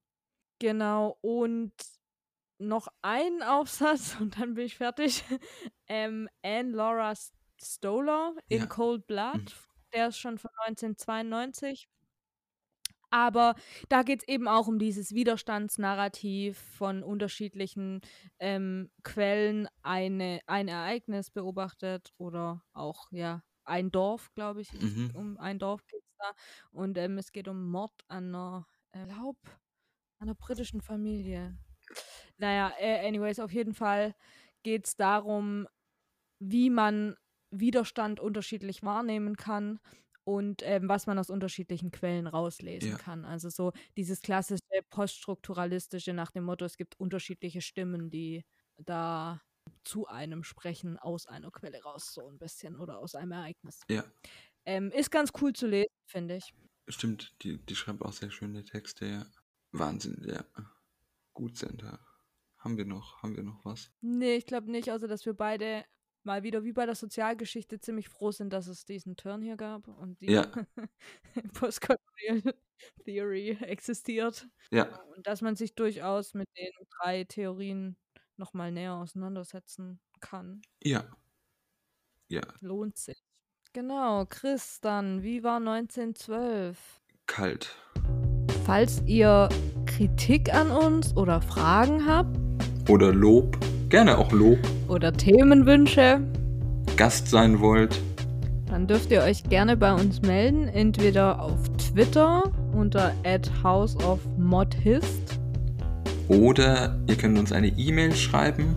Genau, 0.60 1.18
und 1.22 1.74
noch 2.60 2.88
ein 3.02 3.42
Aufsatz 3.44 4.16
und 4.20 4.40
dann 4.40 4.54
bin 4.54 4.66
ich 4.66 4.78
fertig. 4.78 5.24
ähm, 5.88 6.30
Anne 6.44 6.72
Laura 6.72 7.14
Stoller 7.62 8.36
in 8.50 8.60
Ja. 8.60 8.66
Cold 8.68 9.08
Blood, 9.08 9.42
Mhm. 9.42 9.48
der 9.94 10.08
ist 10.10 10.18
schon 10.20 10.38
von 10.38 10.52
1992. 10.66 11.90
Aber 13.14 13.54
da 13.90 14.02
geht 14.02 14.24
es 14.24 14.28
eben 14.28 14.48
auch 14.48 14.66
um 14.66 14.80
dieses 14.80 15.14
Widerstandsnarrativ 15.14 16.58
von 16.58 17.04
unterschiedlichen 17.04 18.02
ähm, 18.40 18.90
Quellen, 19.04 19.68
eine, 19.84 20.40
ein 20.48 20.68
Ereignis 20.68 21.30
beobachtet 21.30 22.12
oder 22.18 22.64
auch 22.74 23.12
ja 23.12 23.44
ein 23.66 23.92
Dorf, 23.92 24.34
glaube 24.34 24.62
ich. 24.62 24.74
Mhm. 24.74 25.12
Um 25.14 25.38
ein 25.38 25.60
Dorf 25.60 25.86
geht 25.86 26.02
es 26.02 26.16
da. 26.18 26.32
Und 26.72 26.98
ähm, 26.98 27.20
es 27.20 27.32
geht 27.32 27.48
um 27.48 27.70
Mord 27.70 27.94
an 28.08 28.34
einer, 28.34 28.68
äh, 28.94 29.06
glaub, 29.06 29.38
einer 30.18 30.34
britischen 30.34 30.82
Familie. 30.82 31.56
Naja, 32.38 32.74
äh, 32.80 33.08
anyways, 33.08 33.40
auf 33.40 33.54
jeden 33.54 33.76
Fall 33.76 34.16
geht 34.64 34.88
es 34.88 34.96
darum, 34.96 35.68
wie 36.40 36.72
man 36.72 37.16
Widerstand 37.52 38.20
unterschiedlich 38.20 38.82
wahrnehmen 38.82 39.38
kann 39.38 39.80
und 40.26 40.62
ähm, 40.64 40.88
was 40.90 41.08
man 41.08 41.20
aus 41.20 41.30
unterschiedlichen 41.30 41.92
Quellen 41.92 42.28
rauslesen 42.28 42.92
Ja. 42.92 42.98
kann. 42.98 43.26
Also 43.26 43.50
so 43.50 43.72
dieses 43.98 44.22
klassische 44.22 44.62
poststrukturalistische 44.90 46.14
nach 46.14 46.32
dem 46.32 46.44
Motto, 46.46 46.66
es 46.66 46.78
gibt 46.78 47.00
unterschiedliche 47.00 47.62
Stimmen, 47.62 48.10
die 48.10 48.44
da 48.78 49.42
zu 49.84 50.08
einem 50.08 50.44
sprechen 50.44 50.98
aus 50.98 51.26
einer 51.28 51.52
Quelle 51.52 51.82
raus, 51.84 52.14
so 52.14 52.28
ein 52.30 52.38
bisschen 52.40 52.76
oder 52.78 53.00
aus 53.00 53.16
einem 53.16 53.32
Ereignis. 53.34 53.82
Ja, 53.90 54.04
Ähm, 54.66 54.92
ist 54.92 55.12
ganz 55.12 55.32
cool 55.42 55.54
zu 55.54 55.68
lesen, 55.68 55.90
finde 56.06 56.38
ich. 56.38 56.54
stimmt. 56.88 57.36
Die, 57.44 57.58
die 57.66 57.76
schreibt 57.76 58.02
auch 58.04 58.14
sehr 58.14 58.32
schöne 58.32 58.64
Texte, 58.64 59.06
ja. 59.06 59.26
Wahnsinn, 59.72 60.24
ja. 60.28 60.46
Gut, 61.34 61.58
Senta. 61.58 62.00
Haben 62.58 62.78
wir 62.78 62.86
noch, 62.86 63.22
haben 63.22 63.36
wir 63.36 63.44
noch 63.44 63.66
was? 63.66 63.92
Nee, 64.02 64.36
ich 64.36 64.46
glaube 64.46 64.70
nicht, 64.72 64.92
außer 64.92 65.08
dass 65.08 65.26
wir 65.26 65.34
beide 65.34 65.86
mal 66.26 66.44
wieder 66.44 66.64
wie 66.64 66.74
bei 66.74 66.86
der 66.86 66.96
Sozialgeschichte 66.96 67.80
ziemlich 67.80 68.10
froh 68.10 68.32
sind, 68.32 68.52
dass 68.54 68.68
es 68.68 68.86
diesen 68.86 69.16
Turn 69.16 69.42
hier 69.42 69.58
gab 69.58 69.88
und 69.88 70.20
die 70.22 70.32
Ja. 70.32 70.48
Postcolonial 71.54 72.54
Theory 73.06 73.58
existiert. 73.62 74.48
Ja, 74.72 75.00
Und 75.16 75.28
dass 75.28 75.42
man 75.42 75.56
sich 75.56 75.76
durchaus 75.76 76.34
mit 76.34 76.48
den 76.58 76.72
drei 77.00 77.24
Theorien 77.26 77.98
nochmal 78.38 78.72
näher 78.72 78.94
auseinandersetzen 78.96 80.00
kann. 80.20 80.62
ja. 80.84 81.06
Ja, 82.30 82.42
Lohnt 82.62 82.98
sich. 82.98 83.22
Genau, 83.74 84.26
Chris, 84.26 84.80
dann, 84.82 85.22
wie 85.24 85.44
war 85.44 85.58
1912? 85.58 87.02
kalt. 87.28 87.76
Falls 88.66 89.02
ihr 89.06 89.50
Kritik 89.86 90.52
an 90.54 90.72
uns 90.72 91.16
oder 91.16 91.42
Fragen 91.42 92.06
habt 92.08 92.38
Oder 92.90 93.14
Lob. 93.14 93.58
Gerne 93.94 94.18
auch 94.18 94.32
Lob. 94.32 94.58
oder 94.88 95.14
Themenwünsche, 95.14 96.20
Gast 96.98 97.28
sein 97.28 97.60
wollt. 97.60 98.02
dann 98.68 98.88
dürft 98.88 99.12
ihr 99.12 99.22
euch 99.22 99.44
gerne 99.44 99.78
bei 99.78 99.94
uns 99.94 100.24
melden, 100.24 100.68
entweder 100.68 101.40
auf 101.40 101.60
Twitter 101.78 102.42
unter 102.76 103.14
@houseofmodhist 103.64 105.40
Oder 106.28 106.98
ihr 107.06 107.16
könnt 107.18 107.38
uns 107.38 107.52
eine 107.52 107.68
E-Mail 107.68 108.16
schreiben. 108.16 108.76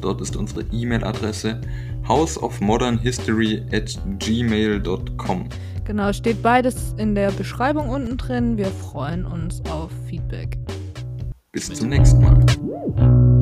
Dort 0.00 0.20
ist 0.20 0.34
unsere 0.34 0.62
E-Mail-Adresse 0.72 1.60
houseofmodernhistory 2.08 3.62
at 3.72 3.96
gmail.com. 4.18 5.48
Genau, 5.84 6.12
steht 6.12 6.42
beides 6.42 6.96
in 6.98 7.14
der 7.14 7.30
Beschreibung 7.30 7.90
unten 7.90 8.16
drin. 8.16 8.56
Wir 8.58 8.66
freuen 8.66 9.24
uns 9.24 9.62
auf 9.70 9.92
Feedback. 10.08 10.58
Bis 11.52 11.72
zum 11.72 11.90
nächsten 11.90 12.20
Mal. 12.20 13.37